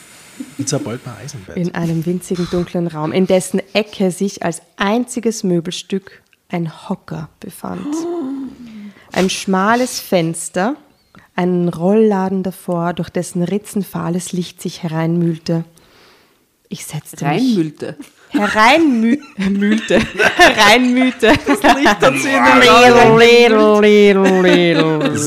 Ein 0.59 0.67
zerbeulter 0.67 1.17
Eisenbett. 1.17 1.57
In 1.57 1.75
einem 1.75 2.05
winzigen, 2.07 2.49
dunklen 2.51 2.87
Raum, 2.87 3.13
in 3.13 3.27
dessen 3.27 3.61
Ecke 3.73 4.11
sich 4.11 4.43
als 4.43 4.63
einziges 4.77 5.43
Möbelstück 5.45 6.23
ein 6.49 6.89
Hocker 6.89 7.29
befand. 7.41 7.95
Ein 9.13 9.31
schmales 9.31 10.01
Fenster, 10.01 10.77
einen 11.35 11.69
Rollladen 11.69 12.43
davor, 12.43 12.95
durch 12.95 13.11
dessen 13.11 13.43
Ritzen 13.43 13.83
fahles 13.83 14.33
Licht 14.33 14.61
sich 14.61 14.83
hereinmühlte. 14.83 15.65
Ich 16.69 16.85
setzte 16.85 17.27
mich 17.27 17.57
Reinmühlte. 18.35 19.25
hereinmühlte, 19.37 20.01
hereinmühte. 20.37 21.33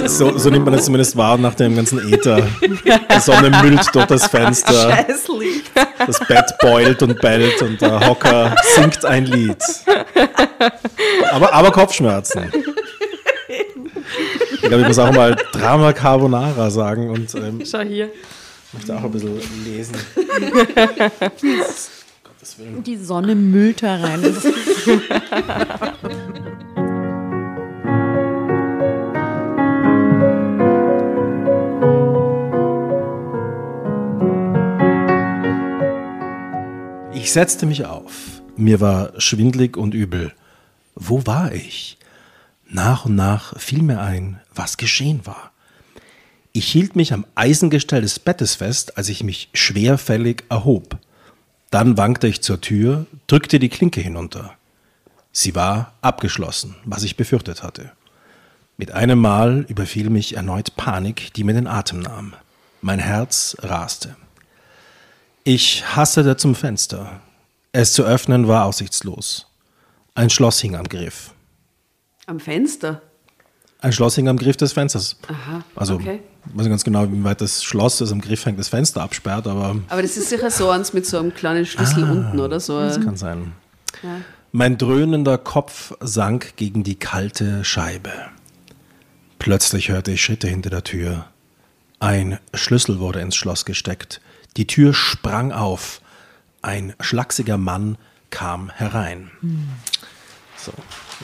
So, 0.07 0.37
so 0.37 0.49
nimmt 0.49 0.65
man 0.65 0.75
das 0.75 0.85
zumindest 0.85 1.17
wahr 1.17 1.37
nach 1.37 1.55
dem 1.55 1.75
ganzen 1.75 2.13
Äther. 2.13 2.47
Die 2.61 3.19
Sonne 3.19 3.49
müllt 3.63 3.93
durch 3.93 4.05
das 4.05 4.27
Fenster. 4.27 5.05
Das 6.05 6.19
Bett 6.27 6.53
beult 6.61 7.01
und 7.01 7.19
bellt 7.21 7.61
und 7.61 7.81
der 7.81 8.07
Hocker 8.07 8.55
singt 8.75 9.03
ein 9.05 9.25
Lied. 9.25 9.57
Aber, 11.31 11.53
aber 11.53 11.71
Kopfschmerzen. 11.71 12.51
Ich 14.53 14.61
glaube, 14.61 14.81
ich 14.81 14.87
muss 14.87 14.99
auch 14.99 15.11
mal 15.11 15.35
Drama 15.51 15.91
Carbonara 15.93 16.69
sagen 16.69 17.09
und 17.09 17.33
ähm, 17.35 17.61
Schau 17.65 17.79
hier. 17.79 18.09
möchte 18.73 18.95
auch 18.95 19.03
ein 19.03 19.11
bisschen 19.11 19.39
lesen. 19.65 19.95
Gottes 22.41 22.57
Willen. 22.57 22.83
Die 22.83 22.97
Sonne 22.97 23.35
müllt 23.35 23.83
herein. 23.83 24.23
Ich 37.13 37.31
setzte 37.31 37.67
mich 37.67 37.85
auf. 37.85 38.41
Mir 38.57 38.81
war 38.81 39.21
schwindlig 39.21 39.77
und 39.77 39.93
übel. 39.93 40.33
Wo 40.95 41.27
war 41.27 41.53
ich? 41.53 41.99
Nach 42.67 43.05
und 43.05 43.15
nach 43.15 43.59
fiel 43.59 43.83
mir 43.83 44.01
ein, 44.01 44.39
was 44.55 44.77
geschehen 44.77 45.21
war. 45.25 45.51
Ich 46.53 46.67
hielt 46.67 46.95
mich 46.95 47.13
am 47.13 47.27
Eisengestell 47.35 48.01
des 48.01 48.17
Bettes 48.17 48.55
fest, 48.55 48.97
als 48.97 49.09
ich 49.09 49.23
mich 49.23 49.49
schwerfällig 49.53 50.43
erhob. 50.49 50.97
Dann 51.71 51.97
wankte 51.97 52.27
ich 52.27 52.41
zur 52.41 52.61
Tür, 52.61 53.07
drückte 53.27 53.57
die 53.57 53.69
Klinke 53.69 54.01
hinunter. 54.01 54.55
Sie 55.31 55.55
war 55.55 55.93
abgeschlossen, 56.01 56.75
was 56.83 57.03
ich 57.03 57.15
befürchtet 57.15 57.63
hatte. 57.63 57.93
Mit 58.77 58.91
einem 58.91 59.19
Mal 59.19 59.65
überfiel 59.69 60.09
mich 60.09 60.35
erneut 60.35 60.75
Panik, 60.75 61.33
die 61.33 61.43
mir 61.43 61.53
den 61.53 61.67
Atem 61.67 62.01
nahm. 62.01 62.33
Mein 62.81 62.99
Herz 62.99 63.55
raste. 63.59 64.15
Ich 65.43 65.95
hastete 65.95 66.35
zum 66.35 66.55
Fenster. 66.55 67.21
Es 67.71 67.93
zu 67.93 68.03
öffnen 68.03 68.47
war 68.47 68.65
aussichtslos. 68.65 69.47
Ein 70.13 70.29
Schloss 70.29 70.59
hing 70.59 70.75
am 70.75 70.89
Griff. 70.89 71.33
Am 72.25 72.39
Fenster. 72.39 73.01
Ein 73.81 73.91
Schloss 73.91 74.15
hing 74.15 74.27
am 74.27 74.37
Griff 74.37 74.57
des 74.57 74.73
Fensters. 74.73 75.17
Aha, 75.27 75.63
Also, 75.75 75.95
okay. 75.95 76.19
ich 76.45 76.51
weiß 76.55 76.61
nicht 76.63 76.69
ganz 76.69 76.83
genau, 76.83 77.11
wie 77.11 77.23
weit 77.23 77.41
das 77.41 77.63
Schloss, 77.63 77.97
das 77.97 78.11
am 78.11 78.21
Griff 78.21 78.45
hängt, 78.45 78.59
das 78.59 78.69
Fenster 78.69 79.01
absperrt, 79.01 79.47
aber 79.47 79.75
Aber 79.89 80.01
das 80.03 80.17
ist 80.17 80.29
sicher 80.29 80.51
so 80.51 80.69
eins 80.69 80.93
mit 80.93 81.05
so 81.07 81.17
einem 81.17 81.33
kleinen 81.33 81.65
Schlüssel 81.65 82.03
unten, 82.03 82.39
oder 82.39 82.59
so. 82.59 82.79
das 82.79 83.01
kann 83.01 83.17
sein. 83.17 83.53
Mein 84.51 84.77
dröhnender 84.77 85.37
Kopf 85.37 85.93
sank 85.99 86.55
gegen 86.57 86.83
die 86.83 86.95
kalte 86.95 87.63
Scheibe. 87.65 88.11
Plötzlich 89.39 89.89
hörte 89.89 90.11
ich 90.11 90.21
Schritte 90.21 90.47
hinter 90.47 90.69
der 90.69 90.83
Tür. 90.83 91.25
Ein 91.99 92.37
Schlüssel 92.53 92.99
wurde 92.99 93.21
ins 93.21 93.35
Schloss 93.35 93.65
gesteckt. 93.65 94.21
Die 94.57 94.67
Tür 94.67 94.93
sprang 94.93 95.51
auf. 95.51 96.01
Ein 96.61 96.93
schlachsiger 96.99 97.57
Mann 97.57 97.97
kam 98.29 98.69
herein. 98.69 99.31
So, 100.57 100.71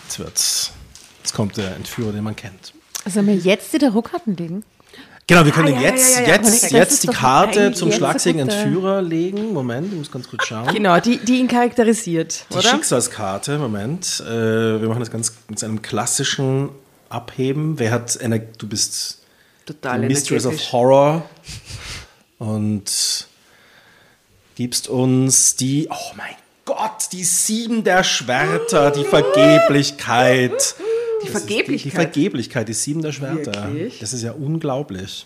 jetzt 0.04 0.17
wird's. 0.20 0.72
Jetzt 1.28 1.34
kommt 1.36 1.58
der 1.58 1.76
Entführer, 1.76 2.13
den 2.13 2.24
man 2.24 2.38
kennt. 2.38 2.72
Sollen 3.06 3.28
wir 3.28 3.36
jetzt 3.36 3.74
die 3.74 3.86
Ruckkarten 3.86 4.38
legen? 4.38 4.63
Genau, 5.28 5.44
wir 5.44 5.52
können 5.52 5.76
Ah, 5.76 5.82
ja, 5.82 5.90
jetzt, 5.90 6.16
ja, 6.16 6.22
ja, 6.22 6.28
ja. 6.30 6.36
jetzt, 6.36 6.72
jetzt 6.72 7.04
die 7.04 7.08
Karte 7.08 7.74
zum 7.74 7.92
schlagsigen 7.92 8.40
eine 8.40 8.50
gute- 8.50 8.62
Entführer 8.63 9.02
legen. 9.02 9.52
Moment, 9.52 9.92
ich 9.92 9.98
muss 10.00 10.10
ganz 10.10 10.30
kurz 10.30 10.46
schauen. 10.48 10.74
Genau, 10.74 11.02
die, 11.02 11.18
die 11.18 11.40
ihn 11.40 11.50
charakterisiert, 11.50 12.46
Die 12.50 12.54
oder? 12.60 12.70
Schicksalskarte, 12.70 13.58
Moment. 13.58 14.24
Äh, 14.26 14.80
wir 14.80 14.88
machen 14.88 15.02
das 15.02 15.12
ganz 15.12 15.34
mit 15.50 15.62
einem 15.66 15.82
klassischen 15.82 16.70
Abheben. 17.10 17.78
Wer 17.78 17.92
hat 17.92 18.16
Ener 18.16 18.40
Du 18.40 18.70
bist 18.70 19.24
Total 19.66 20.00
die 20.00 20.08
Mistress 20.08 20.46
of. 20.46 20.72
Horror 20.72 21.30
und 22.40 23.28
gibst 24.56 24.88
uns 24.88 25.58
die, 25.58 25.90
oh 25.92 26.13
mein 26.16 26.36
Gott, 26.63 27.10
die 27.12 27.26
sieben 27.26 27.84
der 27.84 28.06
Schwerter, 28.06 28.92
die 28.92 29.04
Vergeblichkeit. 29.04 30.76
Die 31.22 31.26
Die, 31.26 31.32
die 31.32 31.32
Vergeblichkeit. 31.32 31.94
Vergeblichkeit, 31.94 32.68
die 32.70 32.74
sieben 32.74 33.02
der 33.02 33.12
Schwerter. 33.12 33.72
Wirklich? 33.74 34.00
Das 34.00 34.14
ist 34.14 34.24
ja 34.24 34.32
unglaublich. 34.32 35.26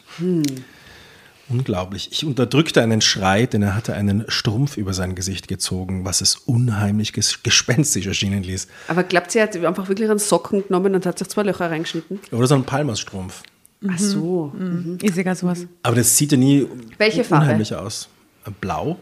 Unglaublich. 1.49 2.09
Ich 2.11 2.25
unterdrückte 2.25 2.81
einen 2.81 3.01
Schrei, 3.01 3.45
denn 3.45 3.61
er 3.61 3.75
hatte 3.75 3.93
einen 3.93 4.23
Strumpf 4.29 4.77
über 4.77 4.93
sein 4.93 5.15
Gesicht 5.15 5.47
gezogen, 5.49 6.05
was 6.05 6.21
es 6.21 6.35
unheimlich 6.35 7.11
ges 7.11 7.43
gespenstisch 7.43 8.05
erschienen 8.07 8.43
ließ. 8.43 8.67
Aber 8.87 9.03
glaubt 9.03 9.31
sie, 9.31 9.41
hat 9.41 9.55
einfach 9.57 9.89
wirklich 9.89 10.09
einen 10.09 10.19
Socken 10.19 10.63
genommen 10.65 10.95
und 10.95 11.05
hat 11.05 11.19
sich 11.19 11.27
zwei 11.27 11.43
Löcher 11.43 11.69
reingeschnitten? 11.69 12.19
Oder 12.31 12.47
so 12.47 12.55
ein 12.55 12.63
Palmerstrumpf. 12.63 13.43
Ach 13.89 13.99
so. 13.99 14.53
Ist 15.01 15.17
egal 15.17 15.35
sowas. 15.35 15.65
Aber 15.83 15.95
das 15.95 16.15
sieht 16.15 16.31
ja 16.31 16.37
nie 16.37 16.67
Welche 16.97 17.23
Farbe? 17.23 17.45
unheimlich 17.45 17.75
aus. 17.75 18.07
Blau? 18.61 18.97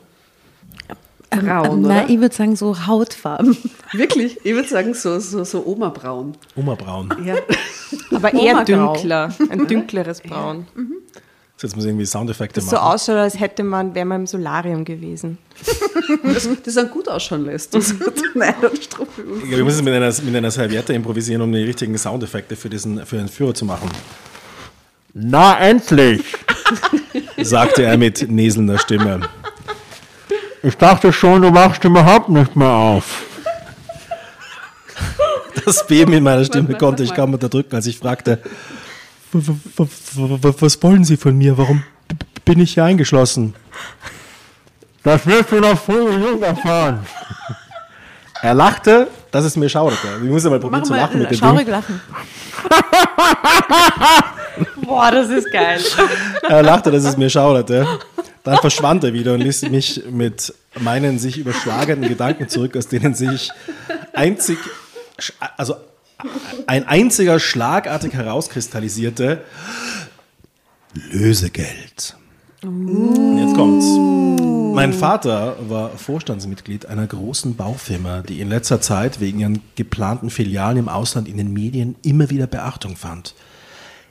Braun, 1.30 1.82
Nein, 1.84 2.06
oder? 2.06 2.10
ich 2.10 2.20
würde 2.20 2.34
sagen 2.36 2.56
so 2.56 2.88
Hautfarben. 2.88 3.56
Wirklich? 3.94 4.38
Ich 4.44 4.54
würde 4.54 4.68
sagen 4.68 4.94
so, 4.94 5.20
so, 5.20 5.44
so 5.44 5.66
Oma-Braun. 5.66 6.36
Oma-Braun. 6.56 7.14
Ja. 7.26 7.36
Aber 8.16 8.34
eher 8.34 8.64
dünkler, 8.64 9.34
ein 9.50 9.68
dünkleres 9.68 10.22
Braun. 10.22 10.68
So, 11.58 11.68
Jetzt 11.68 11.76
muss 11.76 11.84
ich 11.84 11.90
irgendwie 11.90 12.06
Soundeffekte 12.06 12.62
Das 12.62 12.70
so 12.70 12.78
machen. 12.78 12.94
ausschaut, 12.94 13.16
als 13.18 13.40
hätte 13.40 13.64
man, 13.64 13.94
wäre 13.94 14.06
man 14.06 14.22
im 14.22 14.28
Solarium 14.28 14.86
gewesen. 14.86 15.38
Das, 16.24 16.48
das 16.64 16.74
dann 16.76 16.90
gut 16.90 17.10
ausschauen 17.10 17.46
lässt. 17.46 17.74
Das 17.74 17.94
Nein, 18.34 18.54
Ja, 18.62 19.58
wir 19.58 19.64
müssen 19.66 19.84
mit 19.84 19.94
einer, 19.94 20.14
mit 20.24 20.36
einer 20.36 20.52
Serviette 20.52 20.94
improvisieren, 20.94 21.42
um 21.42 21.52
die 21.52 21.64
richtigen 21.64 21.98
Soundeffekte 21.98 22.56
für, 22.56 22.70
diesen, 22.70 23.06
für 23.06 23.18
den 23.18 23.28
Führer 23.28 23.54
zu 23.54 23.66
machen. 23.66 23.90
Na 25.14 25.60
endlich! 25.60 26.24
sagte 27.42 27.84
er 27.84 27.98
mit 27.98 28.30
näselnder 28.30 28.78
Stimme. 28.78 29.22
Ich 30.64 30.76
dachte 30.76 31.12
schon, 31.12 31.42
du 31.42 31.54
wachst 31.54 31.84
überhaupt 31.84 32.30
nicht 32.30 32.56
mehr 32.56 32.70
auf. 32.70 33.26
Das 35.70 35.86
Beben 35.86 36.14
in 36.14 36.24
meiner 36.24 36.44
Stimme 36.46 36.74
konnte 36.76 37.04
ich 37.04 37.14
kaum 37.14 37.32
unterdrücken, 37.34 37.76
als 37.76 37.86
ich 37.86 38.00
fragte, 38.00 38.40
"W- 39.32 39.40
w- 39.78 39.84
w- 40.16 40.44
w- 40.44 40.54
was 40.62 40.82
wollen 40.82 41.04
Sie 41.04 41.16
von 41.16 41.38
mir? 41.38 41.60
Warum 41.60 41.84
bin 42.44 42.60
ich 42.60 42.74
hier 42.74 42.86
eingeschlossen? 42.86 43.54
Das 45.04 45.28
wirst 45.28 45.52
du 45.52 45.60
noch 45.60 45.80
früh 45.80 46.06
genug 46.12 46.42
erfahren. 46.42 47.06
Er 48.42 48.56
lachte, 48.56 49.10
dass 49.30 49.46
es 49.46 49.56
mir 49.58 49.70
schauderte. 49.70 50.08
Ich 50.24 50.30
muss 50.32 50.44
ja 50.44 50.50
mal 50.50 50.60
probieren 50.60 50.82
Machen 50.82 50.86
zu 50.88 50.96
lachen 50.96 51.14
wir 51.14 51.20
mit 51.22 51.32
dem 51.32 51.38
schaurig 51.38 51.66
Ding. 51.66 51.70
lachen. 51.76 52.02
Boah, 54.86 55.12
das 55.12 55.30
ist 55.30 55.52
geil. 55.52 55.80
Er 56.48 56.64
lachte, 56.64 56.90
dass 56.90 57.04
es 57.04 57.16
mir 57.16 57.30
schauderte. 57.30 57.86
Dann 58.44 58.58
verschwand 58.58 59.04
er 59.04 59.14
wieder 59.14 59.34
und 59.36 59.42
ließ 59.42 59.70
mich 59.70 60.04
mit 60.10 60.52
meinen 60.80 61.20
sich 61.20 61.38
überschlagenden 61.38 62.10
Gedanken 62.10 62.50
zurück, 62.50 62.76
aus 62.76 62.88
denen 62.88 63.14
sich 63.14 63.52
einzig, 64.14 64.58
also 65.58 65.76
ein 66.68 66.88
einziger 66.88 67.40
schlagartig 67.40 68.14
herauskristallisierte 68.14 69.42
Lösegeld. 70.94 72.16
Und 72.64 73.38
Jetzt 73.38 73.56
kommt's. 73.56 73.86
Mein 74.76 74.94
Vater 74.94 75.58
war 75.68 75.90
Vorstandsmitglied 75.90 76.86
einer 76.86 77.08
großen 77.08 77.56
Baufirma, 77.56 78.22
die 78.22 78.40
in 78.40 78.50
letzter 78.50 78.82
Zeit 78.82 79.20
wegen 79.20 79.40
ihren 79.40 79.62
geplanten 79.76 80.30
Filialen 80.30 80.78
im 80.78 80.90
Ausland 80.90 81.28
in 81.28 81.38
den 81.38 81.52
Medien 81.52 81.96
immer 82.04 82.30
wieder 82.30 82.48
Beachtung 82.48 82.96
fand. 82.96 83.34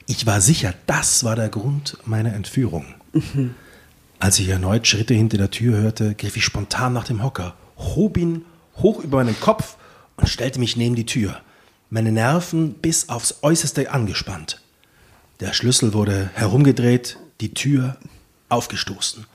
Ich 0.05 0.25
war 0.25 0.41
sicher, 0.41 0.73
das 0.85 1.23
war 1.23 1.35
der 1.35 1.49
Grund 1.49 1.97
meiner 2.05 2.33
Entführung. 2.33 2.85
Als 4.19 4.39
ich 4.39 4.49
erneut 4.49 4.85
Schritte 4.85 5.13
hinter 5.13 5.37
der 5.37 5.51
Tür 5.51 5.77
hörte, 5.77 6.13
griff 6.13 6.35
ich 6.35 6.43
spontan 6.43 6.93
nach 6.93 7.05
dem 7.05 7.23
Hocker, 7.23 7.55
hob 7.77 8.17
ihn 8.17 8.43
hoch 8.77 9.03
über 9.03 9.23
meinen 9.23 9.39
Kopf 9.39 9.77
und 10.19 10.27
stellte 10.27 10.59
mich 10.59 10.75
neben 10.75 10.95
die 10.95 11.05
Tür, 11.05 11.39
meine 11.89 12.11
Nerven 12.11 12.73
bis 12.73 13.09
aufs 13.09 13.39
Äußerste 13.41 13.91
angespannt. 13.91 14.61
Der 15.39 15.53
Schlüssel 15.53 15.93
wurde 15.93 16.29
herumgedreht, 16.33 17.17
die 17.39 17.53
Tür 17.53 17.97
aufgestoßen. 18.49 19.25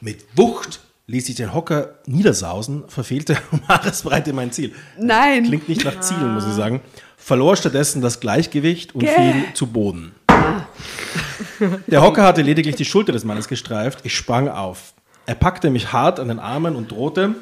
Mit 0.00 0.24
Wucht 0.34 0.80
ließ 1.06 1.28
ich 1.28 1.34
den 1.34 1.52
Hocker 1.52 1.96
niedersausen, 2.06 2.84
verfehlte 2.88 3.36
um 3.50 3.66
Haaresbreite 3.68 4.32
mein 4.32 4.52
Ziel. 4.52 4.72
Nein. 4.98 5.44
Klingt 5.44 5.68
nicht 5.68 5.84
nach 5.84 6.00
Zielen, 6.00 6.34
muss 6.34 6.46
ich 6.46 6.54
sagen. 6.54 6.80
Verlor 7.16 7.56
stattdessen 7.56 8.00
das 8.00 8.20
Gleichgewicht 8.20 8.94
und 8.94 9.06
fiel 9.06 9.44
zu 9.54 9.66
Boden. 9.66 10.12
Der 11.86 12.02
Hocker 12.02 12.24
hatte 12.24 12.42
lediglich 12.42 12.76
die 12.76 12.84
Schulter 12.84 13.12
des 13.12 13.24
Mannes 13.24 13.48
gestreift. 13.48 14.00
Ich 14.04 14.14
sprang 14.14 14.48
auf. 14.48 14.94
Er 15.26 15.34
packte 15.34 15.70
mich 15.70 15.92
hart 15.92 16.20
an 16.20 16.28
den 16.28 16.38
Armen 16.38 16.76
und 16.76 16.90
drohte. 16.90 17.34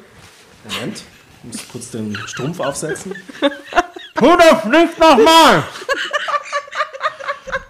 Moment, 0.64 1.02
muss 1.44 1.68
kurz 1.70 1.90
den 1.90 2.16
Strumpf 2.26 2.60
aufsetzen. 2.60 3.14
Tu 4.14 4.36
das 4.36 4.64
nicht 4.66 4.98
nochmal! 4.98 5.64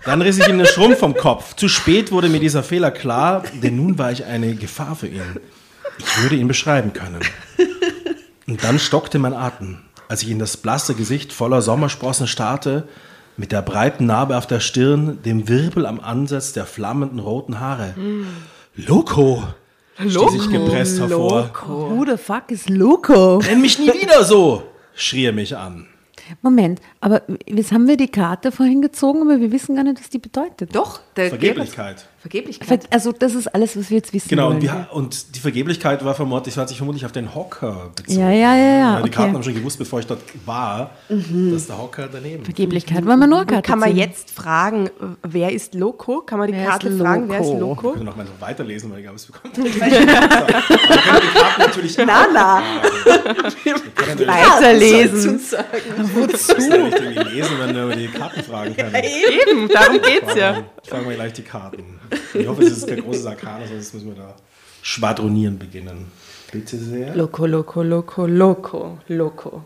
Dann 0.04 0.20
riss 0.20 0.38
ich 0.38 0.48
ihm 0.48 0.58
den 0.58 0.66
Strumpf 0.66 0.98
vom 0.98 1.14
Kopf. 1.14 1.54
Zu 1.54 1.68
spät 1.68 2.10
wurde 2.10 2.28
mir 2.28 2.40
dieser 2.40 2.62
Fehler 2.62 2.90
klar, 2.90 3.44
denn 3.62 3.76
nun 3.76 3.98
war 3.98 4.10
ich 4.10 4.24
eine 4.24 4.54
Gefahr 4.54 4.96
für 4.96 5.06
ihn. 5.06 5.38
Ich 5.98 6.22
würde 6.22 6.36
ihn 6.36 6.48
beschreiben 6.48 6.92
können. 6.92 7.20
Und 8.46 8.64
dann 8.64 8.78
stockte 8.78 9.18
mein 9.18 9.34
Atem, 9.34 9.78
als 10.08 10.22
ich 10.22 10.30
in 10.30 10.38
das 10.38 10.56
blasse 10.56 10.94
Gesicht 10.94 11.32
voller 11.32 11.62
Sommersprossen 11.62 12.26
starrte, 12.26 12.88
mit 13.36 13.52
der 13.52 13.62
breiten 13.62 14.06
Narbe 14.06 14.36
auf 14.36 14.46
der 14.46 14.60
Stirn, 14.60 15.22
dem 15.22 15.48
Wirbel 15.48 15.86
am 15.86 16.00
Ansatz 16.00 16.52
der 16.52 16.66
flammenden 16.66 17.20
roten 17.20 17.60
Haare. 17.60 17.94
Loco! 18.74 19.44
Stieß 19.98 20.34
ich 20.34 20.50
gepresst 20.50 21.00
hervor. 21.00 21.50
Who 21.66 22.04
the 22.04 22.16
fuck 22.16 22.44
is 22.50 22.68
Loco? 22.68 23.38
Nenn 23.38 23.60
mich 23.60 23.78
nie 23.78 23.92
wieder 23.92 24.24
so! 24.24 24.62
schrie 24.94 25.26
er 25.26 25.32
mich 25.32 25.56
an. 25.56 25.88
Moment, 26.42 26.80
aber 27.00 27.22
jetzt 27.46 27.72
haben 27.72 27.86
wir 27.88 27.96
die 27.96 28.08
Karte 28.08 28.52
vorhin 28.52 28.82
gezogen, 28.82 29.22
aber 29.22 29.40
wir 29.40 29.50
wissen 29.52 29.74
gar 29.76 29.84
nicht, 29.84 30.00
was 30.00 30.10
die 30.10 30.18
bedeutet. 30.18 30.74
Doch, 30.74 31.00
der 31.16 31.28
Vergeblichkeit. 31.30 32.06
Vergeblichkeit. 32.18 32.86
Also 32.90 33.10
das 33.10 33.34
ist 33.34 33.48
alles, 33.48 33.76
was 33.76 33.90
wir 33.90 33.96
jetzt 33.96 34.12
wissen 34.12 34.28
Genau, 34.28 34.44
wollen. 34.46 34.56
und, 34.58 34.62
wir, 34.62 34.86
und 34.92 35.34
die 35.34 35.40
Vergeblichkeit 35.40 36.04
war 36.04 36.14
vermutlich, 36.14 36.56
hat 36.56 36.68
sich 36.68 36.76
vermutlich 36.78 37.04
auf 37.04 37.10
den 37.10 37.34
Hocker 37.34 37.90
bezogen. 37.96 38.20
Ja, 38.20 38.30
ja, 38.30 38.54
ja, 38.54 38.78
ja, 38.78 39.02
Die 39.02 39.10
Karten 39.10 39.30
okay. 39.30 39.36
haben 39.38 39.42
schon 39.42 39.54
gewusst, 39.54 39.76
bevor 39.78 39.98
ich 39.98 40.06
dort 40.06 40.20
war, 40.46 40.90
dass 41.08 41.66
der 41.66 41.78
Hocker 41.78 42.08
daneben 42.12 42.44
Vergeblichkeit 42.44 43.04
wollen 43.04 43.18
wir 43.18 43.26
nur 43.26 43.44
Karte 43.44 43.62
Kann 43.68 43.80
man 43.80 43.88
ziehen. 43.88 43.98
jetzt 43.98 44.30
fragen, 44.30 44.88
wer 45.24 45.50
ist 45.52 45.74
Loco? 45.74 46.20
Kann 46.20 46.38
man 46.38 46.46
die 46.48 46.54
Wer 46.54 46.66
Karte 46.66 46.96
fragen, 46.96 47.28
wer 47.28 47.40
ist 47.40 47.58
Loco? 47.58 47.90
Ich 47.90 47.96
kann 47.96 48.04
noch 48.06 48.16
mal 48.16 48.26
so 48.26 48.32
weiterlesen, 48.38 48.90
weil 48.92 48.98
ich 48.98 49.04
glaube, 49.04 49.16
es 49.16 49.26
bekommt. 49.26 49.58
Natürlich 51.82 52.06
Na, 52.06 52.26
na. 52.32 52.62
weiterlesen. 54.26 55.40
Das 56.30 56.48
ist 56.48 56.68
ja 56.70 56.76
nicht 56.78 57.00
irgendwie 57.00 57.28
lesen, 57.34 57.50
wenn 57.58 57.74
wir 57.74 57.84
über 57.84 57.96
die 57.96 58.08
Karten 58.08 58.42
fragen 58.42 58.76
können. 58.76 58.94
Eben, 58.94 59.68
darum 59.68 60.00
geht's 60.00 60.34
ja. 60.34 60.62
Ich 60.82 60.90
frage 60.90 61.04
mal 61.04 61.14
gleich 61.14 61.32
die 61.32 61.42
Karten. 61.42 62.00
Ich 62.34 62.46
hoffe, 62.46 62.62
es 62.62 62.78
ist 62.78 62.86
kein 62.88 63.02
großes 63.02 63.26
Arkan, 63.26 63.62
sonst 63.68 63.94
müssen 63.94 64.08
wir 64.08 64.14
da 64.22 64.34
schwadronieren 64.82 65.58
beginnen. 65.58 66.10
Bitte 66.50 66.76
sehr. 66.76 67.14
Loco, 67.14 67.46
Loco, 67.46 67.82
Loco, 67.82 68.26
Loco, 68.26 68.98
Loco. 69.08 69.64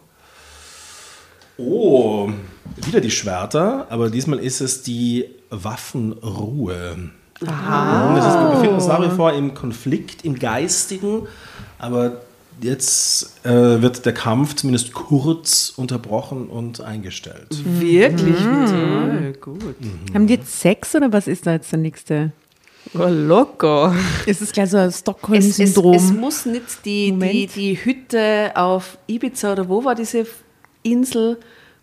Oh, 1.59 2.29
wieder 2.77 3.01
die 3.01 3.11
Schwerter, 3.11 3.87
aber 3.89 4.11
diesmal 4.11 4.39
ist 4.41 4.61
es 4.61 4.83
die 4.83 5.25
Waffenruhe. 5.51 7.11
Aha. 7.47 8.15
Das 8.17 8.27
ist, 8.27 8.41
wir 8.41 8.51
befinden 8.51 8.75
uns 8.75 8.87
nach 8.87 9.03
wie 9.03 9.15
vor 9.15 9.33
im 9.33 9.55
Konflikt, 9.55 10.25
im 10.25 10.39
Geistigen, 10.39 11.27
aber 11.79 12.21
jetzt 12.61 13.45
äh, 13.45 13.51
wird 13.83 14.07
der 14.07 14.15
Kampf 14.15 14.55
zumindest 14.57 14.93
kurz 14.95 15.73
unterbrochen 15.77 16.47
und 16.49 16.81
eingestellt. 16.81 17.49
Wirklich? 17.51 18.37
Toll, 18.39 19.35
gut. 19.41 19.75
Haben 20.15 20.27
die 20.27 20.35
jetzt 20.35 20.59
Sex 20.61 20.95
oder 20.95 21.13
was 21.13 21.27
ist 21.27 21.47
da 21.47 21.53
jetzt 21.53 21.71
der 21.73 21.79
nächste? 21.79 22.33
Oh, 22.95 23.07
Loco. 23.09 23.93
Ist 24.27 24.41
es 24.43 24.53
gleich 24.53 24.71
so 24.71 24.77
ein 24.77 24.89
Es, 24.89 24.95
es, 24.95 25.01
Stockholm-Syndrom? 25.01 25.95
es 25.97 26.13
muss 26.13 26.47
nicht 26.47 26.85
die, 26.85 27.13
die, 27.13 27.47
die 27.49 27.85
Hütte 27.85 28.53
auf 28.55 28.97
Ibiza 29.09 29.53
oder 29.53 29.69
wo 29.69 29.85
war 29.85 29.95
diese 29.97 30.25
Insel, 30.85 31.39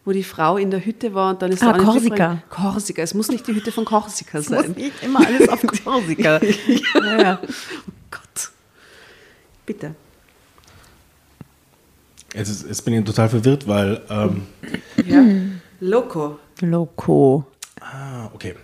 wo 0.05 0.11
die 0.13 0.23
Frau 0.23 0.55
in 0.57 0.71
der 0.71 0.83
Hütte 0.83 1.13
war 1.13 1.31
und 1.31 1.41
dann 1.41 1.51
ist 1.51 1.61
Ah, 1.61 1.73
da 1.73 1.83
Korsika. 1.83 2.41
Korsika. 2.49 3.01
Es 3.01 3.13
muss 3.13 3.27
nicht 3.27 3.45
die 3.47 3.53
Hütte 3.53 3.71
von 3.73 3.83
Korsika 3.85 4.41
sein. 4.41 4.71
nicht 4.77 5.03
immer 5.03 5.25
alles 5.27 5.49
auf 5.49 5.61
Korsika. 5.83 6.39
ja, 6.41 7.21
ja. 7.21 7.39
Bitte. 9.65 9.95
Jetzt, 12.33 12.49
ist, 12.49 12.67
jetzt 12.67 12.83
bin 12.83 12.93
ich 12.95 13.03
total 13.05 13.29
verwirrt, 13.29 13.67
weil. 13.67 14.01
Ähm, 14.09 14.43
Ja. 15.05 15.23
Loco. 15.79 16.39
Loco. 16.61 17.45
ah, 17.81 18.29
okay. 18.33 18.55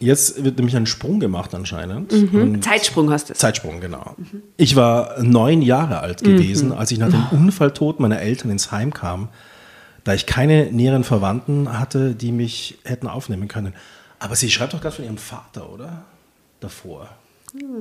Jetzt 0.00 0.42
wird 0.42 0.56
nämlich 0.56 0.76
ein 0.76 0.86
Sprung 0.86 1.20
gemacht 1.20 1.54
anscheinend. 1.54 2.12
Mhm. 2.12 2.60
Zeitsprung 2.60 3.10
hast 3.10 3.28
du 3.28 3.32
es. 3.32 3.38
Zeitsprung, 3.38 3.80
genau. 3.80 4.16
Ich 4.56 4.76
war 4.76 5.22
neun 5.22 5.62
Jahre 5.62 6.00
alt 6.00 6.22
gewesen, 6.22 6.72
als 6.72 6.90
ich 6.90 6.98
nach 6.98 7.10
dem 7.10 7.26
Unfalltod 7.30 8.00
meiner 8.00 8.20
Eltern 8.20 8.50
ins 8.50 8.70
Heim 8.72 8.92
kam, 8.92 9.28
da 10.02 10.12
ich 10.12 10.26
keine 10.26 10.66
näheren 10.72 11.04
Verwandten 11.04 11.78
hatte, 11.78 12.14
die 12.14 12.32
mich 12.32 12.78
hätten 12.84 13.06
aufnehmen 13.06 13.48
können. 13.48 13.72
Aber 14.18 14.36
sie 14.36 14.50
schreibt 14.50 14.74
doch 14.74 14.80
gerade 14.80 14.96
von 14.96 15.04
ihrem 15.04 15.16
Vater, 15.18 15.70
oder? 15.70 16.04
Davor. 16.60 17.08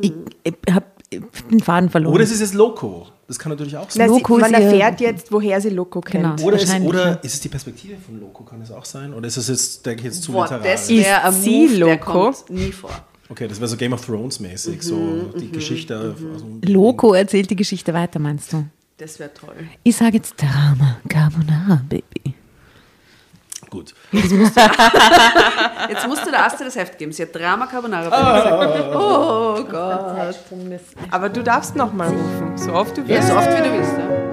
Ich, 0.02 0.14
ich 0.44 0.54
habe 0.72 0.86
den 1.20 1.60
Faden 1.60 1.90
verloren. 1.90 2.14
Oder 2.14 2.24
es 2.24 2.32
ist 2.32 2.42
jetzt 2.42 2.54
Loco. 2.54 3.08
Das 3.28 3.40
kann 3.40 3.52
natürlich 3.52 3.78
auch 3.78 3.90
sein. 3.90 4.10
Loco 4.10 4.38
man 4.38 4.54
erfährt 4.54 5.00
jetzt, 5.00 5.32
woher 5.32 5.60
sie 5.62 5.70
Loco 5.70 6.02
kennt. 6.02 6.38
Genau. 6.38 6.48
Oder, 6.48 6.58
ist, 6.58 6.82
oder 6.82 7.24
ist 7.24 7.34
es 7.36 7.40
die 7.40 7.50
Perspektive 7.50 7.96
von 7.98 8.20
Loco? 8.20 8.44
Kann 8.44 8.62
es 8.62 8.72
auch 8.72 8.86
sein? 8.86 9.14
Oder 9.14 9.28
ist 9.28 9.38
es 9.38 9.48
jetzt, 9.48 9.86
denke 9.86 10.02
ich, 10.02 10.06
jetzt 10.06 10.24
zu 10.24 10.34
Boah, 10.34 10.44
literarisch? 10.44 10.72
das 10.72 10.90
wäre 10.90 11.34
sie 11.34 11.68
Move, 11.68 11.76
Loco? 11.78 12.12
kommt 12.12 12.50
nie 12.50 12.72
vor. 12.72 12.92
Okay, 13.30 13.48
das 13.48 13.60
wäre 13.60 13.68
so 13.68 13.78
Game 13.78 13.94
of 13.94 14.06
Thrones 14.06 14.40
mäßig, 14.40 14.84
so 14.84 15.32
die 15.40 15.50
Geschichte. 15.50 15.98
Also, 15.98 16.46
Loco 16.64 17.14
erzählt 17.14 17.50
die 17.50 17.56
Geschichte 17.56 17.94
weiter, 17.94 18.20
meinst 18.20 18.54
du? 18.54 18.66
Das 18.98 19.18
wäre 19.18 19.34
toll. 19.34 19.56
Ich 19.84 19.96
sage 19.96 20.18
jetzt 20.18 20.36
Drama 20.40 20.98
Carbonara, 21.10 21.82
Baby. 21.90 22.36
Gut. 23.74 23.96
Jetzt 24.12 24.32
musst 26.08 26.28
du 26.28 26.30
der 26.32 26.46
Aste 26.46 26.64
das 26.64 26.76
Heft 26.76 26.96
geben. 27.00 27.12
Sie 27.12 27.24
hat 27.24 27.34
Drama 27.36 27.66
Carbonara 27.66 28.04
gesagt. 28.04 28.96
Oh 28.96 29.64
Gott. 29.64 30.36
Aber 31.10 31.30
du 31.30 31.42
darfst 31.42 31.76
noch 31.76 31.92
mal 31.92 32.08
rufen, 32.10 32.56
so 32.56 32.72
oft 32.72 32.96
du 32.96 33.02
Ja, 33.02 33.08
willst. 33.08 33.30
so 33.30 33.36
oft 33.36 33.48
wie 33.50 33.64
du 33.64 33.74
willst. 33.74 33.94
Ja. 33.98 34.33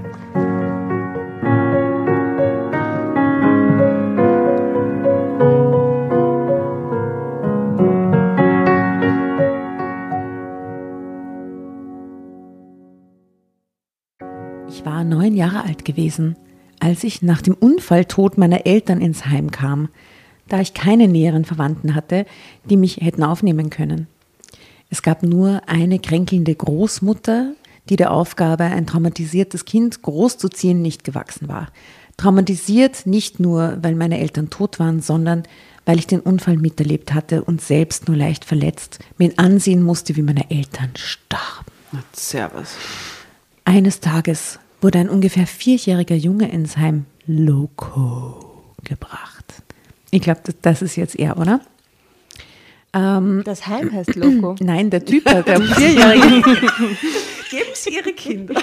Ich 14.81 14.85
war 14.87 15.03
neun 15.03 15.35
Jahre 15.35 15.63
alt 15.63 15.85
gewesen, 15.85 16.35
als 16.79 17.03
ich 17.03 17.21
nach 17.21 17.43
dem 17.43 17.53
Unfalltod 17.53 18.39
meiner 18.39 18.65
Eltern 18.65 18.99
ins 18.99 19.27
Heim 19.27 19.51
kam, 19.51 19.89
da 20.47 20.59
ich 20.59 20.73
keine 20.73 21.07
näheren 21.07 21.45
Verwandten 21.45 21.93
hatte, 21.93 22.25
die 22.65 22.77
mich 22.77 22.97
hätten 22.97 23.21
aufnehmen 23.21 23.69
können. 23.69 24.07
Es 24.89 25.03
gab 25.03 25.21
nur 25.21 25.61
eine 25.67 25.99
kränkelnde 25.99 26.55
Großmutter, 26.55 27.53
die 27.89 27.95
der 27.95 28.09
Aufgabe, 28.09 28.63
ein 28.63 28.87
traumatisiertes 28.87 29.65
Kind 29.65 30.01
großzuziehen, 30.01 30.81
nicht 30.81 31.03
gewachsen 31.03 31.47
war. 31.47 31.67
Traumatisiert 32.17 33.05
nicht 33.05 33.39
nur, 33.39 33.77
weil 33.83 33.93
meine 33.93 34.19
Eltern 34.19 34.49
tot 34.49 34.79
waren, 34.79 34.99
sondern 34.99 35.43
weil 35.85 35.99
ich 35.99 36.07
den 36.07 36.21
Unfall 36.21 36.57
miterlebt 36.57 37.13
hatte 37.13 37.43
und 37.43 37.61
selbst 37.61 38.07
nur 38.07 38.17
leicht 38.17 38.45
verletzt 38.45 38.97
mir 39.19 39.31
ansehen 39.37 39.83
musste, 39.83 40.15
wie 40.15 40.23
meine 40.23 40.49
Eltern 40.49 40.89
starben. 40.95 41.71
Servus. 42.13 42.69
Eines 43.63 43.99
Tages 43.99 44.57
wurde 44.81 44.99
ein 44.99 45.09
ungefähr 45.09 45.47
vierjähriger 45.47 46.15
Junge 46.15 46.49
ins 46.51 46.77
Heim 46.77 47.05
Loco 47.27 48.63
gebracht. 48.83 49.45
Ich 50.09 50.21
glaube, 50.21 50.41
das, 50.43 50.55
das 50.61 50.81
ist 50.81 50.95
jetzt 50.95 51.15
er, 51.17 51.37
oder? 51.37 51.61
Ähm, 52.93 53.43
Das 53.45 53.67
Heim 53.67 53.91
heißt 53.93 54.15
Loco. 54.15 54.55
nein, 54.59 54.89
der 54.89 55.05
Typ, 55.05 55.23
der 55.25 55.43
der 55.43 55.61
Vierjährige. 55.61 56.41
Geben 57.49 57.69
Sie 57.73 57.95
Ihre 57.95 58.13
Kinder. 58.13 58.55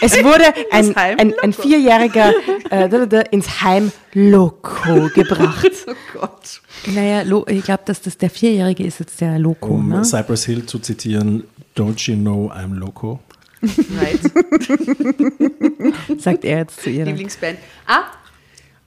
Es 0.00 0.22
wurde 0.22 0.44
ein, 0.70 0.94
Heim 0.94 1.18
ein, 1.18 1.34
ein 1.42 1.52
Vierjähriger 1.52 2.32
äh, 2.70 3.24
ins 3.30 3.62
Heim 3.62 3.90
Loco 4.14 5.08
gebracht. 5.14 5.70
Oh 5.86 6.18
Gott. 6.20 6.60
naja, 6.94 7.22
Lo, 7.22 7.44
ich 7.48 7.64
glaube, 7.64 7.82
dass 7.86 8.00
das 8.00 8.16
der 8.16 8.30
Vierjährige 8.30 8.84
ist 8.84 9.00
jetzt 9.00 9.20
der 9.20 9.38
Loco. 9.38 9.74
Um 9.74 9.88
Ne? 9.88 10.04
Cypress 10.04 10.44
Hill 10.44 10.64
zu 10.66 10.78
zitieren, 10.78 11.42
Don't 11.76 12.08
you 12.08 12.16
know 12.16 12.50
I'm 12.52 12.74
loco? 12.74 13.18
Right. 13.62 14.20
Sagt 16.20 16.44
er 16.44 16.58
jetzt 16.58 16.82
zu 16.82 16.90
ihr. 16.90 17.04
Lieblingsband. 17.04 17.58
Ah, 17.86 18.04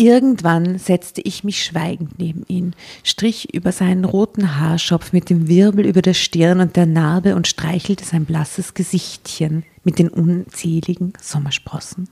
Irgendwann 0.00 0.78
setzte 0.78 1.20
ich 1.20 1.44
mich 1.44 1.62
schweigend 1.62 2.18
neben 2.18 2.44
ihn, 2.48 2.74
strich 3.04 3.52
über 3.52 3.70
seinen 3.70 4.06
roten 4.06 4.56
Haarschopf 4.56 5.12
mit 5.12 5.28
dem 5.28 5.46
Wirbel 5.46 5.84
über 5.84 6.00
der 6.00 6.14
Stirn 6.14 6.60
und 6.60 6.74
der 6.76 6.86
Narbe 6.86 7.36
und 7.36 7.46
streichelte 7.46 8.06
sein 8.06 8.24
blasses 8.24 8.72
Gesichtchen 8.72 9.62
mit 9.84 9.98
den 9.98 10.08
unzähligen 10.08 11.12
Sommersprossen. 11.20 12.08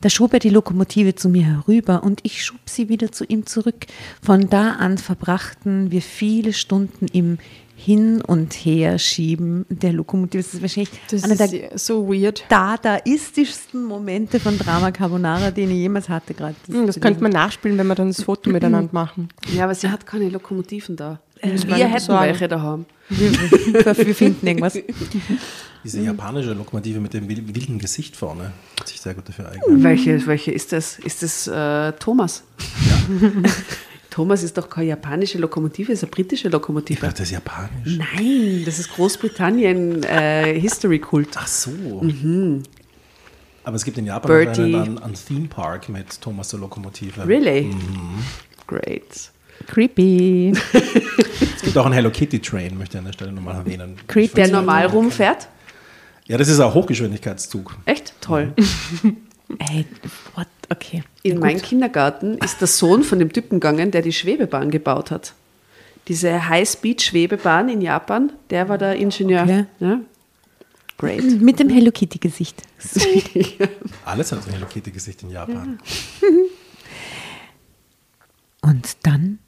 Da 0.00 0.08
schob 0.10 0.32
er 0.32 0.38
die 0.38 0.50
Lokomotive 0.50 1.14
zu 1.16 1.28
mir 1.28 1.44
herüber 1.44 2.02
und 2.04 2.20
ich 2.22 2.44
schob 2.44 2.60
sie 2.66 2.88
wieder 2.88 3.10
zu 3.10 3.24
ihm 3.24 3.46
zurück. 3.46 3.86
Von 4.22 4.48
da 4.48 4.72
an 4.72 4.96
verbrachten 4.98 5.90
wir 5.90 6.02
viele 6.02 6.52
Stunden 6.52 7.06
im 7.12 7.38
Hin- 7.80 8.20
und 8.22 8.52
Herschieben 8.54 9.64
der 9.68 9.92
Lokomotive. 9.92 10.42
Das 10.42 10.54
ist 10.54 10.62
wahrscheinlich 10.62 10.90
Das 11.10 11.22
einer 11.24 11.36
der 11.36 11.46
ist 11.46 11.52
ja 11.52 11.78
so 11.78 12.08
weird. 12.08 12.44
dadaistischsten 12.48 13.84
Momente 13.84 14.40
von 14.40 14.58
Drama 14.58 14.90
Carbonara, 14.90 15.50
den 15.52 15.70
ich 15.70 15.76
jemals 15.76 16.08
hatte 16.08 16.34
gerade. 16.34 16.56
Hm, 16.68 16.86
Das 16.86 17.00
könnte 17.00 17.22
man 17.22 17.30
nachspielen, 17.32 17.78
wenn 17.78 17.86
wir 17.86 17.94
dann 17.94 18.08
das 18.08 18.22
Foto 18.22 18.50
miteinander 18.50 18.90
machen. 18.92 19.28
Ja, 19.54 19.64
aber 19.64 19.74
sie 19.76 19.88
hat 19.88 20.06
keine 20.06 20.28
Lokomotiven 20.28 20.96
da. 20.96 21.20
Müssen 21.44 21.68
Wir 21.68 21.88
hätten 21.88 22.08
welche 22.08 22.48
daheim. 22.48 22.84
wir, 23.10 23.32
wir 23.96 24.14
finden 24.14 24.44
irgendwas. 24.46 24.76
Diese 25.84 26.00
japanische 26.00 26.52
Lokomotive 26.52 27.00
mit 27.00 27.14
dem 27.14 27.28
wil- 27.28 27.54
wilden 27.54 27.78
Gesicht 27.78 28.16
vorne 28.16 28.52
hat 28.78 28.88
sich 28.88 29.00
sehr 29.00 29.14
gut 29.14 29.28
dafür 29.28 29.48
eignet. 29.50 29.82
Welche, 29.82 30.26
welche 30.26 30.50
ist 30.52 30.72
das? 30.72 30.98
Ist 30.98 31.22
das 31.22 31.46
äh, 31.46 31.92
Thomas? 31.98 32.42
Thomas 34.10 34.42
ist 34.42 34.56
doch 34.58 34.68
keine 34.68 34.88
japanische 34.88 35.38
Lokomotive, 35.38 35.92
ist 35.92 36.02
eine 36.02 36.10
britische 36.10 36.48
Ich 36.48 36.52
Lokomotive. 36.52 37.00
dachte, 37.00 37.18
das 37.18 37.28
ist 37.28 37.32
japanisch. 37.32 37.98
Nein, 37.98 38.62
das 38.64 38.78
ist 38.80 38.92
Großbritannien 38.94 40.02
äh, 40.02 40.58
History 40.58 40.98
Kult. 40.98 41.28
Ach 41.36 41.46
so. 41.46 41.70
Aber 43.64 43.76
es 43.76 43.84
gibt 43.84 43.98
in 43.98 44.06
Japan 44.06 44.28
Bertie. 44.30 44.62
einen, 44.62 44.74
einen, 44.74 44.98
einen 44.98 45.14
Theme 45.14 45.46
Park 45.46 45.88
mit 45.88 46.20
Thomas 46.20 46.48
der 46.48 46.58
Lokomotive. 46.60 47.26
Really? 47.28 47.70
Great. 48.66 49.30
Creepy. 49.66 50.52
Es 51.56 51.62
gibt 51.62 51.76
auch 51.76 51.84
einen 51.86 51.94
Hello 51.94 52.10
Kitty 52.10 52.38
Train, 52.40 52.78
möchte 52.78 52.96
ich 52.96 52.98
an 53.00 53.04
der 53.06 53.12
Stelle 53.12 53.32
nochmal 53.32 53.56
erwähnen. 53.56 53.96
Creep, 54.06 54.32
Der 54.34 54.48
normal 54.48 54.86
rumfährt? 54.86 55.48
Ja, 56.28 56.36
das 56.36 56.48
ist 56.48 56.60
ein 56.60 56.72
Hochgeschwindigkeitszug. 56.72 57.74
Echt? 57.86 58.12
Toll. 58.20 58.52
Ey, 59.58 59.86
what? 60.34 60.46
Okay. 60.68 61.02
In 61.22 61.38
meinem 61.38 61.62
Kindergarten 61.62 62.36
ist 62.38 62.60
der 62.60 62.68
Sohn 62.68 63.02
von 63.02 63.18
dem 63.18 63.32
Typen 63.32 63.60
gegangen, 63.60 63.90
der 63.90 64.02
die 64.02 64.12
Schwebebahn 64.12 64.70
gebaut 64.70 65.10
hat. 65.10 65.32
Diese 66.06 66.48
High-Speed-Schwebebahn 66.48 67.70
in 67.70 67.80
Japan, 67.80 68.32
der 68.50 68.68
war 68.68 68.76
der 68.76 68.96
Ingenieur. 68.96 69.42
Okay. 69.42 69.64
Ja? 69.80 70.00
Great. 70.98 71.40
Mit 71.40 71.60
dem 71.60 71.70
Hello 71.70 71.90
Kitty 71.90 72.18
Gesicht. 72.18 72.62
Alles 74.04 74.32
hat 74.32 74.46
ein 74.46 74.52
Hello 74.52 74.66
Kitty 74.66 74.90
Gesicht 74.90 75.22
in 75.22 75.30
Japan. 75.30 75.78
Und 78.60 78.96
dann 79.04 79.38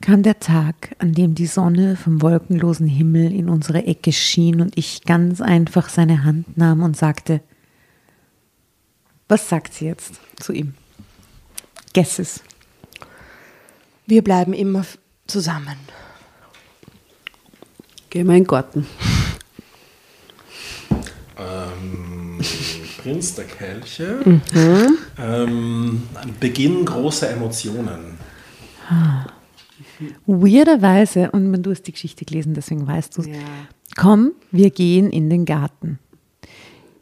kam 0.00 0.22
der 0.22 0.40
Tag, 0.40 0.94
an 0.98 1.12
dem 1.12 1.34
die 1.34 1.46
Sonne 1.46 1.96
vom 1.96 2.22
wolkenlosen 2.22 2.86
Himmel 2.86 3.32
in 3.32 3.48
unsere 3.48 3.84
Ecke 3.84 4.12
schien 4.12 4.60
und 4.60 4.76
ich 4.78 5.04
ganz 5.04 5.40
einfach 5.40 5.88
seine 5.88 6.24
Hand 6.24 6.56
nahm 6.56 6.82
und 6.82 6.96
sagte, 6.96 7.40
was 9.28 9.48
sagt 9.48 9.74
sie 9.74 9.86
jetzt 9.86 10.14
zu 10.38 10.52
ihm? 10.52 10.74
Guess 11.94 12.18
es. 12.18 12.42
Wir 14.06 14.24
bleiben 14.24 14.52
immer 14.52 14.84
zusammen. 15.26 15.76
Geh 18.08 18.24
mal 18.24 18.36
in 18.36 18.42
den 18.42 18.48
Garten. 18.48 18.86
Ähm, 21.38 22.40
Prinz 22.98 23.34
der 23.34 23.44
Kelche. 23.44 24.40
Ähm, 25.16 26.02
Beginn 26.40 26.84
großer 26.84 27.30
Emotionen. 27.30 28.18
Weirderweise, 30.26 31.30
und 31.30 31.62
du 31.62 31.70
hast 31.70 31.82
die 31.82 31.92
Geschichte 31.92 32.24
gelesen, 32.24 32.54
deswegen 32.54 32.86
weißt 32.86 33.16
du 33.16 33.22
es. 33.22 33.28
Ja. 33.28 33.34
Komm, 33.96 34.32
wir 34.50 34.70
gehen 34.70 35.10
in 35.10 35.30
den 35.30 35.44
Garten. 35.44 35.98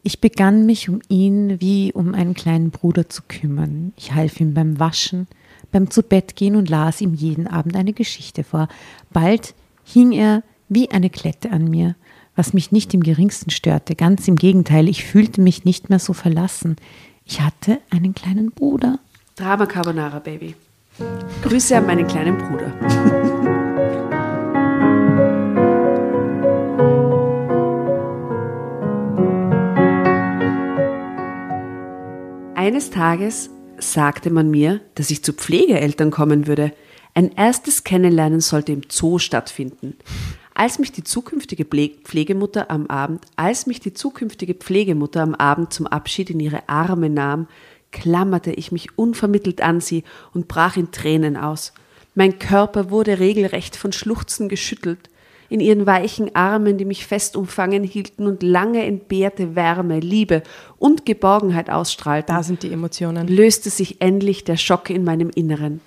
Ich 0.03 0.21
begann 0.21 0.65
mich 0.65 0.89
um 0.89 1.01
ihn 1.09 1.59
wie 1.59 1.91
um 1.93 2.13
einen 2.13 2.33
kleinen 2.33 2.71
Bruder 2.71 3.09
zu 3.09 3.21
kümmern. 3.27 3.93
Ich 3.97 4.13
half 4.13 4.39
ihm 4.39 4.53
beim 4.53 4.79
Waschen, 4.79 5.27
beim 5.71 5.91
Zubettgehen 5.91 6.55
und 6.55 6.69
las 6.69 7.01
ihm 7.01 7.13
jeden 7.13 7.47
Abend 7.47 7.75
eine 7.75 7.93
Geschichte 7.93 8.43
vor. 8.43 8.69
Bald 9.11 9.53
hing 9.83 10.11
er 10.11 10.43
wie 10.69 10.89
eine 10.91 11.09
Klette 11.09 11.51
an 11.51 11.69
mir, 11.69 11.95
was 12.35 12.53
mich 12.53 12.71
nicht 12.71 12.93
im 12.93 13.01
geringsten 13.01 13.49
störte. 13.49 13.95
Ganz 13.95 14.27
im 14.27 14.35
Gegenteil, 14.35 14.87
ich 14.87 15.03
fühlte 15.03 15.41
mich 15.41 15.65
nicht 15.65 15.89
mehr 15.89 15.99
so 15.99 16.13
verlassen. 16.13 16.77
Ich 17.25 17.41
hatte 17.41 17.79
einen 17.89 18.15
kleinen 18.15 18.51
Bruder. 18.51 18.99
Drama 19.35 19.65
Carbonara, 19.65 20.19
Baby. 20.19 20.55
Grüße 21.43 21.77
an 21.77 21.85
meinen 21.85 22.07
kleinen 22.07 22.37
Bruder. 22.37 22.73
Eines 32.55 32.89
Tages 32.91 33.49
sagte 33.77 34.29
man 34.29 34.51
mir, 34.51 34.81
dass 34.95 35.09
ich 35.09 35.23
zu 35.23 35.33
Pflegeeltern 35.33 36.11
kommen 36.11 36.45
würde. 36.45 36.73
Ein 37.13 37.31
erstes 37.31 37.83
Kennenlernen 37.83 38.41
sollte 38.41 38.73
im 38.73 38.81
Zoo 38.89 39.17
stattfinden. 39.17 39.95
Als 40.53 40.77
mich 40.77 40.91
die 40.91 41.03
zukünftige 41.03 41.65
Pflegemutter 41.65 42.69
am 42.69 42.87
Abend, 42.87 43.23
als 43.37 43.65
mich 43.65 43.79
die 43.79 43.93
zukünftige 43.93 44.53
Pflegemutter 44.53 45.21
am 45.21 45.35
Abend 45.35 45.73
zum 45.73 45.87
Abschied 45.87 46.29
in 46.29 46.39
ihre 46.41 46.67
Arme 46.67 47.09
nahm, 47.09 47.47
klammerte 47.91 48.51
ich 48.51 48.71
mich 48.71 48.97
unvermittelt 48.97 49.61
an 49.61 49.81
sie 49.81 50.03
und 50.33 50.47
brach 50.47 50.77
in 50.77 50.91
Tränen 50.91 51.37
aus. 51.37 51.73
Mein 52.15 52.39
Körper 52.39 52.89
wurde 52.89 53.19
regelrecht 53.19 53.75
von 53.75 53.91
Schluchzen 53.91 54.49
geschüttelt. 54.49 55.09
In 55.47 55.61
ihren 55.61 55.87
weichen 55.87 56.35
Armen, 56.35 56.77
die 56.77 56.85
mich 56.85 57.07
fest 57.07 57.35
umfangen 57.35 57.83
hielten 57.83 58.27
und 58.27 58.43
lange 58.43 58.85
entbehrte 58.85 59.55
Wärme, 59.55 59.99
Liebe 59.99 60.43
und 60.77 61.05
Geborgenheit 61.05 61.71
ausstrahlten, 61.71 62.35
Da 62.35 62.43
sind 62.43 62.61
die 62.61 62.71
Emotionen. 62.71 63.27
löste 63.27 63.71
sich 63.71 63.99
endlich 63.99 64.43
der 64.43 64.57
Schock 64.57 64.91
in 64.91 65.03
meinem 65.03 65.31
Inneren. 65.31 65.81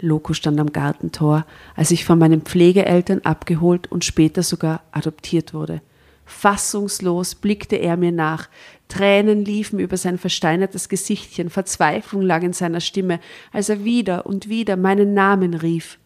Loco 0.00 0.32
stand 0.32 0.60
am 0.60 0.72
Gartentor, 0.72 1.44
als 1.74 1.90
ich 1.90 2.04
von 2.04 2.20
meinen 2.20 2.42
Pflegeeltern 2.42 3.20
abgeholt 3.24 3.90
und 3.90 4.04
später 4.04 4.44
sogar 4.44 4.82
adoptiert 4.92 5.52
wurde. 5.52 5.80
Fassungslos 6.24 7.34
blickte 7.34 7.76
er 7.76 7.96
mir 7.96 8.12
nach, 8.12 8.48
Tränen 8.88 9.44
liefen 9.44 9.78
über 9.78 9.96
sein 9.96 10.18
versteinertes 10.18 10.88
Gesichtchen, 10.88 11.50
Verzweiflung 11.50 12.22
lag 12.22 12.42
in 12.42 12.52
seiner 12.52 12.80
Stimme, 12.80 13.20
als 13.52 13.68
er 13.68 13.84
wieder 13.84 14.26
und 14.26 14.48
wieder 14.48 14.76
meinen 14.76 15.14
Namen 15.14 15.54
rief. 15.54 15.98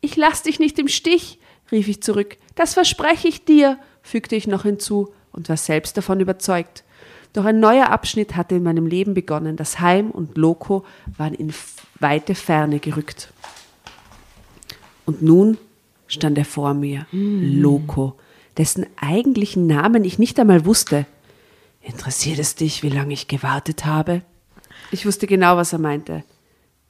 Ich 0.00 0.16
lass 0.16 0.42
dich 0.42 0.58
nicht 0.58 0.78
im 0.78 0.88
Stich, 0.88 1.38
rief 1.72 1.88
ich 1.88 2.02
zurück. 2.02 2.36
Das 2.54 2.74
verspreche 2.74 3.28
ich 3.28 3.44
dir, 3.44 3.78
fügte 4.02 4.36
ich 4.36 4.46
noch 4.46 4.62
hinzu 4.62 5.12
und 5.32 5.48
war 5.48 5.56
selbst 5.56 5.96
davon 5.96 6.20
überzeugt. 6.20 6.84
Doch 7.32 7.44
ein 7.44 7.58
neuer 7.58 7.90
Abschnitt 7.90 8.36
hatte 8.36 8.54
in 8.54 8.62
meinem 8.62 8.86
Leben 8.86 9.12
begonnen. 9.12 9.56
Das 9.56 9.80
Heim 9.80 10.10
und 10.10 10.38
Loco 10.38 10.84
waren 11.16 11.34
in 11.34 11.52
weite 11.98 12.36
Ferne 12.36 12.78
gerückt. 12.78 13.32
Und 15.04 15.20
nun 15.20 15.58
stand 16.06 16.38
er 16.38 16.44
vor 16.44 16.74
mir, 16.74 17.06
Loco, 17.10 18.14
dessen 18.56 18.86
eigentlichen 18.96 19.66
Namen 19.66 20.04
ich 20.04 20.18
nicht 20.18 20.38
einmal 20.38 20.64
wusste. 20.64 21.06
Interessiert 21.84 22.38
es 22.38 22.54
dich, 22.54 22.82
wie 22.82 22.88
lange 22.88 23.12
ich 23.12 23.28
gewartet 23.28 23.84
habe? 23.84 24.22
Ich 24.90 25.04
wusste 25.04 25.26
genau, 25.26 25.58
was 25.58 25.74
er 25.74 25.78
meinte. 25.78 26.24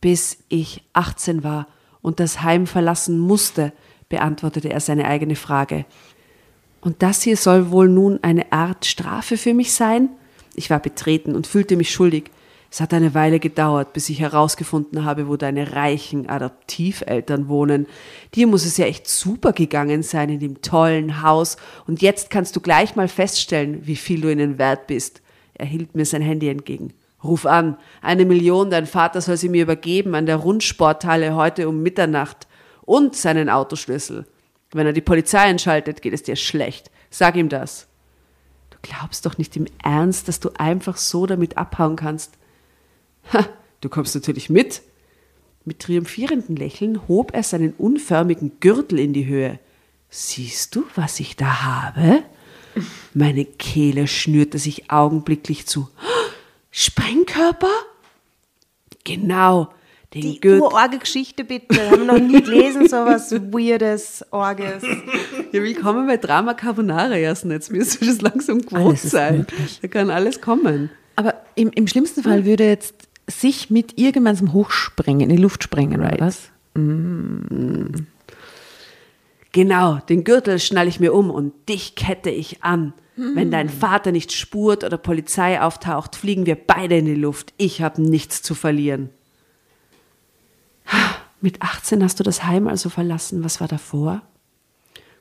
Bis 0.01 0.39
ich 0.49 0.85
18 0.93 1.43
war 1.43 1.67
und 2.01 2.21
das 2.21 2.43
Heim 2.43 2.69
verlassen 2.69 3.19
musste, 3.19 3.73
beantwortete 4.09 4.71
er 4.71 4.79
seine 4.79 5.07
eigene 5.07 5.35
Frage. 5.35 5.85
Und 6.81 7.03
das 7.03 7.23
hier 7.23 7.37
soll 7.37 7.73
wohl 7.73 7.89
nun 7.89 8.21
eine 8.23 8.53
Art 8.53 8.87
Strafe 8.87 9.37
für 9.37 9.53
mich 9.53 9.73
sein? 9.73 10.11
Ich 10.55 10.71
war 10.71 10.79
betreten 10.79 11.35
und 11.35 11.49
fühlte 11.49 11.77
mich 11.77 11.91
schuldig. 11.91 12.31
Es 12.75 12.81
hat 12.81 12.93
eine 12.93 13.15
Weile 13.15 13.39
gedauert, 13.39 13.93
bis 13.93 14.09
ich 14.09 14.19
herausgefunden 14.19 15.05
habe, 15.05 15.29
wo 15.29 15.37
deine 15.37 15.75
reichen 15.75 16.29
Adoptiveltern 16.29 17.47
wohnen. 17.47 17.87
Dir 18.35 18.49
muss 18.49 18.67
es 18.67 18.79
ja 18.79 18.87
echt 18.87 19.07
super 19.07 19.53
gegangen 19.53 20.03
sein 20.03 20.29
in 20.29 20.41
dem 20.41 20.61
tollen 20.61 21.23
Haus. 21.23 21.57
Und 21.87 22.03
jetzt 22.03 22.31
kannst 22.31 22.57
du 22.57 22.61
gleich 22.61 22.97
mal 22.97 23.07
feststellen, 23.07 23.87
wie 23.87 23.95
viel 23.95 24.23
du 24.23 24.29
ihnen 24.29 24.59
wert 24.59 24.89
bist. 24.89 25.23
Er 25.55 25.67
hielt 25.67 25.95
mir 25.95 26.05
sein 26.05 26.21
Handy 26.21 26.49
entgegen. 26.49 26.93
Ruf 27.23 27.47
an. 27.47 27.77
Eine 28.03 28.25
Million, 28.25 28.71
dein 28.71 28.87
Vater 28.87 29.21
soll 29.21 29.37
sie 29.37 29.51
mir 29.51 29.63
übergeben 29.63 30.17
an 30.17 30.27
der 30.27 30.35
Rundsporthalle 30.35 31.37
heute 31.37 31.69
um 31.69 31.81
Mitternacht. 31.81 32.49
Und 32.83 33.15
seinen 33.15 33.51
Autoschlüssel. 33.51 34.27
Wenn 34.73 34.87
er 34.89 34.93
die 34.93 35.01
Polizei 35.01 35.43
einschaltet, 35.43 36.03
geht 36.03 36.13
es 36.13 36.25
dir 36.25 36.35
schlecht. 36.35 36.91
Sag 37.09 37.37
ihm 37.37 37.49
das. 37.49 37.87
Du 38.71 38.79
glaubst 38.83 39.27
doch 39.27 39.39
nicht 39.39 39.55
im 39.55 39.67
Ernst, 39.81 40.27
dass 40.27 40.41
du 40.41 40.51
einfach 40.59 40.97
so 40.97 41.27
damit 41.27 41.57
abhauen 41.57 41.95
kannst. 41.95 42.37
Ha, 43.33 43.47
du 43.81 43.89
kommst 43.89 44.15
natürlich 44.15 44.51
mit. 44.51 44.83
Mit 45.65 45.81
triumphierendem 45.81 46.57
Lächeln 46.57 47.09
hob 47.09 47.33
er 47.35 47.43
seinen 47.43 47.73
unförmigen 47.73 48.53
Gürtel 48.61 48.99
in 48.99 49.13
die 49.15 49.27
Höhe. 49.27 49.59
Siehst 50.11 50.77
du, 50.77 50.85
was 50.95 51.21
ich 51.21 51.37
da 51.37 51.63
habe? 51.63 52.23
Meine 53.15 53.45
Kehle 53.45 54.07
schnürte 54.07 54.59
sich 54.59 54.91
augenblicklich 54.91 55.67
zu. 55.67 55.89
Sprengkörper? 56.71 57.71
Genau, 59.05 59.69
den 60.13 60.23
Die 60.23 60.41
Gürtel. 60.41 60.61
urorge 60.63 60.99
Geschichte 60.99 61.45
bitte. 61.45 61.75
Wir 61.75 61.91
haben 61.91 62.07
noch 62.07 62.19
nie 62.19 62.43
gelesen, 62.43 62.89
sowas 62.89 63.31
Weirdes, 63.33 64.25
Orges. 64.31 64.83
Ja, 65.53 65.63
willkommen 65.63 66.07
bei 66.07 66.17
Drama 66.17 66.55
Carbonara 66.55 67.17
erst 67.17 67.45
jetzt. 67.45 67.71
Müsst 67.71 68.01
ihr 68.03 68.09
das 68.09 68.21
langsam 68.21 68.61
gewohnt 68.61 68.95
ist 69.03 69.11
sein. 69.11 69.39
möglich. 69.39 69.79
Da 69.83 69.89
kann 69.89 70.11
alles 70.11 70.41
kommen. 70.41 70.91
Aber 71.17 71.35
im, 71.55 71.71
im 71.71 71.87
schlimmsten 71.87 72.23
Fall 72.23 72.45
würde 72.45 72.65
jetzt 72.67 72.95
sich 73.27 73.71
mit 73.71 73.99
ihr 73.99 74.13
gemeinsam 74.13 74.53
hochspringen, 74.53 75.29
in 75.31 75.37
die 75.37 75.43
Luft 75.43 75.63
springen, 75.63 76.01
Right. 76.01 76.15
oder 76.15 76.27
was? 76.27 76.51
Genau, 79.53 79.99
den 80.09 80.25
Gürtel 80.25 80.59
schnall 80.59 80.89
ich 80.89 81.01
mir 81.01 81.15
um 81.15 81.31
und 81.31 81.53
dich 81.69 81.95
kette 81.95 82.31
ich 82.31 82.63
an. 82.65 82.93
Wenn 83.17 83.53
dein 83.53 83.69
Vater 83.69 84.11
nicht 84.11 84.33
spurt 84.33 84.83
oder 84.83 84.99
Polizei 84.99 85.61
auftaucht, 85.61 86.17
fliegen 86.17 86.47
wir 86.47 86.57
beide 86.57 86.97
in 86.99 87.05
die 87.05 87.15
Luft. 87.15 87.55
Ich 87.59 87.81
habe 87.81 88.03
nichts 88.03 88.43
zu 88.43 88.57
verlieren. 88.57 89.11
Mit 91.41 91.63
18 91.63 92.03
hast 92.03 92.19
du 92.19 92.25
das 92.25 92.43
Heim 92.45 92.67
also 92.67 92.89
verlassen. 92.89 93.45
Was 93.45 93.61
war 93.61 93.69
davor? 93.69 94.23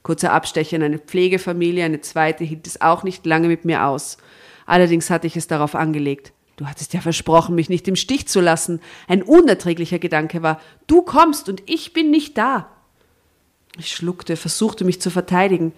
Kurzer 0.01 0.33
Abstecher 0.33 0.75
in 0.77 0.83
eine 0.83 0.97
Pflegefamilie, 0.97 1.85
eine 1.85 2.01
zweite 2.01 2.43
hielt 2.43 2.65
es 2.65 2.81
auch 2.81 3.03
nicht 3.03 3.27
lange 3.27 3.47
mit 3.47 3.63
mir 3.63 3.85
aus. 3.85 4.17
Allerdings 4.65 5.11
hatte 5.11 5.27
ich 5.27 5.37
es 5.37 5.45
darauf 5.45 5.75
angelegt. 5.75 6.33
Du 6.63 6.69
hattest 6.69 6.93
ja 6.93 7.01
versprochen, 7.01 7.55
mich 7.55 7.67
nicht 7.67 7.89
im 7.89 7.97
Stich 7.97 8.29
zu 8.29 8.39
lassen. 8.39 8.79
Ein 9.09 9.21
unerträglicher 9.21 9.99
Gedanke 9.99 10.43
war, 10.43 10.61
du 10.87 11.01
kommst 11.01 11.49
und 11.49 11.61
ich 11.65 11.91
bin 11.91 12.09
nicht 12.09 12.37
da. 12.37 12.69
Ich 13.77 13.91
schluckte, 13.91 14.37
versuchte 14.37 14.85
mich 14.85 15.01
zu 15.01 15.09
verteidigen. 15.09 15.73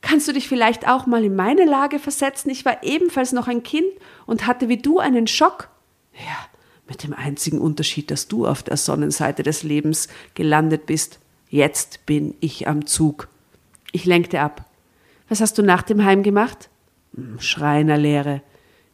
Kannst 0.00 0.26
du 0.26 0.32
dich 0.32 0.48
vielleicht 0.48 0.88
auch 0.88 1.04
mal 1.04 1.22
in 1.22 1.36
meine 1.36 1.66
Lage 1.66 1.98
versetzen? 1.98 2.48
Ich 2.48 2.64
war 2.64 2.82
ebenfalls 2.82 3.32
noch 3.32 3.46
ein 3.46 3.62
Kind 3.62 3.88
und 4.24 4.46
hatte 4.46 4.70
wie 4.70 4.78
du 4.78 5.00
einen 5.00 5.26
Schock. 5.26 5.68
Ja, 6.14 6.48
mit 6.88 7.02
dem 7.02 7.12
einzigen 7.12 7.60
Unterschied, 7.60 8.10
dass 8.10 8.26
du 8.26 8.46
auf 8.46 8.62
der 8.62 8.78
Sonnenseite 8.78 9.42
des 9.42 9.62
Lebens 9.64 10.08
gelandet 10.32 10.86
bist. 10.86 11.18
Jetzt 11.50 12.06
bin 12.06 12.34
ich 12.40 12.66
am 12.66 12.86
Zug. 12.86 13.28
Ich 13.92 14.06
lenkte 14.06 14.40
ab. 14.40 14.64
Was 15.28 15.42
hast 15.42 15.58
du 15.58 15.62
nach 15.62 15.82
dem 15.82 16.02
Heim 16.02 16.22
gemacht? 16.22 16.70
Hm, 17.14 17.38
Schreinerlehre. 17.38 18.40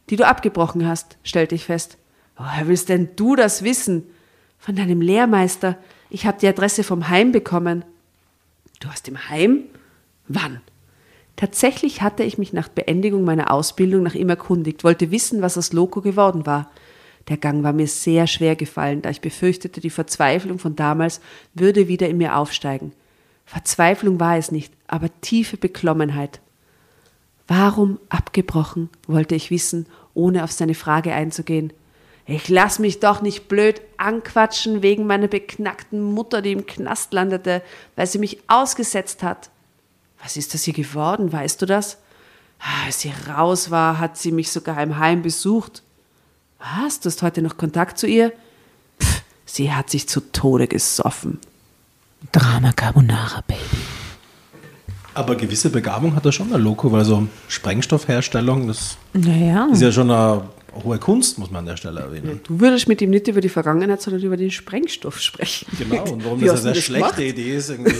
Die 0.09 0.15
du 0.15 0.25
abgebrochen 0.25 0.87
hast, 0.87 1.17
stellte 1.23 1.55
ich 1.55 1.65
fest. 1.65 1.97
Woher 2.37 2.67
willst 2.67 2.89
denn 2.89 3.09
du 3.15 3.35
das 3.35 3.63
wissen? 3.63 4.03
Von 4.57 4.75
deinem 4.75 5.01
Lehrmeister. 5.01 5.77
Ich 6.09 6.25
habe 6.25 6.39
die 6.39 6.47
Adresse 6.47 6.83
vom 6.83 7.09
Heim 7.09 7.31
bekommen. 7.31 7.85
Du 8.79 8.89
hast 8.89 9.07
im 9.07 9.29
Heim? 9.29 9.63
Wann? 10.27 10.61
Tatsächlich 11.35 12.01
hatte 12.01 12.23
ich 12.23 12.37
mich 12.37 12.51
nach 12.51 12.67
Beendigung 12.67 13.23
meiner 13.23 13.51
Ausbildung 13.51 14.03
nach 14.03 14.15
ihm 14.15 14.29
erkundigt, 14.29 14.83
wollte 14.83 15.11
wissen, 15.11 15.41
was 15.41 15.57
aus 15.57 15.71
Loco 15.71 16.01
geworden 16.01 16.45
war. 16.45 16.69
Der 17.29 17.37
Gang 17.37 17.63
war 17.63 17.73
mir 17.73 17.87
sehr 17.87 18.27
schwer 18.27 18.55
gefallen, 18.55 19.01
da 19.01 19.09
ich 19.09 19.21
befürchtete, 19.21 19.79
die 19.79 19.89
Verzweiflung 19.89 20.59
von 20.59 20.75
damals 20.75 21.21
würde 21.53 21.87
wieder 21.87 22.09
in 22.09 22.17
mir 22.17 22.35
aufsteigen. 22.35 22.91
Verzweiflung 23.45 24.19
war 24.19 24.37
es 24.37 24.51
nicht, 24.51 24.73
aber 24.87 25.09
tiefe 25.21 25.55
Beklommenheit. 25.57 26.41
Warum 27.49 27.97
abgebrochen, 28.09 28.89
wollte 29.07 29.33
ich 29.33 29.49
wissen, 29.49 29.87
ohne 30.13 30.43
auf 30.43 30.51
seine 30.51 30.75
Frage 30.75 31.13
einzugehen. 31.15 31.73
Ich 32.27 32.47
lass 32.47 32.77
mich 32.77 32.99
doch 32.99 33.23
nicht 33.23 33.47
blöd 33.47 33.81
anquatschen 33.97 34.83
wegen 34.83 35.07
meiner 35.07 35.27
beknackten 35.27 35.99
Mutter, 35.99 36.43
die 36.43 36.51
im 36.51 36.67
Knast 36.67 37.11
landete, 37.11 37.63
weil 37.95 38.05
sie 38.05 38.19
mich 38.19 38.37
ausgesetzt 38.47 39.23
hat. 39.23 39.49
Was 40.21 40.37
ist 40.37 40.53
aus 40.53 40.67
ihr 40.67 40.73
geworden, 40.73 41.33
weißt 41.33 41.59
du 41.59 41.65
das? 41.65 41.97
Ah, 42.59 42.85
Als 42.85 43.01
sie 43.01 43.11
raus 43.27 43.71
war, 43.71 43.97
hat 43.97 44.15
sie 44.15 44.31
mich 44.31 44.51
sogar 44.51 44.79
im 44.83 44.99
Heim 44.99 45.23
besucht. 45.23 45.81
Was? 46.59 46.99
Du 46.99 47.09
hast 47.09 47.23
heute 47.23 47.41
noch 47.41 47.57
Kontakt 47.57 47.97
zu 47.97 48.05
ihr? 48.05 48.31
Pff, 49.01 49.23
sie 49.45 49.73
hat 49.73 49.89
sich 49.89 50.07
zu 50.07 50.19
Tode 50.31 50.67
gesoffen. 50.67 51.39
Drama 52.31 52.73
Carbonara, 52.73 53.41
Baby. 53.47 53.98
Aber 55.19 55.35
gewisse 55.35 55.69
Begabung 55.69 56.15
hat 56.15 56.25
er 56.25 56.31
schon, 56.31 56.49
der 56.49 56.59
Loco, 56.59 56.91
weil 56.91 57.03
so 57.03 57.27
Sprengstoffherstellung, 57.49 58.67
das 58.67 58.97
Naja. 59.13 59.67
ist 59.71 59.81
ja 59.81 59.91
schon 59.91 60.09
eine 60.09 60.43
hohe 60.83 60.97
Kunst, 60.97 61.37
muss 61.39 61.51
man 61.51 61.59
an 61.59 61.65
der 61.65 61.77
Stelle 61.77 61.99
erwähnen. 61.99 62.39
Du 62.43 62.59
würdest 62.59 62.87
mit 62.87 63.01
ihm 63.01 63.09
nicht 63.09 63.27
über 63.27 63.41
die 63.41 63.49
Vergangenheit, 63.49 64.01
sondern 64.01 64.21
über 64.23 64.37
den 64.37 64.49
Sprengstoff 64.51 65.19
sprechen. 65.19 65.67
Genau, 65.77 66.03
und 66.13 66.23
warum 66.23 66.39
Wie 66.41 66.45
das 66.45 66.63
eine 66.63 66.73
das 66.73 66.83
schlechte 66.83 67.07
gemacht? 67.07 67.19
Idee 67.19 67.55
ist, 67.57 67.69
irgendwie 67.69 67.91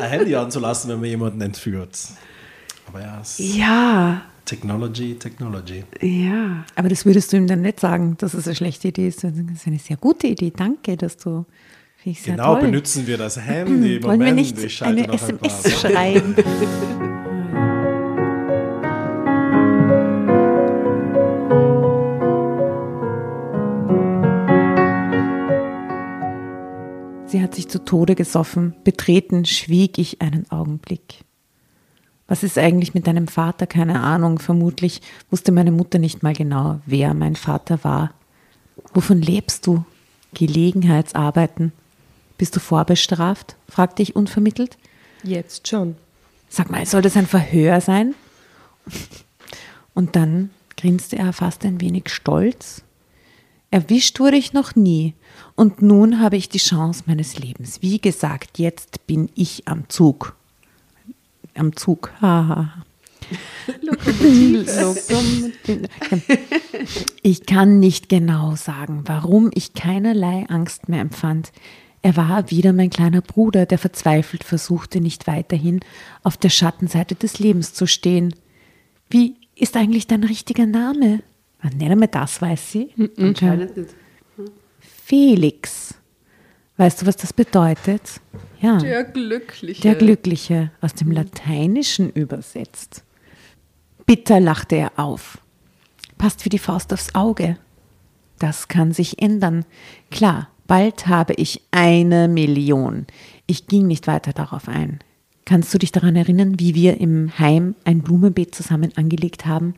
ein 0.00 0.08
Handy 0.10 0.34
anzulassen, 0.34 0.90
wenn 0.90 0.98
man 1.00 1.08
jemanden 1.08 1.40
entführt. 1.42 1.96
Aber 2.88 3.00
ja, 3.00 3.18
es 3.20 3.38
Ja, 3.38 4.22
Technology, 4.46 5.14
Technology. 5.14 5.84
ja. 6.00 6.64
Aber 6.74 6.88
das 6.88 7.06
würdest 7.06 7.32
du 7.32 7.36
ihm 7.36 7.46
dann 7.46 7.62
nicht 7.62 7.78
sagen, 7.78 8.16
dass 8.18 8.34
es 8.34 8.46
eine 8.48 8.56
schlechte 8.56 8.88
Idee 8.88 9.06
ist. 9.06 9.22
Das 9.22 9.32
ist 9.32 9.66
eine 9.66 9.78
sehr 9.78 9.96
gute 9.96 10.26
Idee. 10.26 10.52
Danke, 10.56 10.96
dass 10.96 11.16
du. 11.18 11.44
Genau, 12.04 12.54
toll. 12.54 12.62
benutzen 12.62 13.06
wir 13.06 13.18
das 13.18 13.38
Handy. 13.38 14.02
Wollen 14.02 14.20
wir 14.20 14.28
Moment, 14.28 14.36
nicht 14.36 14.58
ich 14.58 14.82
eine 14.82 15.02
noch 15.02 15.22
ein. 15.22 15.38
SMS 15.38 15.80
schreiben? 15.80 16.34
Sie 27.26 27.42
hat 27.42 27.54
sich 27.54 27.68
zu 27.68 27.84
Tode 27.84 28.14
gesoffen. 28.14 28.74
Betreten 28.82 29.44
schwieg 29.44 29.98
ich 29.98 30.22
einen 30.22 30.50
Augenblick. 30.50 31.20
Was 32.26 32.42
ist 32.42 32.56
eigentlich 32.56 32.94
mit 32.94 33.06
deinem 33.06 33.28
Vater? 33.28 33.66
Keine 33.66 34.00
Ahnung. 34.00 34.38
Vermutlich 34.38 35.02
wusste 35.30 35.52
meine 35.52 35.70
Mutter 35.70 35.98
nicht 35.98 36.22
mal 36.22 36.32
genau, 36.32 36.80
wer 36.86 37.12
mein 37.12 37.36
Vater 37.36 37.84
war. 37.84 38.12
Wovon 38.94 39.20
lebst 39.20 39.66
du? 39.66 39.84
Gelegenheitsarbeiten. 40.32 41.72
Bist 42.40 42.56
du 42.56 42.60
vorbestraft? 42.60 43.54
fragte 43.68 44.02
ich 44.02 44.16
unvermittelt. 44.16 44.78
Jetzt 45.22 45.68
schon. 45.68 45.96
Sag 46.48 46.70
mal, 46.70 46.86
soll 46.86 47.02
das 47.02 47.14
ein 47.18 47.26
Verhör 47.26 47.82
sein? 47.82 48.14
Und 49.92 50.16
dann 50.16 50.48
grinste 50.74 51.16
er 51.16 51.34
fast 51.34 51.66
ein 51.66 51.82
wenig 51.82 52.08
stolz. 52.08 52.80
Erwischt 53.70 54.20
wurde 54.20 54.38
ich 54.38 54.54
noch 54.54 54.74
nie. 54.74 55.12
Und 55.54 55.82
nun 55.82 56.18
habe 56.18 56.38
ich 56.38 56.48
die 56.48 56.56
Chance 56.56 57.02
meines 57.04 57.38
Lebens. 57.38 57.82
Wie 57.82 58.00
gesagt, 58.00 58.58
jetzt 58.58 59.06
bin 59.06 59.28
ich 59.34 59.68
am 59.68 59.90
Zug. 59.90 60.34
Am 61.52 61.76
Zug. 61.76 62.10
Haha. 62.22 62.72
Ich 67.22 67.44
kann 67.44 67.78
nicht 67.80 68.08
genau 68.08 68.56
sagen, 68.56 69.02
warum 69.04 69.50
ich 69.52 69.74
keinerlei 69.74 70.46
Angst 70.48 70.88
mehr 70.88 71.02
empfand. 71.02 71.52
Er 72.02 72.16
war 72.16 72.50
wieder 72.50 72.72
mein 72.72 72.90
kleiner 72.90 73.20
Bruder, 73.20 73.66
der 73.66 73.78
verzweifelt 73.78 74.42
versuchte, 74.44 75.00
nicht 75.00 75.26
weiterhin 75.26 75.80
auf 76.22 76.36
der 76.36 76.48
Schattenseite 76.48 77.14
des 77.14 77.38
Lebens 77.38 77.74
zu 77.74 77.86
stehen. 77.86 78.34
Wie 79.10 79.36
ist 79.54 79.76
eigentlich 79.76 80.06
dein 80.06 80.24
richtiger 80.24 80.66
Name? 80.66 81.22
Ah, 81.60 81.68
Nicht 81.68 81.90
einmal 81.90 82.08
das 82.08 82.40
weiß 82.40 82.72
sie. 82.72 82.90
Anscheinend 83.18 83.76
nicht. 83.76 83.94
Felix. 85.04 85.94
Weißt 86.78 87.02
du, 87.02 87.06
was 87.06 87.16
das 87.16 87.32
bedeutet? 87.34 88.20
Ja. 88.60 88.78
Der 88.78 89.04
Glückliche. 89.04 89.82
Der 89.82 89.94
Glückliche, 89.94 90.70
aus 90.80 90.94
dem 90.94 91.10
Lateinischen 91.10 92.10
übersetzt. 92.10 93.04
Bitter 94.06 94.40
lachte 94.40 94.76
er 94.76 94.92
auf. 94.98 95.38
Passt 96.16 96.44
wie 96.44 96.48
die 96.48 96.58
Faust 96.58 96.92
aufs 96.92 97.14
Auge. 97.14 97.58
Das 98.38 98.68
kann 98.68 98.92
sich 98.92 99.20
ändern. 99.20 99.66
Klar, 100.10 100.48
bald 100.70 101.08
habe 101.08 101.34
ich 101.34 101.62
eine 101.72 102.28
Million. 102.28 103.06
Ich 103.46 103.66
ging 103.66 103.88
nicht 103.88 104.06
weiter 104.06 104.32
darauf 104.32 104.68
ein. 104.68 105.00
Kannst 105.44 105.74
du 105.74 105.78
dich 105.78 105.90
daran 105.90 106.14
erinnern, 106.14 106.60
wie 106.60 106.76
wir 106.76 107.00
im 107.00 107.36
Heim 107.40 107.74
ein 107.84 108.02
Blumenbeet 108.02 108.54
zusammen 108.54 108.92
angelegt 108.94 109.46
haben? 109.46 109.74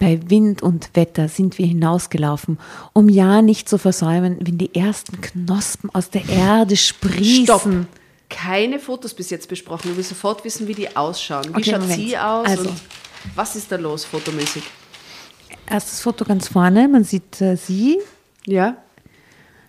Bei 0.00 0.18
Wind 0.28 0.60
und 0.60 0.90
Wetter 0.94 1.28
sind 1.28 1.58
wir 1.58 1.66
hinausgelaufen, 1.66 2.58
um 2.92 3.08
ja 3.08 3.40
nicht 3.40 3.68
zu 3.68 3.78
versäumen, 3.78 4.38
wenn 4.40 4.58
die 4.58 4.74
ersten 4.74 5.20
Knospen 5.20 5.90
aus 5.94 6.10
der 6.10 6.28
Erde 6.28 6.76
sprießen. 6.76 7.44
Stopp. 7.44 7.68
Keine 8.28 8.80
Fotos 8.80 9.14
bis 9.14 9.30
jetzt 9.30 9.48
besprochen. 9.48 9.92
Ich 9.92 9.96
will 9.96 10.02
sofort 10.02 10.44
wissen, 10.44 10.66
wie 10.66 10.74
die 10.74 10.96
ausschauen. 10.96 11.44
Wie 11.50 11.60
Okay, 11.60 11.70
schaut 11.70 11.82
Moment. 11.82 12.00
sie 12.00 12.18
aus 12.18 12.48
Also. 12.48 12.70
was 13.36 13.54
ist 13.54 13.70
da 13.70 13.76
los 13.76 14.04
fotomäßig? 14.04 14.64
Erstes 15.66 16.00
Foto 16.00 16.24
ganz 16.24 16.48
vorne, 16.48 16.88
man 16.88 17.04
sieht 17.04 17.40
äh, 17.40 17.56
sie, 17.56 17.98
Ja, 18.46 18.76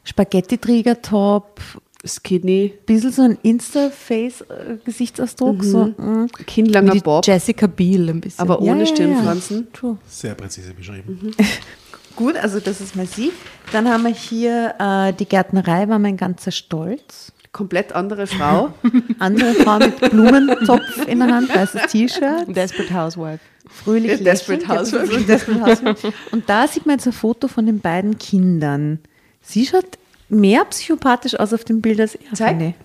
Spaghetti-Träger-Top, 0.03 1.59
Skinny, 2.05 2.73
bisschen 2.85 3.11
so 3.11 3.21
ein 3.21 3.37
Insta-Face-Gesichtsausdruck, 3.43 5.63
so 5.63 5.85
mm, 5.85 6.27
kinnlanger 6.45 6.95
Bob, 6.95 7.25
Jessica 7.25 7.67
Biel 7.67 8.09
ein 8.09 8.19
bisschen. 8.19 8.41
aber 8.41 8.55
Ja, 8.55 8.59
ohne 8.71 8.83
ja, 8.83 8.89
ja. 8.89 8.95
Stirnfransen. 8.95 9.67
True. 9.71 9.97
Sehr 10.07 10.35
präzise 10.35 10.73
beschrieben. 10.73 11.31
Gut, 12.15 12.35
also 12.35 12.59
das 12.59 12.79
ist 12.81 12.95
mal 12.95 13.07
sie. 13.07 13.31
Dann 13.71 13.87
haben 13.89 14.03
wir 14.03 14.11
hier 14.13 14.75
äh, 14.77 15.13
die 15.13 15.25
Gärtnerei, 15.25 15.87
war 15.87 15.97
mein 15.97 16.15
ganzer 16.17 16.51
Stolz. 16.51 17.31
Komplett 17.53 17.93
andere 17.93 18.27
Frau. 18.27 18.73
Andere 19.19 19.53
Frau 19.53 19.77
mit 19.77 19.97
Blumentopf 19.99 21.07
in 21.07 21.19
der 21.19 21.27
Hand, 21.33 21.55
weißes 21.55 21.83
T-Shirt, 21.91 22.47
Desperate 22.47 22.91
Housewife. 22.93 23.39
fröhlich 23.69 24.21
Desperate. 24.23 24.63
Ja, 24.63 24.79
Housewife. 24.79 25.21
Desperate 25.23 25.61
Housewife. 25.61 26.11
Und 26.31 26.49
da 26.49 26.67
sieht 26.67 26.87
man 26.87 26.95
jetzt 26.97 27.05
ein 27.05 27.13
Foto 27.13 27.47
von 27.47 27.67
den 27.67 27.79
beiden 27.79 28.17
Kindern. 28.17 28.99
Sie 29.43 29.65
schaut 29.65 29.97
mehr 30.29 30.65
psychopathisch 30.65 31.39
aus 31.39 31.53
auf 31.53 31.63
dem 31.63 31.81
Bild 31.81 31.99
als 31.99 32.15
er. 32.15 32.33
Zeig. 32.33 32.57
finde 32.57 32.69
ich. 32.69 32.75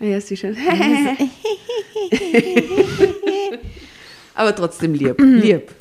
Ah 0.00 0.04
ja, 0.04 0.20
sie 0.20 0.36
schon. 0.36 0.56
aber 4.34 4.54
trotzdem 4.54 4.92
lieb. 4.94 5.18
Lieb. 5.18 5.72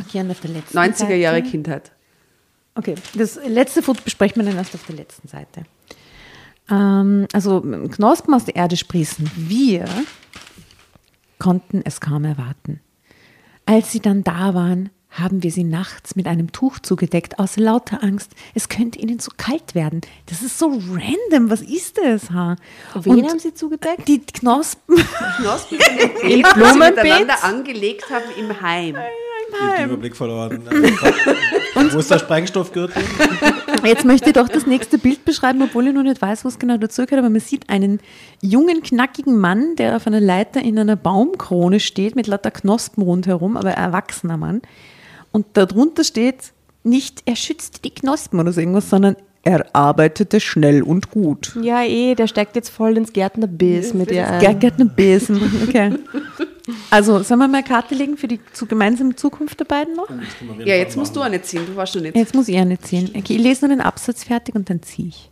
Okay, 0.00 0.20
und 0.20 0.30
auf 0.30 0.40
der 0.40 0.50
letzten 0.50 0.76
90er 0.76 0.94
Seite. 0.94 1.14
Jahre 1.14 1.42
Kindheit. 1.42 1.92
Okay, 2.74 2.96
das 3.14 3.38
letzte 3.46 3.82
Foto 3.82 4.02
besprechen 4.02 4.42
wir 4.42 4.44
dann 4.44 4.58
erst 4.58 4.74
auf 4.74 4.84
der 4.84 4.96
letzten 4.96 5.28
Seite. 5.28 5.62
Ähm, 6.70 7.26
also 7.32 7.62
Knospen 7.62 8.34
aus 8.34 8.44
der 8.44 8.56
Erde 8.56 8.76
sprießen. 8.76 9.30
Wir 9.36 9.86
konnten 11.38 11.80
es 11.84 12.00
kaum 12.00 12.24
erwarten. 12.24 12.80
Als 13.64 13.92
sie 13.92 14.00
dann 14.00 14.24
da 14.24 14.52
waren, 14.54 14.90
haben 15.18 15.42
wir 15.42 15.50
sie 15.50 15.64
nachts 15.64 16.16
mit 16.16 16.26
einem 16.26 16.52
Tuch 16.52 16.78
zugedeckt, 16.78 17.38
aus 17.38 17.56
lauter 17.56 18.02
Angst, 18.02 18.32
es 18.54 18.68
könnte 18.68 18.98
ihnen 18.98 19.18
zu 19.18 19.30
kalt 19.36 19.74
werden. 19.74 20.00
Das 20.26 20.42
ist 20.42 20.58
so 20.58 20.66
random, 20.68 21.50
was 21.50 21.62
ist 21.62 21.98
das? 21.98 22.30
Ha? 22.30 22.56
Wen 22.94 23.12
Und 23.12 23.30
haben 23.30 23.38
sie 23.38 23.54
zugedeckt? 23.54 24.06
Die 24.08 24.20
Knospen. 24.20 24.96
Knospen 25.38 25.78
von 25.78 26.30
Im 26.30 26.42
das 26.42 26.54
sie 26.54 26.60
Blumenbeet? 26.60 26.96
miteinander 26.96 27.44
angelegt 27.44 28.10
haben 28.10 28.24
im 28.38 28.60
Heim. 28.60 28.96
Ich 29.48 29.60
habe 29.60 29.76
den 29.76 29.84
Überblick 29.86 30.16
verloren. 30.16 30.62
Wo 31.92 31.98
ist 31.98 32.10
der 32.10 32.18
Sprengstoffgürtel? 32.18 33.02
Jetzt 33.84 34.04
möchte 34.04 34.30
ich 34.30 34.32
doch 34.34 34.48
das 34.48 34.66
nächste 34.66 34.98
Bild 34.98 35.24
beschreiben, 35.24 35.62
obwohl 35.62 35.86
ich 35.86 35.94
noch 35.94 36.02
nicht 36.02 36.20
weiß, 36.20 36.44
was 36.44 36.58
genau 36.58 36.76
dazugehört, 36.78 37.20
aber 37.20 37.30
man 37.30 37.40
sieht 37.40 37.68
einen 37.68 38.00
jungen, 38.42 38.82
knackigen 38.82 39.38
Mann, 39.38 39.76
der 39.76 39.96
auf 39.96 40.06
einer 40.06 40.20
Leiter 40.20 40.60
in 40.60 40.78
einer 40.78 40.96
Baumkrone 40.96 41.78
steht, 41.78 42.16
mit 42.16 42.26
lauter 42.26 42.50
Knospen 42.50 43.02
rundherum, 43.02 43.56
aber 43.56 43.68
ein 43.68 43.84
erwachsener 43.84 44.36
Mann. 44.36 44.62
Und 45.36 45.48
darunter 45.52 46.02
steht 46.02 46.54
nicht, 46.82 47.22
er 47.26 47.36
schützte 47.36 47.82
die 47.82 47.90
Knospen 47.90 48.40
oder 48.40 48.54
so 48.54 48.60
irgendwas, 48.60 48.88
sondern 48.88 49.16
er 49.42 49.66
arbeitete 49.74 50.40
schnell 50.40 50.82
und 50.82 51.10
gut. 51.10 51.54
Ja, 51.60 51.84
eh, 51.84 52.14
der 52.14 52.26
steigt 52.26 52.56
jetzt 52.56 52.70
voll 52.70 52.96
ins 52.96 53.12
Gärtnerbiss 53.12 53.92
mit 53.92 54.10
ihr 54.10 54.26
ein. 54.26 54.58
Gärtner 54.58 54.86
Besen. 54.86 55.38
Okay. 55.68 55.92
Also, 56.90 57.22
sollen 57.22 57.38
wir 57.40 57.48
mal 57.48 57.58
eine 57.58 57.66
Karte 57.66 57.94
legen 57.94 58.16
für 58.16 58.28
die 58.28 58.40
zu, 58.54 58.64
gemeinsame 58.64 59.14
Zukunft 59.14 59.60
der 59.60 59.66
beiden 59.66 59.94
noch? 59.94 60.08
Ja, 60.64 60.74
jetzt 60.74 60.96
musst 60.96 61.14
du 61.14 61.20
eine 61.20 61.42
ziehen. 61.42 61.66
Du 61.66 61.76
warst 61.76 61.92
schon 61.92 62.02
nicht. 62.02 62.16
Jetzt 62.16 62.34
muss 62.34 62.48
ich 62.48 62.56
eine 62.56 62.78
ziehen. 62.80 63.10
Okay, 63.10 63.36
ich 63.36 63.42
lese 63.42 63.66
nur 63.66 63.76
den 63.76 63.84
Absatz 63.84 64.24
fertig 64.24 64.54
und 64.54 64.70
dann 64.70 64.82
ziehe 64.82 65.08
ich. 65.08 65.30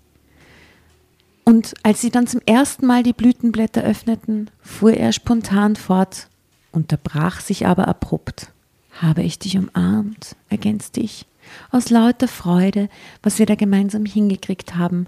Und 1.45 1.73
als 1.83 2.03
sie 2.03 2.11
dann 2.11 2.27
zum 2.27 2.43
ersten 2.45 2.85
Mal 2.85 3.03
die 3.03 3.15
Blütenblätter 3.15 3.83
öffneten, 3.83 4.51
fuhr 4.61 4.93
er 4.93 5.13
spontan 5.13 5.77
fort, 5.77 6.29
unterbrach 6.73 7.41
sich 7.41 7.67
aber 7.67 7.89
abrupt. 7.89 8.54
Habe 9.01 9.23
ich 9.23 9.39
dich 9.39 9.57
umarmt, 9.57 10.37
ergänzte 10.51 11.01
ich, 11.01 11.27
aus 11.71 11.91
lauter 11.91 12.29
Freude, 12.29 12.89
was 13.23 13.39
wir 13.39 13.47
da 13.47 13.55
gemeinsam 13.55 14.07
hingekriegt 14.07 14.77
haben. 14.77 15.07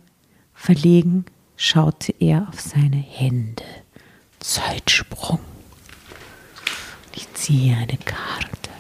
Verlegen 0.55 1.25
schaute 1.57 2.13
er 2.19 2.49
auf 2.49 2.61
seine 2.61 2.97
Hände. 2.97 3.63
Zeitsprung. 4.41 5.39
Ich 7.15 7.33
ziehe 7.35 7.77
eine 7.77 7.97
Karte. 8.05 8.71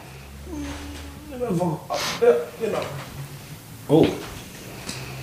Oh. 3.89 4.07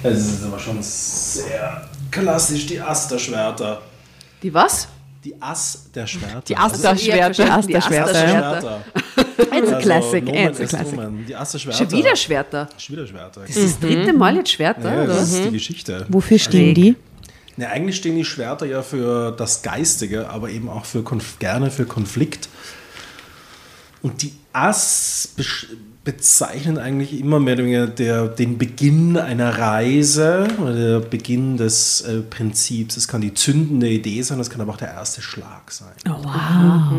Es 0.02 0.18
ist 0.20 0.44
aber 0.44 0.60
schon 0.60 0.82
sehr 0.82 1.90
klassisch, 2.10 2.66
die 2.66 2.80
Asterschwerter. 2.80 3.82
Die 4.42 4.54
was? 4.54 4.88
Die 5.24 5.42
Ass 5.42 5.90
der 5.96 6.06
Schwerter. 6.06 6.42
Die 6.42 6.58
Also, 6.58 6.88
Asterschwerter. 6.88 7.44
Die 7.46 7.52
Asterschwerter, 7.52 8.28
ja. 8.28 8.52
Asterschwerter. 8.52 8.82
It's 9.38 9.72
a 9.72 9.80
classic, 9.80 10.26
Nomen 10.26 10.48
it's 10.50 10.60
a 10.60 10.66
classic. 10.66 11.00
Die 11.28 11.36
Asterschwerter. 11.36 11.78
Schon 11.78 11.92
wieder 11.92 12.16
Schwerter. 12.16 12.70
Schon 12.78 12.96
wieder 12.96 13.08
Schwerter. 13.08 13.42
Das 13.42 13.56
ist 13.56 13.82
das 13.82 13.90
dritte 13.90 14.14
Mal 14.14 14.36
jetzt 14.36 14.52
Schwerter, 14.52 14.96
ja, 14.96 15.04
oder? 15.04 15.14
das 15.14 15.32
ist 15.32 15.46
die 15.46 15.52
Geschichte. 15.52 16.06
Wofür 16.10 16.40
stehen 16.40 16.74
die? 16.76 16.96
Ja, 17.58 17.70
eigentlich 17.70 17.98
stehen 17.98 18.16
die 18.16 18.26
Schwerter 18.26 18.66
ja 18.66 18.82
für 18.82 19.32
das 19.32 19.62
Geistige, 19.62 20.30
aber 20.30 20.50
eben 20.50 20.70
auch 20.70 20.86
für 20.86 21.04
Konf 21.04 21.38
gerne 21.40 21.70
für 21.70 21.86
Konflikt. 21.86 22.50
Und 24.02 24.22
die 24.22 24.34
Ass 24.52 25.34
bezeichnen 26.04 26.78
eigentlich 26.78 27.18
immer 27.20 27.39
mehr 27.39 27.54
oder 27.56 27.64
weniger 27.64 27.88
der, 27.88 28.28
den 28.28 28.58
Beginn 28.58 29.18
einer 29.18 29.58
Reise 29.58 30.47
oder 30.62 30.74
der 30.74 30.99
Beginn 30.99 31.58
des 31.58 32.01
äh, 32.01 32.22
Prinzips. 32.22 32.97
Es 32.97 33.08
kann 33.08 33.22
die 33.22 33.34
zündende 33.34 33.89
Idee 33.89 34.22
sein, 34.22 34.39
es 34.39 34.49
kann 34.49 34.62
aber 34.62 34.74
auch 34.74 34.78
der 34.78 34.91
erste 34.91 35.22
Schlag 35.22 35.72
sein. 35.72 35.93
Oh, 36.08 36.24
wow. 36.24 36.93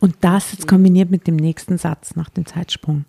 Und 0.00 0.16
das 0.22 0.52
jetzt 0.52 0.66
kombiniert 0.66 1.10
mit 1.10 1.26
dem 1.26 1.36
nächsten 1.36 1.76
Satz 1.76 2.16
nach 2.16 2.30
dem 2.30 2.46
Zeitsprung. 2.46 3.04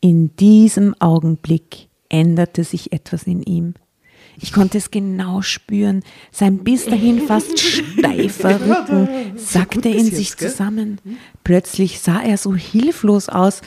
In 0.00 0.34
diesem 0.36 0.94
Augenblick 0.98 1.88
änderte 2.08 2.64
sich 2.64 2.92
etwas 2.92 3.24
in 3.24 3.42
ihm. 3.42 3.74
Ich 4.42 4.52
konnte 4.52 4.78
es 4.78 4.90
genau 4.90 5.42
spüren. 5.42 6.02
Sein 6.30 6.58
bis 6.58 6.86
dahin 6.86 7.20
fast 7.26 7.58
steifer 7.58 8.60
Rücken 8.60 9.36
sackte 9.36 9.88
in 9.90 10.06
sich 10.06 10.36
zusammen. 10.36 10.98
Plötzlich 11.44 12.00
sah 12.00 12.22
er 12.22 12.38
so 12.38 12.54
hilflos 12.54 13.28
aus. 13.28 13.60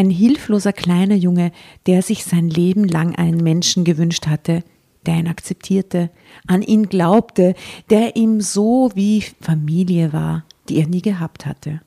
Ein 0.00 0.08
hilfloser 0.08 0.72
kleiner 0.72 1.14
Junge, 1.14 1.52
der 1.86 2.00
sich 2.00 2.24
sein 2.24 2.48
Leben 2.48 2.88
lang 2.88 3.16
einen 3.16 3.36
Menschen 3.36 3.84
gewünscht 3.84 4.28
hatte, 4.28 4.64
der 5.04 5.16
ihn 5.16 5.28
akzeptierte, 5.28 6.08
an 6.46 6.62
ihn 6.62 6.88
glaubte, 6.88 7.54
der 7.90 8.16
ihm 8.16 8.40
so 8.40 8.90
wie 8.94 9.22
Familie 9.42 10.14
war, 10.14 10.46
die 10.70 10.78
er 10.78 10.86
nie 10.86 11.02
gehabt 11.02 11.44
hatte. 11.44 11.82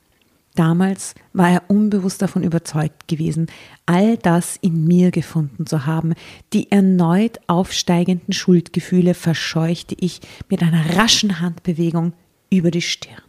Damals 0.54 1.16
war 1.32 1.50
er 1.50 1.64
unbewusst 1.66 2.22
davon 2.22 2.44
überzeugt 2.44 3.08
gewesen, 3.08 3.48
all 3.84 4.16
das 4.16 4.58
in 4.60 4.84
mir 4.84 5.10
gefunden 5.10 5.66
zu 5.66 5.84
haben. 5.84 6.14
Die 6.52 6.70
erneut 6.70 7.40
aufsteigenden 7.48 8.32
Schuldgefühle 8.32 9.14
verscheuchte 9.14 9.96
ich 9.98 10.20
mit 10.48 10.62
einer 10.62 10.96
raschen 10.96 11.40
Handbewegung 11.40 12.12
über 12.48 12.70
die 12.70 12.80
Stirn. 12.80 13.22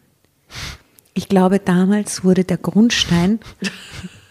Ich 1.15 1.27
glaube, 1.27 1.57
damals 1.57 2.23
wurde 2.23 2.43
der 2.43 2.57
Grundstein 2.57 3.39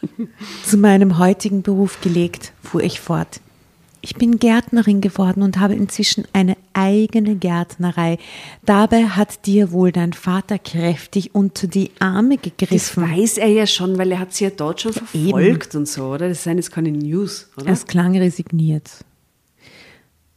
zu 0.65 0.77
meinem 0.77 1.19
heutigen 1.19 1.63
Beruf 1.63 2.01
gelegt, 2.01 2.53
fuhr 2.63 2.83
ich 2.83 3.01
fort. 3.01 3.41
Ich 4.05 4.17
bin 4.17 4.39
Gärtnerin 4.39 5.01
geworden 5.01 5.43
und 5.43 5.59
habe 5.59 5.75
inzwischen 5.75 6.27
eine 6.35 6.59
eigene 6.75 7.37
Gärtnerei. 7.37 8.19
Dabei 8.67 9.05
hat 9.05 9.47
dir 9.47 9.73
wohl 9.73 9.93
dein 9.93 10.13
Vater 10.13 10.59
kräftig 10.59 11.35
unter 11.35 11.69
die 11.69 11.91
Arme 12.01 12.37
Das 12.37 12.43
gegriffen. 12.43 13.03
weiß 13.03 13.39
er 13.39 13.49
ja 13.49 13.67
schon, 13.67 13.97
weil 13.97 14.13
er 14.13 14.19
hat 14.19 14.35
sie 14.35 14.45
ja 14.45 14.51
dort 14.51 14.83
schon 14.83 14.93
verfolgt 14.93 15.75
und 15.75 15.89
so, 15.89 16.09
oder? 16.09 16.29
Das 16.29 16.45
sind 16.45 16.59
jetzt 16.59 16.71
keine 16.71 16.93
News, 16.93 17.49
oder? 17.57 17.71
Es 17.71 17.87
klang 17.87 18.15
resigniert. 18.15 18.91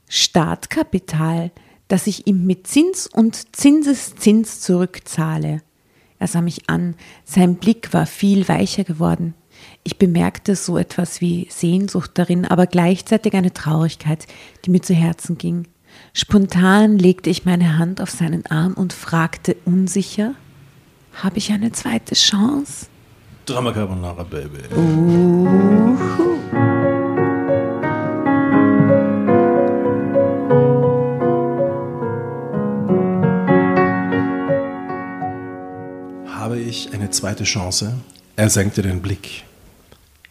Startkapital, 0.07 1.51
das 1.89 2.07
ich 2.07 2.25
ihm 2.25 2.45
mit 2.45 2.67
Zins 2.67 3.05
und 3.05 3.53
Zinseszins 3.53 4.61
zurückzahle. 4.61 5.61
Er 6.19 6.27
sah 6.27 6.41
mich 6.41 6.69
an, 6.69 6.95
sein 7.25 7.55
Blick 7.55 7.93
war 7.93 8.05
viel 8.05 8.47
weicher 8.47 8.85
geworden. 8.85 9.33
Ich 9.87 9.97
bemerkte 9.97 10.57
so 10.57 10.77
etwas 10.77 11.21
wie 11.21 11.47
Sehnsucht 11.49 12.11
darin, 12.15 12.43
aber 12.43 12.67
gleichzeitig 12.67 13.35
eine 13.35 13.53
Traurigkeit, 13.53 14.27
die 14.65 14.69
mir 14.69 14.81
zu 14.81 14.93
Herzen 14.93 15.37
ging. 15.37 15.65
Spontan 16.11 16.99
legte 16.99 17.29
ich 17.29 17.45
meine 17.45 17.77
Hand 17.77 18.01
auf 18.01 18.09
seinen 18.09 18.45
Arm 18.47 18.73
und 18.73 18.91
fragte 18.91 19.55
unsicher, 19.63 20.33
habe 21.13 21.37
ich 21.37 21.53
eine 21.53 21.71
zweite 21.71 22.15
Chance? 22.15 22.87
Drama 23.45 23.71
Carbonara, 23.71 24.23
Baby. 24.23 24.57
Habe 36.29 36.59
ich 36.59 36.93
eine 36.93 37.09
zweite 37.09 37.45
Chance? 37.45 37.93
Er 38.35 38.49
senkte 38.49 38.81
den 38.81 39.01
Blick. 39.01 39.45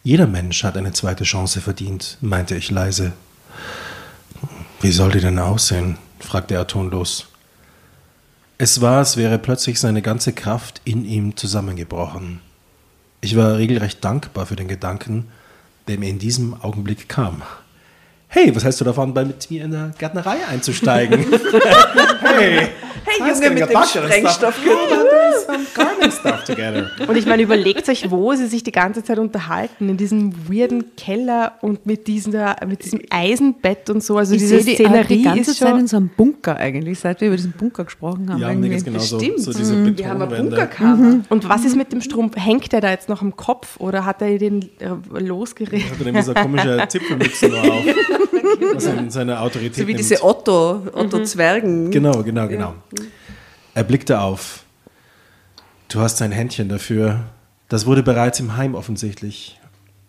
Jeder 0.07 0.25
Mensch 0.25 0.63
hat 0.63 0.77
eine 0.77 0.93
zweite 0.93 1.25
Chance 1.25 1.59
verdient, 1.59 2.17
meinte 2.21 2.55
ich 2.55 2.71
leise. 2.71 3.11
Wie 4.79 4.93
soll 4.93 5.11
die 5.11 5.19
denn 5.19 5.37
aussehen? 5.37 5.97
fragte 6.21 6.53
er 6.53 6.65
tonlos. 6.65 7.27
Es 8.57 8.79
war, 8.79 8.99
als 8.99 9.17
wäre 9.17 9.37
plötzlich 9.37 9.81
seine 9.81 10.01
ganze 10.01 10.31
Kraft 10.31 10.79
in 10.85 11.03
ihm 11.03 11.35
zusammengebrochen. 11.35 12.39
Ich 13.19 13.35
war 13.35 13.57
regelrecht 13.57 14.01
dankbar 14.01 14.45
für 14.45 14.55
den 14.55 14.69
Gedanken, 14.69 15.27
der 15.89 15.99
mir 15.99 16.07
in 16.07 16.19
diesem 16.19 16.53
Augenblick 16.53 17.09
kam. 17.09 17.41
Hey, 18.29 18.55
was 18.55 18.63
hältst 18.63 18.79
du 18.79 18.85
davon, 18.85 19.13
bei 19.13 19.25
mit 19.25 19.51
mir 19.51 19.65
in 19.65 19.71
der 19.71 19.91
Gärtnerei 19.97 20.37
einzusteigen? 20.47 21.25
hey, 22.21 22.69
Hey, 22.69 22.69
Junge 23.19 23.49
mit 23.51 23.69
dem 23.69 23.73
gardening 25.73 26.11
stuff 26.11 26.43
together. 26.45 26.89
Und 27.07 27.15
ich 27.17 27.25
meine, 27.25 27.43
überlegt 27.43 27.87
euch, 27.89 28.09
wo 28.11 28.33
sie 28.33 28.47
sich 28.47 28.63
die 28.63 28.71
ganze 28.71 29.03
Zeit 29.03 29.19
unterhalten, 29.19 29.89
in 29.89 29.97
diesem 29.97 30.33
weirden 30.49 30.95
Keller 30.95 31.53
und 31.61 31.85
mit, 31.85 32.07
dieser, 32.07 32.55
mit 32.67 32.83
diesem 32.83 33.01
Eisenbett 33.09 33.89
und 33.89 34.03
so. 34.03 34.17
Also 34.17 34.33
Ich 34.35 34.41
diese 34.41 34.63
die, 34.63 34.75
Szenerie 34.75 35.17
die 35.17 35.23
ganze 35.23 35.51
ist 35.51 35.59
Zeit 35.59 35.69
schon... 35.69 35.79
in 35.79 35.87
so 35.87 35.97
einem 35.97 36.09
Bunker 36.15 36.55
eigentlich, 36.57 36.99
seit 36.99 37.21
wir 37.21 37.27
über 37.27 37.37
diesen 37.37 37.51
Bunker 37.53 37.85
gesprochen 37.85 38.31
haben. 38.31 38.39
Ja, 38.41 38.53
geht's 38.53 38.83
genauso. 38.83 39.19
Stimmt. 39.19 39.39
So 39.39 39.53
diese 39.53 39.73
Mhm. 39.77 39.97
Wir 39.97 40.09
haben 40.09 40.21
einen 40.21 40.29
Betonwände. 40.29 40.55
Bunkercover. 40.55 41.19
Und 41.29 41.49
was 41.49 41.65
ist 41.65 41.75
mit 41.75 41.91
dem 41.91 42.01
Strumpf? 42.01 42.35
Hängt 42.37 42.71
der 42.71 42.81
da 42.81 42.89
jetzt 42.91 43.09
noch 43.09 43.21
am 43.21 43.35
Kopf 43.35 43.79
oder 43.79 44.05
hat 44.05 44.21
er 44.21 44.37
den 44.37 44.63
äh, 44.79 45.19
losgerissen? 45.19 45.89
Hat 45.91 45.99
er 45.99 46.05
nämlich 46.05 46.25
so 46.25 46.33
komische 46.33 46.85
Zipfelmütze 46.89 47.49
nur 47.49 47.59
auf. 47.61 47.83
Was 48.73 48.85
ihm 48.87 49.09
seine 49.09 49.39
Autorität 49.39 49.75
So 49.75 49.81
wie 49.81 49.85
nimmt. 49.87 49.99
diese 49.99 50.23
Otto, 50.23 50.81
Otto-Zwergen. 50.93 51.91
Genau, 51.91 52.23
genau, 52.23 52.47
genau. 52.47 52.73
Er 53.77 53.83
blickte 53.83 54.21
auf. 54.21 54.63
Du 55.87 55.99
hast 55.99 56.19
ein 56.23 56.31
Händchen 56.31 56.67
dafür. 56.67 57.25
Das 57.69 57.85
wurde 57.85 58.01
bereits 58.01 58.39
im 58.39 58.57
Heim 58.57 58.73
offensichtlich. 58.73 59.59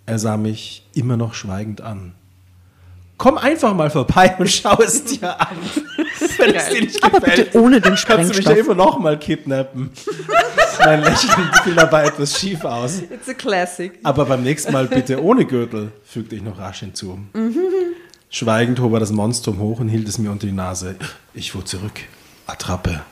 Er 0.06 0.18
sah 0.18 0.38
mich 0.38 0.86
immer 0.94 1.18
noch 1.18 1.34
schweigend 1.34 1.82
an. 1.82 2.14
Komm 3.18 3.36
einfach 3.36 3.74
mal 3.74 3.90
vorbei 3.90 4.34
und 4.38 4.48
schau 4.48 4.78
es 4.80 5.04
dir 5.04 5.38
an. 5.38 5.58
Wenn 6.38 6.54
es 6.54 6.68
dir 6.70 6.80
nicht 6.80 7.04
Aber 7.04 7.20
gefällt, 7.20 7.52
bitte 7.52 7.60
ohne 7.60 7.82
den 7.82 7.94
kannst 7.94 8.08
du 8.08 8.36
mich 8.38 8.46
ja 8.46 8.52
Sprengstoff. 8.52 8.58
immer 8.58 8.74
noch 8.74 8.98
mal 9.00 9.18
kidnappen. 9.18 9.90
mein 10.82 11.02
Lächeln 11.02 11.50
fiel 11.62 11.74
dabei 11.74 12.04
etwas 12.06 12.40
schief 12.40 12.64
aus. 12.64 13.02
It's 13.02 13.28
a 13.28 13.34
classic. 13.34 13.98
Aber 14.02 14.24
beim 14.24 14.44
nächsten 14.44 14.72
Mal 14.72 14.86
bitte 14.86 15.22
ohne 15.22 15.44
Gürtel, 15.44 15.92
fügte 16.04 16.36
ich 16.36 16.42
noch 16.42 16.58
rasch 16.58 16.80
hinzu. 16.80 17.18
Schweigend 18.30 18.80
hob 18.80 18.94
er 18.94 19.00
das 19.00 19.12
Monstrum 19.12 19.58
hoch 19.58 19.78
und 19.80 19.90
hielt 19.90 20.08
es 20.08 20.16
mir 20.16 20.30
unter 20.30 20.46
die 20.46 20.54
Nase. 20.54 20.96
Ich 21.34 21.52
fuhr 21.52 21.66
zurück. 21.66 22.00
Attrappe. 22.46 23.02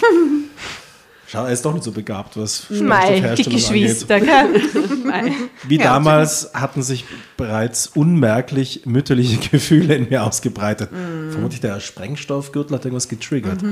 Schau, 1.26 1.46
er 1.46 1.52
ist 1.52 1.64
doch 1.64 1.72
nicht 1.72 1.82
so 1.82 1.90
begabt, 1.90 2.36
was 2.36 2.70
Mei, 2.70 3.34
die. 3.36 3.42
Geschwister. 3.44 4.20
Wie 5.68 5.78
damals 5.78 6.50
hatten 6.54 6.82
sich 6.82 7.06
bereits 7.36 7.88
unmerklich 7.88 8.82
mütterliche 8.84 9.38
Gefühle 9.50 9.96
in 9.96 10.08
mir 10.10 10.22
ausgebreitet. 10.22 10.90
Vermutlich 11.30 11.60
der 11.60 11.80
Sprengstoffgürtel 11.80 12.76
hat 12.76 12.84
irgendwas 12.84 13.08
getriggert. 13.08 13.64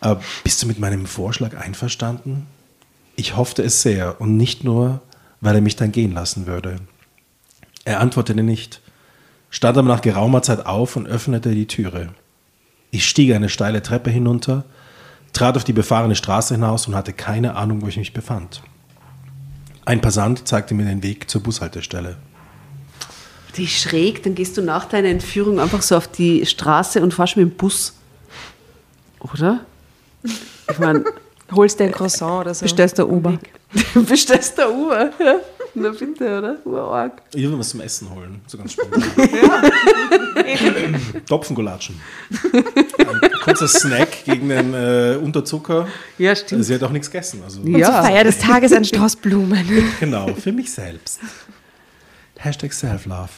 Äh, 0.00 0.16
bist 0.42 0.62
du 0.62 0.66
mit 0.66 0.80
meinem 0.80 1.06
Vorschlag 1.06 1.56
einverstanden? 1.56 2.46
Ich 3.14 3.36
hoffte 3.36 3.62
es 3.62 3.82
sehr 3.82 4.20
und 4.20 4.36
nicht 4.36 4.64
nur, 4.64 5.00
weil 5.40 5.54
er 5.54 5.60
mich 5.60 5.76
dann 5.76 5.92
gehen 5.92 6.12
lassen 6.12 6.46
würde. 6.46 6.76
Er 7.84 8.00
antwortete 8.00 8.42
nicht, 8.42 8.80
stand 9.50 9.78
aber 9.78 9.86
nach 9.86 10.00
geraumer 10.00 10.42
Zeit 10.42 10.66
auf 10.66 10.96
und 10.96 11.06
öffnete 11.06 11.54
die 11.54 11.66
Türe. 11.66 12.08
Ich 12.90 13.06
stieg 13.06 13.32
eine 13.32 13.48
steile 13.48 13.82
Treppe 13.82 14.10
hinunter, 14.10 14.64
trat 15.34 15.56
auf 15.56 15.64
die 15.64 15.74
befahrene 15.74 16.16
Straße 16.16 16.54
hinaus 16.54 16.86
und 16.86 16.94
hatte 16.94 17.12
keine 17.12 17.56
Ahnung, 17.56 17.82
wo 17.82 17.88
ich 17.88 17.98
mich 17.98 18.14
befand. 18.14 18.62
Ein 19.84 20.00
Passant 20.00 20.48
zeigte 20.48 20.74
mir 20.74 20.86
den 20.86 21.02
Weg 21.02 21.28
zur 21.28 21.42
Bushaltestelle. 21.42 22.16
Die 23.56 23.64
ist 23.64 23.78
schräg, 23.78 24.22
dann 24.22 24.34
gehst 24.34 24.56
du 24.56 24.62
nach 24.62 24.86
deiner 24.86 25.08
Entführung 25.08 25.60
einfach 25.60 25.82
so 25.82 25.96
auf 25.96 26.08
die 26.08 26.46
Straße 26.46 27.02
und 27.02 27.12
fährst 27.12 27.36
mit 27.36 27.50
dem 27.50 27.56
Bus. 27.56 27.94
Oder? 29.20 29.60
Ich 30.22 30.78
meine, 30.78 31.04
Holst 31.52 31.78
dir 31.78 31.84
ein 31.84 31.92
Croissant 31.92 32.40
oder 32.40 32.54
so. 32.54 32.64
Bestellst 32.64 32.98
der 32.98 33.08
Uber. 33.08 33.38
bestellst 34.08 34.58
der 34.58 34.72
Uber. 34.72 35.10
Ja. 35.18 35.40
Na 35.74 35.90
bitte, 35.90 36.38
oder? 36.38 36.56
Urarg. 36.64 37.22
Ich 37.34 37.42
will 37.42 37.58
was 37.58 37.70
zum 37.70 37.80
Essen 37.80 38.08
holen, 38.08 38.40
so 38.46 38.56
ganz 38.56 38.72
spontan. 38.74 39.02
Topfengulatschen. 41.26 42.00
Kurzer 43.44 43.68
Snack 43.68 44.24
gegen 44.24 44.48
den 44.48 44.74
äh, 44.74 45.16
Unterzucker. 45.22 45.86
Ja, 46.18 46.34
stimmt. 46.34 46.64
Sie 46.64 46.74
hat 46.74 46.82
auch 46.82 46.90
nichts 46.90 47.10
gegessen. 47.10 47.42
Also, 47.44 47.60
Zur 47.62 47.92
Feier 47.92 48.24
des 48.24 48.38
Tages 48.38 48.72
ein 48.72 48.84
Strauß 48.84 49.16
Blumen. 49.16 49.64
Genau, 50.00 50.28
für 50.34 50.52
mich 50.52 50.72
selbst. 50.72 51.20
Hashtag 52.38 52.72
Self-Love. 52.72 53.28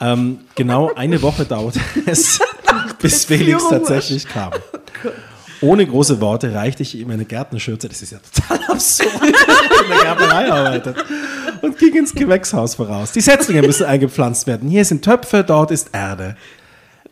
Ähm, 0.00 0.40
genau 0.54 0.92
eine 0.94 1.20
Woche 1.22 1.44
dauerte 1.44 1.80
es, 2.06 2.38
bis 3.00 3.24
Felix 3.24 3.62
tatsächlich 3.68 4.26
kam. 4.26 4.52
Ohne 5.60 5.86
große 5.86 6.20
Worte 6.20 6.54
reichte 6.54 6.82
ich 6.82 6.94
ihm 6.96 7.10
eine 7.10 7.26
Gärtnerschürze, 7.26 7.88
das 7.88 8.00
ist 8.00 8.12
ja 8.12 8.18
total 8.18 8.64
absurd, 8.74 9.10
in 9.22 9.88
der 9.90 9.98
Gärtnerei 10.02 10.50
arbeitet, 10.50 10.96
und 11.60 11.76
ging 11.78 11.94
ins 11.96 12.14
Gewächshaus 12.14 12.76
voraus. 12.76 13.12
Die 13.12 13.20
Setzlinge 13.20 13.62
müssen 13.62 13.84
eingepflanzt 13.84 14.46
werden. 14.46 14.70
Hier 14.70 14.84
sind 14.86 15.04
Töpfe, 15.04 15.44
dort 15.44 15.70
ist 15.70 15.90
Erde. 15.92 16.36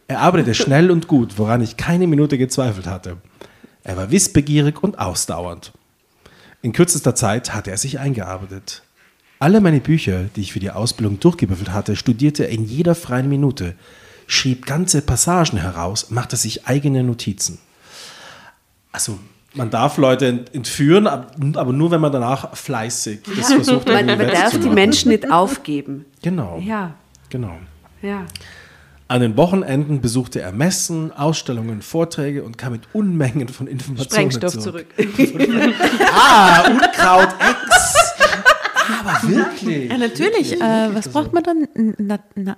Er 0.08 0.20
arbeitete 0.20 0.54
schnell 0.54 0.90
und 0.90 1.06
gut, 1.06 1.34
woran 1.38 1.60
ich 1.60 1.76
keine 1.76 2.06
Minute 2.06 2.38
gezweifelt 2.38 2.86
hatte. 2.86 3.18
Er 3.84 3.96
war 3.96 4.10
wissbegierig 4.10 4.82
und 4.82 4.98
ausdauernd. 4.98 5.72
In 6.62 6.72
kürzester 6.72 7.14
Zeit 7.14 7.54
hatte 7.54 7.70
er 7.70 7.76
sich 7.76 7.98
eingearbeitet. 7.98 8.82
Alle 9.38 9.60
meine 9.60 9.80
Bücher, 9.80 10.24
die 10.34 10.40
ich 10.40 10.52
für 10.52 10.60
die 10.60 10.70
Ausbildung 10.70 11.20
durchgewürfelt 11.20 11.70
hatte, 11.72 11.94
studierte 11.94 12.44
er 12.44 12.48
in 12.50 12.64
jeder 12.64 12.94
freien 12.94 13.28
Minute, 13.28 13.74
schrieb 14.26 14.66
ganze 14.66 15.00
Passagen 15.02 15.58
heraus, 15.58 16.10
machte 16.10 16.36
sich 16.36 16.66
eigene 16.66 17.04
Notizen. 17.04 17.58
Also 18.90 19.18
man 19.54 19.70
darf 19.70 19.96
Leute 19.98 20.26
ent- 20.26 20.54
entführen, 20.54 21.06
ab- 21.06 21.36
aber 21.54 21.72
nur, 21.72 21.90
wenn 21.90 22.00
man 22.00 22.12
danach 22.12 22.56
fleißig 22.56 23.20
das 23.36 23.52
versucht. 23.52 23.86
Man, 23.86 24.06
man 24.06 24.18
darf 24.18 24.58
die. 24.58 24.68
Menschen 24.68 25.10
nicht 25.10 25.30
aufgeben. 25.30 26.04
Genau. 26.22 26.58
Ja, 26.64 26.94
Genau. 27.30 27.56
ja. 28.02 28.26
An 29.10 29.22
den 29.22 29.38
Wochenenden 29.38 30.02
besuchte 30.02 30.40
er 30.42 30.52
Messen, 30.52 31.12
Ausstellungen, 31.12 31.80
Vorträge 31.80 32.44
und 32.44 32.58
kam 32.58 32.72
mit 32.72 32.82
Unmengen 32.92 33.48
von 33.48 33.66
Informationen 33.66 34.30
Sprengstoff 34.30 34.58
zurück. 34.58 34.86
Ah, 36.14 36.64
Unkraut 36.68 37.28
X. 37.40 37.96
Aber 39.00 39.28
wirklich. 39.28 39.90
Ja, 39.90 39.96
natürlich. 39.98 40.60
Äh, 40.60 40.94
was 40.94 41.08
braucht 41.08 41.32
man 41.32 41.42
dann? 41.42 41.68
Na, 41.98 42.18
na, 42.34 42.56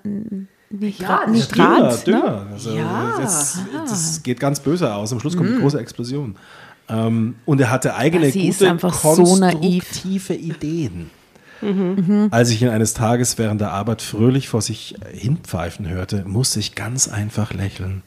Nitrat? 0.71 1.27
Ja, 1.27 1.31
Nitrat 1.31 2.07
Dünner, 2.07 2.21
ne? 2.21 2.23
Dünner. 2.23 2.47
Also 2.53 2.71
Ja. 2.71 3.19
das, 3.21 3.59
das 3.89 4.23
geht 4.23 4.41
ganz 4.41 4.59
böse 4.61 4.93
aus. 4.93 5.13
Am 5.13 5.21
Schluss 5.21 5.37
kommt 5.37 5.51
eine 5.51 5.61
große 5.61 5.79
Explosion. 5.79 6.37
Ähm, 6.89 7.37
und 7.47 7.61
er 7.61 7.71
hatte 7.71 7.95
eigene 7.95 8.27
Ja, 8.27 8.33
sie 8.33 8.49
ist 8.49 8.59
gute, 8.59 8.71
einfach 8.71 8.93
so 8.95 9.37
naiv. 9.37 9.85
Ideen. 11.63 12.29
Als 12.33 12.51
ich 12.51 12.63
ihn 12.63 12.69
eines 12.69 12.95
Tages 12.95 13.39
während 13.39 13.61
der 13.61 13.73
Arbeit 13.73 14.03
fröhlich 14.03 14.49
vor 14.49 14.63
sich 14.63 14.95
hinpfeifen 15.13 15.89
hörte, 15.89 16.25
musste 16.27 16.61
ich 16.61 16.75
ganz 16.75 17.09
einfach 17.09 17.53
lächeln. 17.53 18.03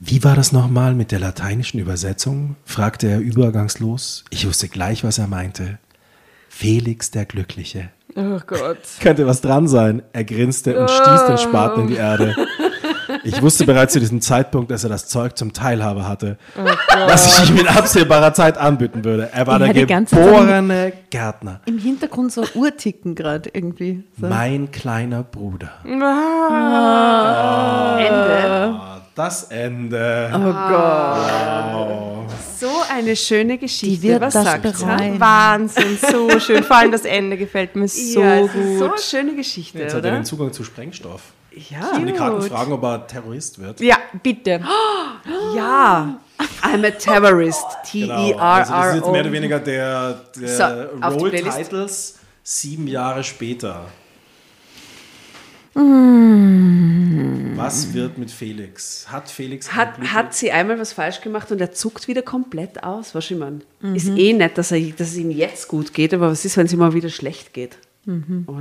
Wie 0.00 0.22
war 0.22 0.36
das 0.36 0.52
nochmal 0.52 0.94
mit 0.94 1.10
der 1.10 1.18
lateinischen 1.18 1.80
Übersetzung? 1.80 2.56
fragte 2.64 3.08
er 3.08 3.18
übergangslos. 3.18 4.24
Ich 4.30 4.46
wusste 4.46 4.68
gleich, 4.68 5.02
was 5.02 5.18
er 5.18 5.26
meinte. 5.26 5.78
Felix 6.48 7.10
der 7.10 7.24
Glückliche. 7.24 7.90
Oh 8.14 8.40
Gott. 8.46 8.78
Könnte 9.00 9.26
was 9.26 9.40
dran 9.40 9.66
sein. 9.66 10.02
Er 10.12 10.24
grinste 10.24 10.78
und 10.78 10.90
stieß 10.90 11.26
den 11.26 11.38
Spaten 11.38 11.82
in 11.82 11.86
die 11.88 11.96
Erde. 11.96 12.34
Ich 13.24 13.40
wusste 13.42 13.64
bereits 13.64 13.92
zu 13.92 14.00
diesem 14.00 14.20
Zeitpunkt, 14.20 14.70
dass 14.70 14.84
er 14.84 14.90
das 14.90 15.08
Zeug 15.08 15.36
zum 15.36 15.52
Teilhabe 15.52 16.06
hatte, 16.06 16.38
was 17.06 17.42
ich 17.42 17.50
ihm 17.50 17.58
in 17.58 17.68
absehbarer 17.68 18.32
Zeit 18.34 18.56
anbieten 18.58 19.04
würde. 19.04 19.30
Er 19.32 19.46
war 19.46 19.60
Ja, 19.60 19.72
der 19.72 19.86
geborene 19.86 20.92
Gärtner. 21.10 21.60
Im 21.66 21.78
Hintergrund 21.78 22.32
so 22.32 22.44
Uhrticken 22.54 23.14
gerade 23.14 23.50
irgendwie. 23.52 24.04
So. 24.20 24.26
Mein 24.26 24.70
kleiner 24.70 25.22
Bruder. 25.22 25.70
Ende. 27.98 28.78
Ah, 28.80 29.00
das 29.14 29.44
Ende. 29.44 30.30
So 32.58 32.68
eine 32.92 33.14
schöne 33.16 33.58
Geschichte. 33.58 33.96
Die 34.00 34.02
wird 34.02 34.20
Was 34.20 34.34
das 34.34 34.44
sagt 34.44 34.62
bereuen. 34.62 35.20
Wahnsinn, 35.20 35.98
so 36.10 36.38
schön. 36.40 36.62
Vor 36.64 36.76
allem 36.76 36.92
das 36.92 37.04
Ende 37.04 37.36
gefällt 37.36 37.76
mir 37.76 37.86
so 37.88 38.20
ja, 38.20 38.40
es 38.40 38.46
ist 38.46 38.52
gut. 38.54 38.78
so 38.78 38.84
eine 38.86 38.98
schöne 38.98 39.34
Geschichte, 39.36 39.78
Jetzt 39.78 39.94
hat 39.94 40.04
er 40.04 40.10
oder? 40.10 40.20
den 40.20 40.24
Zugang 40.24 40.52
zu 40.52 40.64
Sprengstoff. 40.64 41.20
Ja. 41.70 41.96
Und 41.96 42.06
die 42.06 42.12
Karten 42.12 42.42
fragen, 42.42 42.72
ob 42.72 42.82
er 42.84 43.06
Terrorist 43.06 43.58
wird. 43.58 43.80
Ja, 43.80 43.96
bitte. 44.22 44.60
ja. 45.56 46.20
I'm 46.62 46.86
a 46.86 46.90
terrorist. 46.90 47.64
Genau. 47.92 48.36
Also 48.36 48.72
das 48.72 48.86
ist 48.88 48.94
jetzt 48.96 49.04
mehr 49.06 49.12
oder 49.12 49.22
T-E-R-R-O. 49.22 49.32
weniger 49.32 49.58
der, 49.60 50.24
der 50.36 50.48
So, 51.00 51.18
Roll. 51.18 51.30
Titles 51.30 52.18
sieben 52.42 52.86
Jahre 52.86 53.24
später. 53.24 53.86
Was 57.56 57.92
wird 57.92 58.18
mit 58.18 58.30
Felix? 58.30 59.06
Hat 59.10 59.30
Felix 59.30 59.74
Hat, 59.74 59.98
hat 60.00 60.34
sie 60.34 60.50
einmal 60.50 60.78
was 60.78 60.92
falsch 60.92 61.20
gemacht 61.20 61.50
und 61.52 61.60
er 61.60 61.72
zuckt 61.72 62.08
wieder 62.08 62.22
komplett 62.22 62.82
aus? 62.82 63.14
Was 63.14 63.30
ich 63.30 63.36
meine? 63.36 63.60
Mhm. 63.80 63.94
Ist 63.94 64.08
eh 64.08 64.32
nett, 64.32 64.58
dass, 64.58 64.70
er, 64.72 64.80
dass 64.80 65.08
es 65.08 65.16
ihm 65.16 65.30
jetzt 65.30 65.68
gut 65.68 65.92
geht, 65.94 66.14
aber 66.14 66.30
was 66.30 66.44
ist, 66.44 66.56
wenn 66.56 66.66
es 66.66 66.72
ihm 66.72 66.78
mal 66.78 66.94
wieder 66.94 67.10
schlecht 67.10 67.52
geht? 67.52 67.78
Mhm. 68.04 68.44
Oder? 68.46 68.56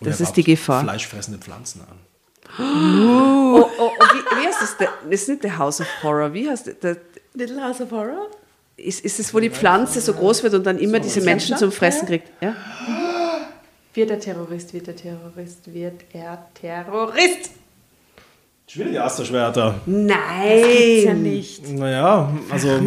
Oder 0.00 0.10
Das 0.10 0.20
er 0.20 0.24
ist 0.26 0.36
die 0.36 0.44
Gefahr. 0.44 0.82
Fleischfressende 0.82 1.38
Pflanzen 1.38 1.82
an. 1.82 1.98
Oh, 2.58 2.62
oh, 2.62 3.70
oh, 3.78 3.90
wie, 3.90 4.42
wie 4.42 4.46
heißt 4.46 4.62
das? 4.62 4.76
Das 4.78 4.88
ist 5.08 5.28
nicht 5.28 5.44
der 5.44 5.56
House 5.58 5.80
of 5.80 5.86
Horror. 6.02 6.32
Wie 6.32 6.48
heißt 6.48 6.70
der 6.82 6.96
Little 7.34 7.62
House 7.62 7.80
of 7.80 7.90
Horror? 7.90 8.28
ist, 8.84 9.04
ist 9.04 9.20
es, 9.20 9.32
wo 9.34 9.40
die 9.40 9.50
Pflanze 9.50 10.00
so 10.00 10.12
groß 10.12 10.42
wird 10.42 10.54
und 10.54 10.64
dann 10.64 10.78
immer 10.78 11.00
diese 11.00 11.20
Menschen 11.20 11.56
zum 11.56 11.72
Fressen 11.72 12.06
kriegt? 12.06 12.30
Ja? 12.40 12.56
Wird 13.94 14.10
er 14.10 14.20
Terrorist, 14.20 14.72
wird 14.72 14.88
er 14.88 14.96
Terrorist, 14.96 15.72
wird 15.72 16.04
er 16.12 16.46
Terrorist. 16.54 17.50
Die 18.72 18.98
Asterschwerter. 18.98 19.80
Nein! 19.84 21.04
Ja, 21.04 21.14
nicht. 21.14 21.68
Naja, 21.68 22.32
also 22.50 22.80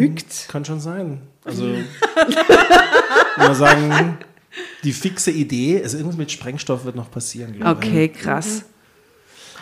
kann 0.48 0.64
schon 0.64 0.80
sein. 0.80 1.22
Also 1.44 1.66
mal 3.38 3.54
sagen, 3.54 4.18
die 4.86 4.94
fixe 4.94 5.32
Idee, 5.32 5.84
also 5.84 5.98
irgendwas 5.98 6.18
mit 6.18 6.32
Sprengstoff 6.32 6.86
wird 6.86 6.96
noch 6.96 7.12
passieren, 7.12 7.54
glaube 7.58 7.84
ich. 7.84 7.90
Okay, 7.90 8.08
krass. 8.08 8.64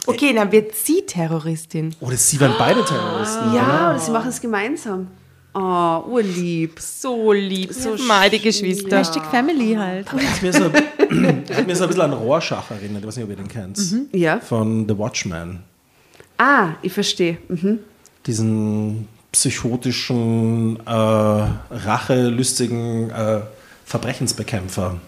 Okay, 0.07 0.33
dann 0.33 0.51
wird 0.51 0.75
sie 0.75 1.03
Terroristin. 1.05 1.95
Oder 1.99 2.17
sie 2.17 2.39
waren 2.39 2.55
beide 2.57 2.83
Terroristen. 2.83 3.53
Ja, 3.53 3.91
oder 3.91 3.99
sie 3.99 4.11
machen 4.11 4.29
es 4.29 4.41
gemeinsam. 4.41 5.07
Oh, 5.53 6.03
urlieb. 6.07 6.79
So 6.79 7.33
lieb, 7.33 7.73
so 7.73 7.97
mal 8.07 8.29
die 8.29 8.39
Geschwister. 8.39 8.99
Hashtag 8.99 9.25
Family 9.25 9.73
halt. 9.73 10.11
Hat 10.11 10.41
mir, 10.41 10.53
so, 10.53 10.63
hat 10.73 11.67
mir 11.67 11.75
so 11.75 11.83
ein 11.83 11.89
bisschen 11.89 12.01
an 12.01 12.13
Rorschach 12.13 12.71
erinnert, 12.71 13.01
ich 13.01 13.07
weiß 13.07 13.17
nicht, 13.17 13.25
ob 13.25 13.31
ihr 13.31 13.35
den 13.35 13.49
kennt. 13.49 13.77
Ja. 14.13 14.39
Von 14.39 14.87
The 14.87 14.97
Watchmen. 14.97 15.59
Ah, 16.37 16.69
ich 16.81 16.93
verstehe. 16.93 17.37
Mhm. 17.49 17.79
Diesen 18.25 19.07
psychotischen, 19.31 20.77
äh, 20.85 20.89
rachelustigen 20.89 23.09
äh, 23.09 23.41
Verbrechensbekämpfer. 23.85 25.01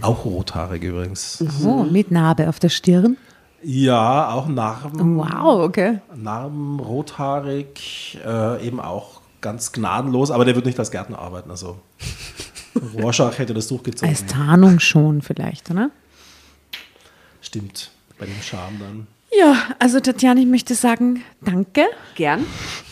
Auch 0.00 0.24
rothaarig 0.24 0.82
übrigens. 0.82 1.44
Oh, 1.64 1.84
mit 1.84 2.10
Narbe 2.10 2.48
auf 2.48 2.58
der 2.58 2.68
Stirn. 2.68 3.16
Ja, 3.64 4.30
auch 4.30 4.48
Narben. 4.48 5.16
Wow, 5.16 5.64
okay. 5.64 6.00
Narben, 6.14 6.80
rothaarig, 6.80 8.18
äh, 8.24 8.66
eben 8.66 8.80
auch 8.80 9.20
ganz 9.40 9.72
gnadenlos, 9.72 10.30
aber 10.30 10.44
der 10.44 10.54
wird 10.54 10.66
nicht 10.66 10.78
als 10.78 10.90
Gärtner 10.90 11.18
arbeiten. 11.18 11.50
Also 11.50 11.78
Rorschach 12.94 13.38
hätte 13.38 13.54
das 13.54 13.68
durchgezogen. 13.68 14.08
Als 14.08 14.26
Tarnung 14.26 14.80
schon 14.80 15.22
vielleicht, 15.22 15.70
oder? 15.70 15.90
Stimmt, 17.40 17.90
bei 18.18 18.26
dem 18.26 18.40
Charme 18.40 18.78
dann. 18.78 19.06
Ja, 19.38 19.56
also 19.78 19.98
Tatjana, 20.00 20.40
ich 20.40 20.46
möchte 20.46 20.74
sagen, 20.74 21.22
danke. 21.42 21.82
Gern? 22.16 22.44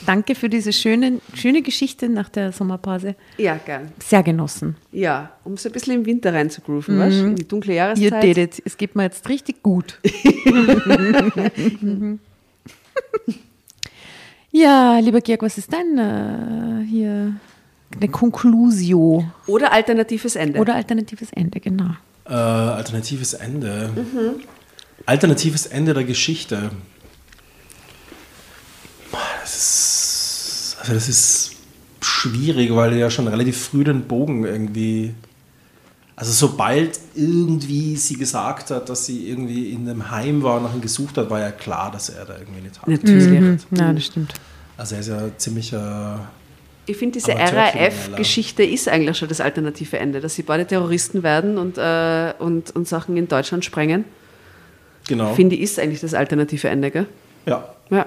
Danke 0.06 0.34
für 0.34 0.48
diese 0.48 0.72
schöne, 0.72 1.20
schöne 1.34 1.60
Geschichte 1.60 2.08
nach 2.08 2.30
der 2.30 2.52
Sommerpause. 2.52 3.14
Ja, 3.36 3.56
gern. 3.58 3.92
Sehr 4.02 4.22
genossen. 4.22 4.76
Ja, 4.90 5.32
um 5.44 5.58
so 5.58 5.68
ein 5.68 5.72
bisschen 5.72 5.96
im 5.96 6.06
Winter 6.06 6.32
reinzugrooven, 6.32 6.98
weißt 6.98 7.20
du? 7.20 7.24
In 7.26 7.36
die 7.36 7.46
dunkle 7.46 7.72
You 7.72 7.76
Jahreszeit. 7.76 8.22
did 8.22 8.38
it. 8.38 8.62
Es 8.64 8.78
geht 8.78 8.96
mir 8.96 9.02
jetzt 9.02 9.28
richtig 9.28 9.62
gut. 9.62 10.00
ja, 14.50 14.98
lieber 14.98 15.20
Georg, 15.20 15.42
was 15.42 15.58
ist 15.58 15.70
dein 15.72 15.98
äh, 15.98 16.84
hier 16.86 17.34
eine 17.94 18.08
Conclusio 18.08 19.24
Oder 19.46 19.72
alternatives 19.72 20.36
Ende. 20.36 20.58
oder 20.58 20.74
alternatives 20.74 21.30
Ende, 21.32 21.60
genau. 21.60 21.90
Äh, 22.26 22.32
alternatives 22.32 23.34
Ende. 23.34 23.90
Alternatives 25.06 25.66
Ende 25.66 25.94
der 25.94 26.04
Geschichte. 26.04 26.70
Das 29.40 29.56
ist, 29.56 30.76
also 30.80 30.94
das 30.94 31.08
ist 31.08 31.50
schwierig, 32.00 32.74
weil 32.74 32.92
er 32.92 32.98
ja 32.98 33.10
schon 33.10 33.28
relativ 33.28 33.60
früh 33.60 33.84
den 33.84 34.02
Bogen 34.02 34.44
irgendwie. 34.44 35.14
Also 36.16 36.32
sobald 36.32 37.00
irgendwie 37.14 37.96
sie 37.96 38.16
gesagt 38.16 38.70
hat, 38.70 38.90
dass 38.90 39.06
sie 39.06 39.28
irgendwie 39.28 39.70
in 39.70 39.88
einem 39.88 40.10
Heim 40.10 40.42
war 40.42 40.58
und 40.58 40.64
nach 40.64 40.74
ihm 40.74 40.82
gesucht 40.82 41.16
hat, 41.16 41.30
war 41.30 41.40
ja 41.40 41.50
klar, 41.50 41.90
dass 41.90 42.10
er 42.10 42.26
da 42.26 42.36
irgendwie 42.38 42.60
eine 42.60 42.72
Tat 42.72 42.88
Natürlich. 42.88 43.62
hat. 43.72 43.78
Ja, 43.78 43.92
das 43.92 44.04
stimmt. 44.04 44.34
Also 44.76 44.96
er 44.96 45.00
ist 45.00 45.08
ja 45.08 45.36
ziemlicher. 45.38 46.28
Ich 46.84 46.96
finde, 46.96 47.18
diese. 47.18 47.32
RAF-Geschichte 47.32 48.62
ist 48.62 48.88
eigentlich 48.88 49.16
schon 49.16 49.28
das 49.28 49.40
alternative 49.40 49.98
Ende, 49.98 50.20
dass 50.20 50.34
sie 50.34 50.42
beide 50.42 50.66
Terroristen 50.66 51.22
werden 51.22 51.56
und, 51.56 51.78
äh, 51.78 52.34
und, 52.38 52.70
und 52.76 52.86
Sachen 52.86 53.16
in 53.16 53.26
Deutschland 53.26 53.64
sprengen. 53.64 54.04
Genau. 55.10 55.34
Finde 55.34 55.56
ich, 55.56 55.62
ist 55.62 55.78
eigentlich 55.78 56.00
das 56.00 56.14
alternative 56.14 56.68
Ende, 56.68 56.90
gell? 56.90 57.06
ja. 57.46 57.64
Ja. 57.90 58.06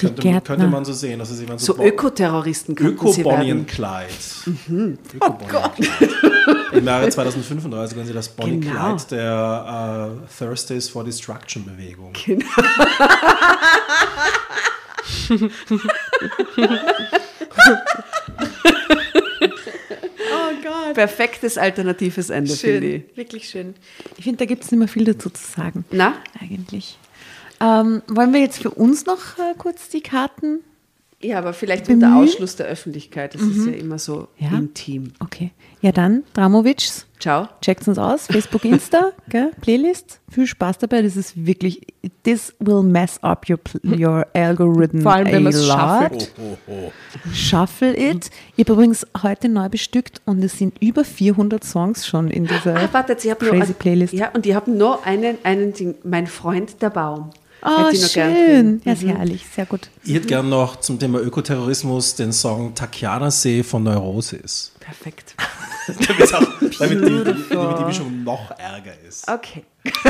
Die 0.00 0.06
Könnte, 0.06 0.40
könnte 0.42 0.66
man 0.68 0.84
so 0.84 0.92
sehen. 0.92 1.18
Also 1.20 1.34
sie 1.34 1.48
waren 1.48 1.58
So 1.58 1.74
Bo- 1.74 1.82
Ökoterroristen 1.84 2.74
könnten 2.76 3.12
sie 3.12 3.24
werden. 3.24 3.66
Clyde. 3.66 4.06
Öko 5.14 5.30
Bonnie 5.30 5.36
und 5.36 5.48
Clyde. 5.48 6.18
Im 6.72 6.84
Jahre 6.86 7.08
2035 7.08 7.94
können 7.96 8.06
Sie 8.06 8.12
das 8.12 8.28
Bonnie 8.28 8.60
Genau. 8.60 8.94
Clyde 8.96 9.04
der 9.10 10.10
äh, 10.22 10.38
Thursdays 10.38 10.88
for 10.88 11.02
Destruction 11.04 11.64
Bewegung. 11.64 12.12
Perfektes 20.94 21.58
alternatives 21.58 22.30
Ende, 22.30 22.54
finde 22.54 22.86
ich. 22.86 23.16
wirklich 23.16 23.48
schön. 23.48 23.74
Ich 24.16 24.24
finde, 24.24 24.38
da 24.38 24.44
gibt 24.44 24.64
es 24.64 24.70
nicht 24.70 24.78
mehr 24.78 24.88
viel 24.88 25.04
dazu 25.04 25.30
zu 25.30 25.44
sagen. 25.44 25.84
Na? 25.90 26.14
Eigentlich. 26.40 26.98
Ähm, 27.60 28.02
wollen 28.06 28.32
wir 28.32 28.40
jetzt 28.40 28.62
für 28.62 28.70
uns 28.70 29.06
noch 29.06 29.38
äh, 29.38 29.54
kurz 29.56 29.88
die 29.88 30.00
Karten 30.00 30.60
Ja, 31.20 31.38
aber 31.38 31.52
vielleicht 31.52 31.88
unter 31.88 32.14
Ausschluss 32.16 32.54
der 32.54 32.66
Öffentlichkeit. 32.66 33.34
Das 33.34 33.42
ist 33.42 33.66
ja 33.66 33.72
immer 33.72 33.98
so 33.98 34.28
Ja. 34.38 34.50
intim. 34.56 35.12
Okay. 35.18 35.50
Ja, 35.80 35.90
dann, 35.90 36.22
Dramovics, 36.34 37.06
Ciao. 37.18 37.48
checkt 37.60 37.88
uns 37.88 37.98
aus. 37.98 38.26
Facebook, 38.28 38.64
Insta, 38.64 39.10
gell? 39.28 39.50
Playlist. 39.60 40.20
Viel 40.30 40.46
Spaß 40.46 40.78
dabei. 40.78 41.02
Das 41.02 41.16
ist 41.16 41.44
wirklich, 41.44 41.80
this 42.22 42.54
will 42.60 42.82
mess 42.84 43.18
up 43.22 43.46
your, 43.50 43.58
your 43.84 44.26
algorithm. 44.32 45.00
Vor 45.02 45.12
allem, 45.12 45.26
wenn 45.26 45.36
a 45.38 45.40
man's 45.40 45.66
lot. 45.66 46.12
shuffelt. 46.12 46.32
Shuffle 47.34 47.96
it. 47.96 48.30
Ich 48.56 48.64
habe 48.64 48.74
übrigens 48.74 49.06
heute 49.22 49.48
neu 49.48 49.68
bestückt 49.68 50.20
und 50.24 50.42
es 50.44 50.56
sind 50.58 50.80
über 50.80 51.04
400 51.04 51.64
Songs 51.64 52.06
schon 52.06 52.28
in 52.30 52.44
dieser 52.46 52.76
Ah, 52.76 52.88
wartet, 52.92 53.24
nur, 53.24 53.34
crazy 53.34 53.72
Playlist. 53.72 54.12
Ja, 54.14 54.30
und 54.34 54.44
die 54.44 54.54
haben 54.54 54.76
nur 54.76 55.04
einen, 55.04 55.38
einen 55.42 55.72
Ding. 55.72 55.96
Mein 56.04 56.26
Freund, 56.28 56.80
der 56.82 56.90
Baum. 56.90 57.30
Oh, 57.62 57.86
Hätte 57.86 57.96
ich 57.96 58.02
noch 58.02 58.12
gern 58.12 58.34
schön. 58.34 58.82
Ja, 58.84 58.92
ist 58.92 59.02
herrlich. 59.04 59.44
Sehr 59.54 59.66
gut. 59.66 59.90
Ich 60.04 60.14
hätte 60.14 60.28
gern 60.28 60.48
noch 60.48 60.76
zum 60.76 60.98
Thema 60.98 61.20
Ökoterrorismus 61.20 62.14
den 62.14 62.32
Song 62.32 62.74
Takiana-See 62.74 63.62
von 63.62 63.82
Neurosis. 63.82 64.72
Perfekt. 64.78 65.34
damit, 66.08 66.34
auch, 66.34 66.46
damit, 66.78 67.04
die, 67.04 67.54
damit 67.54 67.78
die 67.78 67.84
Mischung 67.84 68.22
noch 68.24 68.50
ärger 68.52 68.92
ist. 69.06 69.28
Okay. 69.28 69.64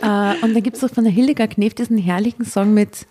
Äh, 0.00 0.34
und 0.42 0.54
dann 0.54 0.62
gibt 0.62 0.76
es 0.76 0.84
auch 0.84 0.90
von 0.90 1.04
der 1.04 1.12
Hildegard 1.12 1.50
Knef 1.50 1.74
diesen 1.74 1.98
herrlichen 1.98 2.44
Song 2.44 2.72
mit 2.72 3.06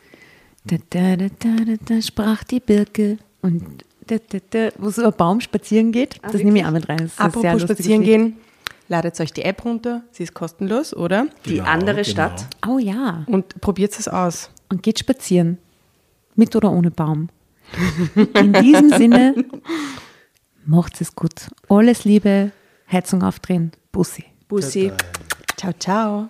da, 0.63 0.77
da, 0.89 1.17
da, 1.17 1.27
da, 1.39 1.49
da, 1.65 1.73
da 1.83 2.01
sprach 2.01 2.43
die 2.43 2.61
Birke 2.61 3.17
und 3.41 3.83
da, 4.07 4.15
da, 4.29 4.39
da, 4.49 4.69
wo 4.77 4.87
es 4.87 4.97
über 4.97 5.11
Baum 5.11 5.41
spazieren 5.41 5.91
geht. 5.91 6.17
das 6.21 6.35
nehme 6.35 6.59
ich 6.59 6.65
auch 6.65 6.71
mit 6.71 6.87
rein. 6.87 6.97
Das 6.97 7.11
ist 7.11 7.19
ein 7.19 7.31
sehr 7.31 7.51
Apropos 7.51 7.61
spazieren 7.61 8.03
gehen, 8.03 8.37
ladet 8.87 9.19
euch 9.19 9.33
die 9.33 9.43
App 9.43 9.63
runter. 9.65 10.03
Sie 10.11 10.23
ist 10.23 10.33
kostenlos, 10.33 10.95
oder? 10.95 11.27
Die 11.45 11.55
Genau, 11.57 11.65
andere 11.69 12.01
genau. 12.01 12.09
Stadt. 12.09 12.45
Oh 12.67 12.77
ja. 12.77 13.23
Und 13.27 13.59
probiert 13.61 13.97
es 13.97 14.07
aus. 14.07 14.49
Und 14.69 14.83
geht 14.83 14.99
spazieren. 14.99 15.57
Mit 16.35 16.55
oder 16.55 16.71
ohne 16.71 16.91
Baum. 16.91 17.29
In 18.39 18.53
diesem 18.53 18.89
Sinne, 18.91 19.35
macht 20.65 21.01
es 21.01 21.15
gut. 21.15 21.49
Alles 21.67 22.05
Liebe, 22.05 22.51
Heizung 22.91 23.23
aufdrehen, 23.23 23.71
Bussi. 23.91 24.23
Bussi. 24.47 24.91
Ciao, 25.57 25.73
ciao. 25.73 26.29